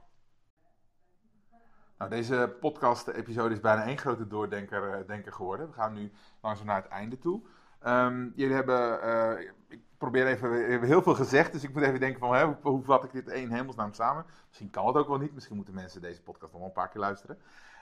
Nou, 1.98 2.10
deze 2.10 2.56
podcast-episode 2.60 3.54
is 3.54 3.60
bijna 3.60 3.84
één 3.84 3.98
grote 3.98 4.26
doordenker 4.26 4.92
eh, 4.92 5.06
denker 5.06 5.32
geworden. 5.32 5.66
We 5.66 5.72
gaan 5.72 5.92
nu 5.92 6.12
langzaam 6.40 6.66
naar 6.66 6.82
het 6.82 6.90
einde 6.90 7.18
toe. 7.18 7.42
Ehm, 7.80 8.30
jullie 8.34 8.54
hebben, 8.54 9.02
eh, 9.02 9.50
ik 9.68 9.82
probeer 10.10 10.26
even, 10.26 10.50
we 10.50 10.56
hebben 10.56 10.88
heel 10.88 11.02
veel 11.02 11.14
gezegd, 11.14 11.52
dus 11.52 11.62
ik 11.62 11.72
moet 11.72 11.82
even 11.82 12.00
denken 12.00 12.18
van, 12.20 12.34
hè, 12.34 12.44
hoe, 12.62 12.82
vat 12.82 13.04
ik 13.04 13.12
dit 13.12 13.28
in 13.28 13.50
hemelsnaam 13.50 13.92
samen? 13.92 14.24
Misschien 14.46 14.70
kan 14.70 14.86
het 14.86 14.96
ook 14.96 15.08
wel 15.08 15.18
niet, 15.18 15.34
misschien 15.34 15.56
moeten 15.56 15.74
mensen 15.74 16.00
deze 16.00 16.22
podcast 16.22 16.52
nog 16.52 16.60
wel 16.60 16.70
een 16.70 16.74
paar 16.74 16.88
keer 16.88 17.00
luisteren. 17.00 17.38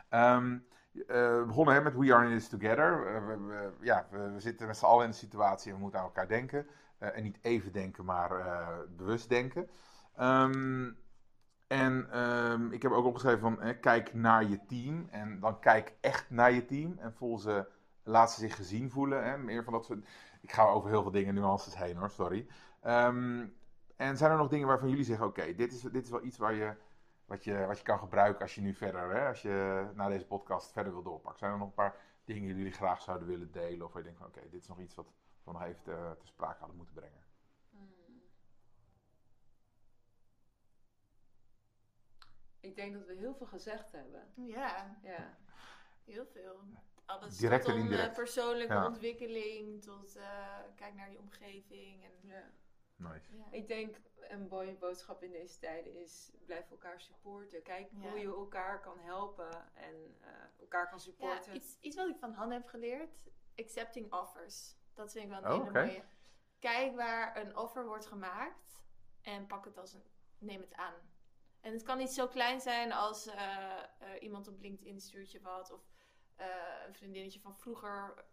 Ehm, 0.08 0.58
eh, 0.92 1.38
we 1.38 1.44
begonnen 1.46 1.74
hè, 1.74 1.80
met 1.80 1.94
We 1.96 2.14
Are 2.14 2.28
In 2.28 2.38
This 2.38 2.48
Together. 2.48 3.06
Eh, 3.06 3.26
we, 3.26 3.36
we- 3.38 3.72
ja, 3.80 4.06
we, 4.10 4.30
we 4.30 4.40
zitten 4.40 4.66
met 4.66 4.76
z'n 4.76 4.84
allen 4.84 5.04
in 5.04 5.10
de 5.10 5.16
situatie 5.16 5.68
en 5.70 5.76
we 5.76 5.82
moeten 5.82 6.00
aan 6.00 6.06
elkaar 6.06 6.28
denken. 6.28 6.66
Eh, 6.98 7.16
en 7.16 7.22
niet 7.22 7.38
even 7.42 7.72
denken, 7.72 8.04
maar 8.04 8.30
bewust 8.96 9.28
denken. 9.28 9.68
Ehm, 10.16 10.90
en 11.66 12.10
ehm, 12.10 12.70
ik 12.72 12.82
heb 12.82 12.92
ook 12.92 13.04
opgeschreven 13.04 13.40
van 13.40 13.80
kijk 13.80 14.14
naar 14.14 14.44
je 14.44 14.66
team. 14.66 15.08
En 15.10 15.40
dan 15.40 15.58
kijk 15.60 15.92
echt 16.00 16.30
naar 16.30 16.52
je 16.52 16.64
team. 16.64 16.98
En 16.98 17.12
voel 17.14 17.38
ze, 17.38 17.66
laat 18.02 18.32
ze 18.32 18.40
zich 18.40 18.56
gezien 18.56 18.90
voelen. 18.90 19.24
Hè? 19.24 19.38
Meer 19.38 19.64
van 19.64 19.72
dat 19.72 19.84
soort. 19.84 20.04
Ik 20.44 20.52
ga 20.52 20.64
over 20.68 20.90
heel 20.90 21.02
veel 21.02 21.10
dingen 21.10 21.34
nuances 21.34 21.76
heen 21.76 21.96
hoor, 21.96 22.10
sorry. 22.10 22.46
Ehm, 22.80 23.46
en 23.96 24.16
zijn 24.16 24.30
er 24.30 24.36
nog 24.36 24.48
dingen 24.48 24.66
waarvan 24.66 24.88
jullie 24.88 25.04
zeggen: 25.04 25.26
oké, 25.26 25.54
dit, 25.54 25.72
is, 25.72 25.80
dit 25.80 26.04
is 26.04 26.10
wel 26.10 26.24
iets 26.24 26.36
waar 26.38 26.54
je, 26.54 26.74
wat, 27.24 27.44
je, 27.44 27.66
wat 27.66 27.78
je 27.78 27.84
kan 27.84 27.98
gebruiken 27.98 28.42
als 28.42 28.54
je 28.54 28.60
nu 28.60 28.74
verder, 28.74 29.10
hè, 29.14 29.28
als 29.28 29.42
je 29.42 29.86
na 29.94 30.08
deze 30.08 30.26
podcast 30.26 30.72
verder 30.72 30.92
wil 30.92 31.02
doorpakken? 31.02 31.38
Zijn 31.38 31.52
er 31.52 31.58
nog 31.58 31.68
een 31.68 31.74
paar 31.74 31.96
dingen 32.24 32.46
die 32.48 32.56
jullie 32.56 32.72
graag 32.72 33.02
zouden 33.02 33.28
willen 33.28 33.52
delen? 33.52 33.86
Of 33.86 33.92
waar 33.92 34.02
je 34.02 34.08
denkt: 34.08 34.18
van 34.18 34.28
oké, 34.28 34.48
dit 34.50 34.60
is 34.60 34.68
nog 34.68 34.78
iets 34.78 34.94
wat 34.94 35.06
we 35.44 35.52
nog 35.52 35.62
even 35.62 35.82
te, 35.82 36.16
te 36.18 36.26
sprake 36.26 36.58
hadden 36.58 36.76
moeten 36.76 36.94
brengen? 36.94 37.22
Ik 42.60 42.76
denk 42.76 42.94
dat 42.94 43.06
we 43.06 43.14
heel 43.14 43.34
veel 43.34 43.46
gezegd 43.46 43.92
hebben. 43.92 44.32
ja, 44.34 44.98
Ja. 45.02 45.36
heel 46.04 46.26
veel. 46.26 46.60
Alles 47.06 47.36
Direct 47.36 47.64
tot 47.64 47.90
eh, 47.90 48.12
persoonlijke 48.12 48.72
Ja. 48.72 48.86
ontwikkeling, 48.86 49.82
tot 49.82 50.16
eh, 50.16 50.58
kijk 50.74 50.94
naar 50.94 51.10
je 51.10 51.18
omgeving. 51.18 52.04
En, 52.04 52.12
ja. 52.28 52.50
Nice. 52.96 53.36
ja. 53.36 53.44
Ik 53.50 53.68
denk 53.68 53.96
een 54.28 54.48
mooie 54.48 54.74
boodschap 54.74 55.22
in 55.22 55.30
deze 55.32 55.58
tijden 55.58 55.94
is: 56.00 56.32
blijf 56.46 56.70
elkaar 56.70 57.00
supporten. 57.00 57.62
Kijk 57.62 57.88
Ja. 57.92 58.08
hoe 58.10 58.18
je 58.18 58.26
elkaar 58.26 58.80
kan 58.80 58.98
helpen 58.98 59.74
en 59.74 60.16
eh, 60.20 60.28
elkaar 60.60 60.88
kan 60.88 60.98
Ja, 60.98 61.04
supporten. 61.04 61.54
iets, 61.54 61.78
iets 61.80 61.96
wat 61.96 62.08
ik 62.08 62.16
van 62.16 62.32
Han 62.32 62.50
heb 62.50 62.66
geleerd. 62.66 63.10
Accepting 63.56 64.12
offers. 64.12 64.76
Dat 64.94 65.12
vind 65.12 65.24
ik 65.24 65.30
wel 65.30 65.44
een 65.44 65.60
Oh, 65.60 65.72
mooie. 65.72 66.02
Kijk 66.58 66.94
waar 66.96 67.36
een 67.36 67.56
offer 67.56 67.86
wordt 67.86 68.06
gemaakt. 68.06 68.84
En 69.22 69.46
pak 69.46 69.64
het 69.64 69.78
als 69.78 69.92
een... 69.92 70.02
Neem 70.38 70.60
het 70.60 70.74
aan. 70.74 70.94
En 71.60 71.72
het 71.72 71.82
kan 71.82 71.98
niet 71.98 72.10
zo 72.12 72.26
klein 72.28 72.60
zijn 72.60 72.92
als 72.92 73.28
iemand 74.20 74.48
op 74.48 74.60
LinkedIn 74.60 75.00
stuurt 75.00 75.30
je 75.32 75.40
wat. 75.40 75.72
Of 75.72 75.80
eh, 76.36 76.46
een 76.86 76.94
vriendinnetje 76.94 77.40
van 77.40 77.56
vroeger 77.56 78.24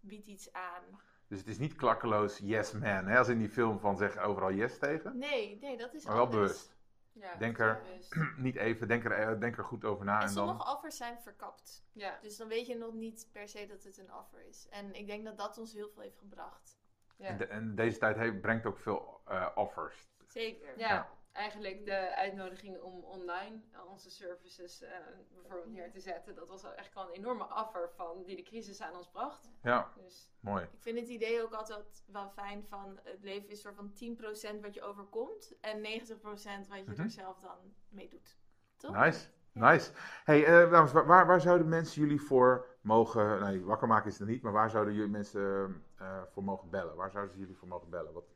biedt 0.00 0.26
iets 0.26 0.52
aan. 0.52 0.82
Dus 1.28 1.38
het 1.38 1.48
is 1.48 1.58
niet 1.58 1.74
klakkeloos 1.74 2.38
yes 2.38 2.72
man, 2.72 2.82
hè? 3.06 3.18
als 3.18 3.28
in 3.28 3.38
die 3.38 3.48
film 3.48 3.78
van 3.78 3.96
zeg 3.96 4.18
overal 4.18 4.52
yes 4.52 4.78
tegen. 4.78 5.18
Nee, 5.18 5.58
nee, 5.60 5.76
dat 5.76 5.94
is 5.94 6.04
Maar 6.04 6.14
wel 6.14 6.24
anders. 6.24 6.42
bewust. 6.52 6.76
ja, 7.12 7.34
Denk 7.36 7.58
er- 7.58 7.80
bewust. 7.82 8.14
niet 8.36 8.56
even, 8.56 8.88
denk 8.88 9.04
er, 9.04 9.12
eh, 9.12 9.40
denk 9.40 9.56
er 9.58 9.64
goed 9.64 9.84
over 9.84 10.04
na 10.04 10.20
En 10.20 10.28
en 10.28 10.34
dan... 10.34 10.46
sommige 10.48 10.70
offers 10.76 10.96
zijn 10.96 11.20
verkapt. 11.20 11.84
Ja, 11.92 12.18
Dus 12.22 12.36
dan 12.36 12.48
weet 12.48 12.66
je 12.66 12.74
nog 12.76 12.92
niet 12.94 13.28
per 13.32 13.48
se 13.48 13.66
dat 13.66 13.82
het 13.84 13.98
een 13.98 14.14
offer 14.14 14.46
is. 14.46 14.66
En 14.70 14.94
ik 14.94 15.06
denk 15.06 15.24
dat 15.24 15.38
dat 15.38 15.58
ons 15.58 15.72
heel 15.72 15.88
veel 15.90 16.02
heeft 16.02 16.18
gebracht. 16.18 16.78
ja. 17.16 17.26
En, 17.26 17.36
de- 17.36 17.46
en 17.46 17.74
deze 17.74 17.98
tijd 17.98 18.16
heeft, 18.16 18.40
brengt 18.40 18.66
ook 18.66 18.78
veel 18.78 19.20
eh, 19.26 19.48
offers. 19.54 20.08
Zeker. 20.26 20.78
Ja, 20.78 20.88
Ja. 20.88 21.08
Eigenlijk 21.36 21.84
de 21.84 22.16
uitnodiging 22.16 22.80
om 22.80 23.04
online 23.04 23.60
eh, 23.72 23.90
onze 23.90 24.10
services 24.10 24.82
eh, 24.82 24.90
bijvoorbeeld 25.34 25.72
neer 25.72 25.90
te 25.90 26.00
zetten. 26.00 26.34
Dat 26.34 26.48
was 26.48 26.64
echt 26.74 26.94
wel 26.94 27.04
een 27.04 27.14
enorme 27.14 27.44
offer 27.54 27.90
van 27.94 28.22
die 28.24 28.36
de 28.36 28.42
crisis 28.42 28.80
aan 28.80 28.96
ons 28.96 29.08
bracht. 29.10 29.50
Ja, 29.62 29.92
Dus 29.96 30.30
mooi. 30.40 30.62
Ik 30.72 30.80
vind 30.82 30.98
het 30.98 31.08
idee 31.08 31.42
ook 31.42 31.52
altijd 31.52 32.04
wel 32.06 32.28
fijn 32.28 32.64
van 32.64 32.98
het 33.02 33.22
leven 33.22 33.48
is 33.48 33.60
soort 33.60 33.74
van 33.74 33.92
10% 33.92 34.60
wat 34.60 34.74
je 34.74 34.82
overkomt 34.82 35.54
en 35.60 35.80
90% 35.80 36.68
wat 36.68 36.78
je 36.78 36.84
Mhm. 36.90 37.00
er 37.00 37.10
zelf 37.10 37.38
dan 37.40 37.56
mee 37.88 38.08
doet. 38.08 38.36
Toch? 38.76 38.94
Nice, 38.96 39.28
nice. 39.52 39.90
Hey, 40.24 40.44
eh, 40.44 40.70
dames, 40.70 40.92
waar, 40.92 41.26
waar, 41.26 41.40
zouden 41.40 41.68
mensen 41.68 42.02
jullie 42.02 42.20
voor 42.20 42.66
mogen... 42.80 43.40
Nee, 43.40 43.64
wakker 43.64 43.88
maken 43.88 44.10
is 44.10 44.18
het 44.18 44.28
niet, 44.28 44.42
maar 44.42 44.52
waar 44.52 44.70
zouden 44.70 44.94
jullie 44.94 45.10
mensen 45.10 45.84
eh, 45.96 46.22
voor 46.32 46.44
mogen 46.44 46.70
bellen? 46.70 46.96
Waar 46.96 47.10
zouden 47.10 47.32
ze 47.34 47.38
jullie 47.40 47.56
voor 47.56 47.68
mogen 47.68 47.90
bellen? 47.90 48.12
Wat, 48.12 48.34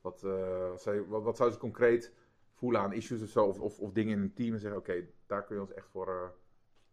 wat, 0.00 0.22
eh, 0.22 0.68
wat, 0.68 0.82
zou 0.82 0.96
je- 0.96 1.06
wat, 1.06 1.22
wat 1.22 1.36
zouden 1.36 1.58
ze 1.58 1.64
concreet 1.64 2.12
voelen 2.62 2.80
aan 2.80 2.92
issues 2.92 3.22
of 3.22 3.28
zo? 3.28 3.46
Of, 3.46 3.60
of, 3.60 3.78
of 3.80 3.92
dingen 3.92 4.16
in 4.16 4.22
een 4.22 4.34
team 4.34 4.52
en 4.54 4.60
zeggen, 4.60 4.78
oké, 4.80 5.06
daar 5.26 5.44
kun 5.44 5.54
je 5.56 5.60
ons 5.60 5.72
echt 5.72 5.88
voor... 5.88 6.08
eh 6.08 6.28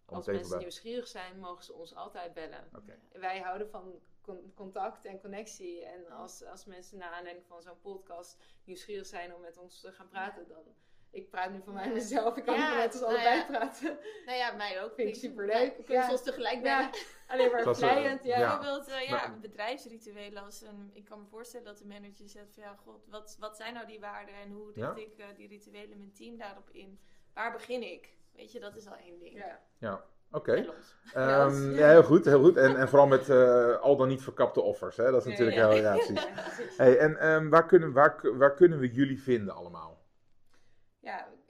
als 0.06 0.26
mensen 0.26 0.44
bellen. 0.48 0.60
nieuwsgierig 0.60 1.08
zijn, 1.08 1.40
mogen 1.40 1.64
ze 1.64 1.74
ons 1.74 1.96
altijd 1.96 2.34
bellen. 2.34 2.70
Wij 3.12 3.40
houden 3.40 3.70
van 3.70 4.00
con- 4.22 4.52
contact 4.56 5.06
en 5.06 5.20
connectie. 5.20 5.86
En 5.86 6.10
als, 6.12 6.44
als 6.44 6.66
mensen 6.66 6.98
na 6.98 7.12
aanleiding 7.12 7.46
van 7.48 7.62
zo'n 7.62 7.80
podcast 7.82 8.38
nieuwsgierig 8.64 9.06
zijn 9.06 9.36
om 9.36 9.42
met 9.42 9.58
ons 9.58 9.82
te 9.82 9.92
gaan 9.92 10.08
praten, 10.08 10.48
dan. 10.48 10.64
Ik 11.12 11.30
praat 11.30 11.52
nu 11.52 11.62
van 11.66 11.74
mij 11.74 11.92
mezelf, 11.94 12.38
ik 12.38 12.46
kan 12.46 12.56
Ja, 12.56 12.68
niet 12.70 12.78
met 12.78 12.86
ons 12.94 13.02
nou 13.02 13.14
allebei 13.14 13.36
ja. 13.36 13.46
praten. 13.46 13.98
Nou 14.26 14.38
ja, 14.38 14.52
mij 14.52 14.84
ook. 14.84 14.94
Vind 14.96 15.10
ik 15.10 15.16
superleuk. 15.16 15.76
Kunnen 15.76 15.94
Ja. 16.04 16.08
soms 16.08 16.24
tegelijk 16.24 16.62
bellen. 16.62 16.90
alleen 17.28 17.52
maar 17.52 17.60
eh, 17.68 17.74
vlijend. 17.74 18.24
Ja. 18.24 18.40
ja. 18.40 18.58
Bijvoorbeeld, 18.58 18.88
eh, 18.88 19.08
ja, 19.08 19.12
Maar- 19.16 19.40
bedrijfsrituelen. 19.40 20.44
Als 20.44 20.62
een, 20.62 20.90
ik 20.94 21.06
kan 21.06 21.20
me 21.20 21.26
voorstellen 21.26 21.66
dat 21.66 21.78
de 21.78 21.86
manager 21.86 22.30
zegt 22.30 22.54
van 22.54 22.64
ja, 22.64 22.76
god, 22.84 23.06
wat, 23.10 23.36
wat 23.40 23.58
zijn 23.58 23.74
nou 23.74 23.86
die 23.88 24.00
waarden 24.00 24.36
en 24.36 24.52
hoe 24.52 24.72
Ja. 24.74 24.92
richt 24.92 25.12
ik 25.12 25.20
eh, 25.20 25.26
die 25.36 25.48
rituelen 25.48 25.98
mijn 25.98 26.14
team 26.14 26.38
daarop 26.38 26.70
in? 26.72 27.00
Waar 27.34 27.52
begin 27.52 27.82
ik? 27.92 28.14
Weet 28.36 28.52
je, 28.52 28.60
dat 28.60 28.76
is 28.76 28.88
al 28.88 28.96
één 28.96 29.20
ding. 29.20 29.44
Ja. 29.80 30.04
Oké. 30.32 30.52
Ons. 30.76 30.96
Ehm, 31.14 31.72
Ja. 31.76 31.90
heel 31.90 32.04
goed, 32.04 32.26
heel 32.26 32.40
goed. 32.44 32.58
En, 32.58 32.76
en 32.78 32.90
vooral 32.90 33.08
met 33.08 33.30
eh, 33.30 33.76
al 33.80 33.96
dan 33.96 34.08
niet 34.08 34.22
verkapte 34.22 34.62
offers. 34.62 34.98
Hè? 34.98 35.12
Dat 35.12 35.26
is 35.26 35.28
natuurlijk 35.32 35.58
ja. 35.58 35.70
heel... 35.70 35.82
Ja, 35.82 35.94
precies. 35.94 36.24
Ja, 36.24 36.42
precies. 36.56 36.78
Hey, 36.78 36.98
en 36.98 37.18
ehm, 37.18 37.50
waar, 37.50 37.66
kunnen, 37.66 37.92
waar, 37.94 38.38
waar 38.38 38.54
kunnen 38.54 38.80
we 38.80 38.92
jullie 38.92 39.22
vinden 39.22 39.54
allemaal? 39.56 39.99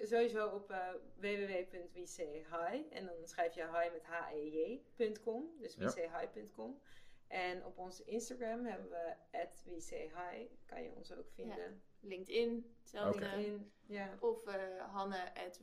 Sowieso 0.01 0.47
op 0.47 0.71
eh 0.71 0.77
www.wechi 1.15 2.87
en 2.89 3.05
dan 3.05 3.15
schrijf 3.23 3.53
je 3.55 3.61
hi 3.61 3.91
met 3.91 4.03
h-e-j.com, 4.03 5.49
dus 5.59 5.75
Ja. 5.75 5.93
wechi.com. 5.93 6.79
En 7.27 7.65
op 7.65 7.77
onze 7.77 8.03
Instagram 8.03 8.65
hebben 8.65 8.89
we 8.89 9.13
@wechi, 9.31 10.49
kan 10.65 10.83
je 10.83 10.91
ons 10.95 11.13
ook 11.13 11.29
vinden. 11.33 11.81
LinkedIn, 11.99 12.73
hetzelfde. 12.79 13.25
In, 13.25 13.71
ja. 13.85 14.17
Of 14.19 14.45
eh 14.45 14.93
Hanne 14.93 15.35
at 15.35 15.59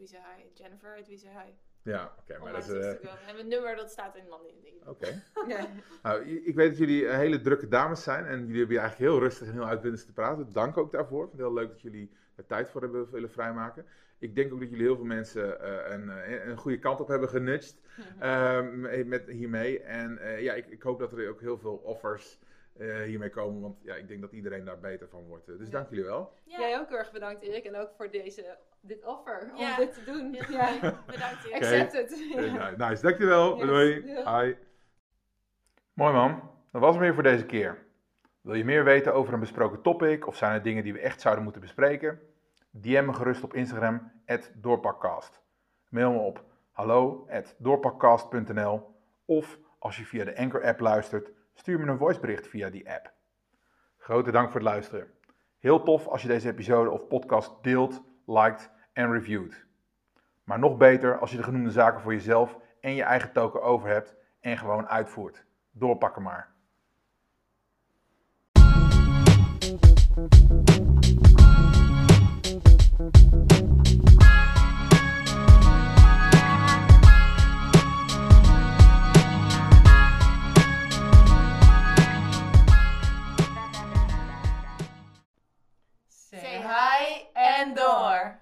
Jennifer 0.55 0.97
at. 0.97 1.09
Ja, 1.83 2.15
oké. 2.19 2.39
Maar 2.39 2.53
dat 2.53 2.69
is... 2.69 2.87
Instagram. 2.87 3.17
En 3.27 3.35
mijn 3.35 3.49
nummer, 3.49 3.77
dat 3.77 3.91
staat 3.91 4.17
in 4.17 4.25
de 4.25 4.31
landing. 4.31 4.87
Oké. 4.87 5.23
ja. 5.55 5.67
Nou, 6.03 6.25
ik 6.25 6.55
weet 6.55 6.69
dat 6.69 6.79
jullie 6.79 7.09
eh, 7.09 7.17
hele 7.17 7.41
drukke 7.41 7.69
dames 7.69 8.03
zijn 8.03 8.25
en 8.27 8.39
jullie 8.39 8.57
hebben 8.59 8.69
hier 8.69 8.79
eigenlijk 8.79 9.11
heel 9.11 9.21
rustig 9.21 9.47
en 9.47 9.53
heel 9.53 9.67
uitwindend 9.67 10.07
te 10.07 10.13
praten. 10.13 10.53
Dank 10.53 10.77
ook 10.77 10.93
daarvoor. 10.93 11.25
Ik 11.25 11.31
vind 11.31 11.43
het 11.43 11.51
heel 11.51 11.61
leuk 11.61 11.69
dat 11.71 11.81
jullie 11.81 12.11
er 12.35 12.47
tijd 12.47 12.69
voor 12.69 12.81
hebben 12.81 13.11
willen 13.11 13.31
vrijmaken. 13.31 13.87
Ik 14.19 14.35
denk 14.35 14.53
ook 14.53 14.61
dat 14.61 14.69
jullie 14.71 14.85
heel 14.85 14.97
veel 14.97 15.05
mensen 15.05 15.61
eh, 15.61 15.93
een, 15.95 16.11
eh, 16.11 16.47
een 16.47 16.57
goede 16.57 16.79
kant 16.79 17.01
op 17.01 17.09
hebben 17.09 17.29
genudged 17.29 17.81
ehm, 18.21 19.09
met 19.09 19.27
hiermee. 19.27 19.81
En 19.83 20.19
eh, 20.19 20.43
ja, 20.43 20.53
ik, 20.55 20.67
ik 20.67 20.83
hoop 20.83 20.99
dat 20.99 21.13
er 21.13 21.29
ook 21.29 21.41
heel 21.41 21.59
veel 21.59 21.75
offers 21.77 22.39
eh, 22.79 23.03
hiermee 23.03 23.31
komen, 23.31 23.61
want 23.61 23.77
ja, 23.83 23.95
ik 23.95 24.09
denk 24.09 24.21
dat 24.21 24.33
iedereen 24.33 24.65
daar 24.65 24.79
beter 24.81 25.09
van 25.09 25.25
wordt. 25.27 25.47
Dus 25.47 25.67
Ja. 25.67 25.71
dank 25.73 25.89
jullie 25.91 26.05
wel. 26.05 26.33
Ja, 26.45 26.59
Jij 26.59 26.79
ook 26.79 26.89
heel 26.89 26.99
erg 26.99 27.13
bedankt 27.13 27.43
Erik 27.43 27.65
en 27.65 27.77
ook 27.77 27.91
voor 27.97 28.11
deze, 28.11 28.57
dit 28.81 29.05
offer 29.05 29.51
Ja. 29.57 29.71
om 29.71 29.85
dit 29.85 29.95
te 29.95 30.05
doen. 30.05 30.33
Ja. 30.51 30.71
Bedankt. 31.07 31.45
Erik. 31.45 31.55
accept 31.55 31.95
it. 31.95 32.19
Ja. 32.35 32.89
Nice, 32.89 33.03
dankjewel. 33.03 33.57
Yes, 33.57 33.67
Doei. 33.67 34.03
doei. 34.03 34.45
Hi. 34.45 34.55
Mooi 35.93 36.13
man, 36.13 36.51
dat 36.73 36.81
was 36.81 36.91
het 36.95 37.01
weer 37.01 37.15
voor 37.15 37.23
deze 37.23 37.47
keer. 37.47 37.85
Wil 38.41 38.55
je 38.55 38.65
meer 38.65 38.85
weten 38.85 39.15
over 39.15 39.35
een 39.35 39.41
besproken 39.41 39.83
topic 39.83 40.27
of 40.27 40.37
zijn 40.37 40.53
er 40.53 40.63
dingen 40.63 40.83
die 40.85 40.93
we 40.93 40.99
echt 41.01 41.21
zouden 41.21 41.45
moeten 41.45 41.63
bespreken? 41.63 42.21
DM 42.81 43.07
me 43.07 43.13
gerust 43.13 43.43
op 43.43 43.55
Instagram, 43.55 44.13
doorpakcast. 44.55 45.43
Mail 45.89 46.13
me 46.13 46.19
op 46.19 46.45
hallo@doorpakcast.nl 46.71 48.95
of 49.25 49.59
als 49.79 49.97
je 49.97 50.05
via 50.05 50.25
de 50.25 50.37
Anchor 50.37 50.65
app 50.65 50.81
luistert, 50.81 51.31
stuur 51.55 51.81
me 51.81 51.87
een 51.87 51.99
voicebericht 51.99 52.47
via 52.47 52.71
die 52.71 52.91
app. 52.91 53.13
Grote 53.97 54.31
dank 54.31 54.51
voor 54.51 54.61
het 54.61 54.69
luisteren. 54.69 55.11
Heel 55.59 55.83
tof 55.83 56.07
als 56.07 56.23
je 56.23 56.29
deze 56.29 56.49
episode 56.49 56.91
of 56.91 57.07
podcast 57.07 57.63
deelt, 57.63 58.03
liked 58.27 58.71
en 58.93 59.13
reviewt. 59.13 59.67
Maar 60.45 60.59
nog 60.59 60.77
beter 60.77 61.19
als 61.19 61.31
je 61.31 61.37
de 61.37 61.43
genoemde 61.43 61.71
zaken 61.71 62.01
voor 62.01 62.13
jezelf 62.13 62.59
en 62.81 62.95
je 62.95 63.03
eigen 63.03 63.33
token 63.33 63.63
over 63.63 63.89
hebt 63.89 64.15
en 64.41 64.59
gewoon 64.59 64.89
uitvoert. 64.89 65.45
Doorpakken 65.71 66.23
maar. 66.23 66.55
Say 72.97 73.05
hi 86.65 87.27
and 87.37 87.77
door. 87.77 88.41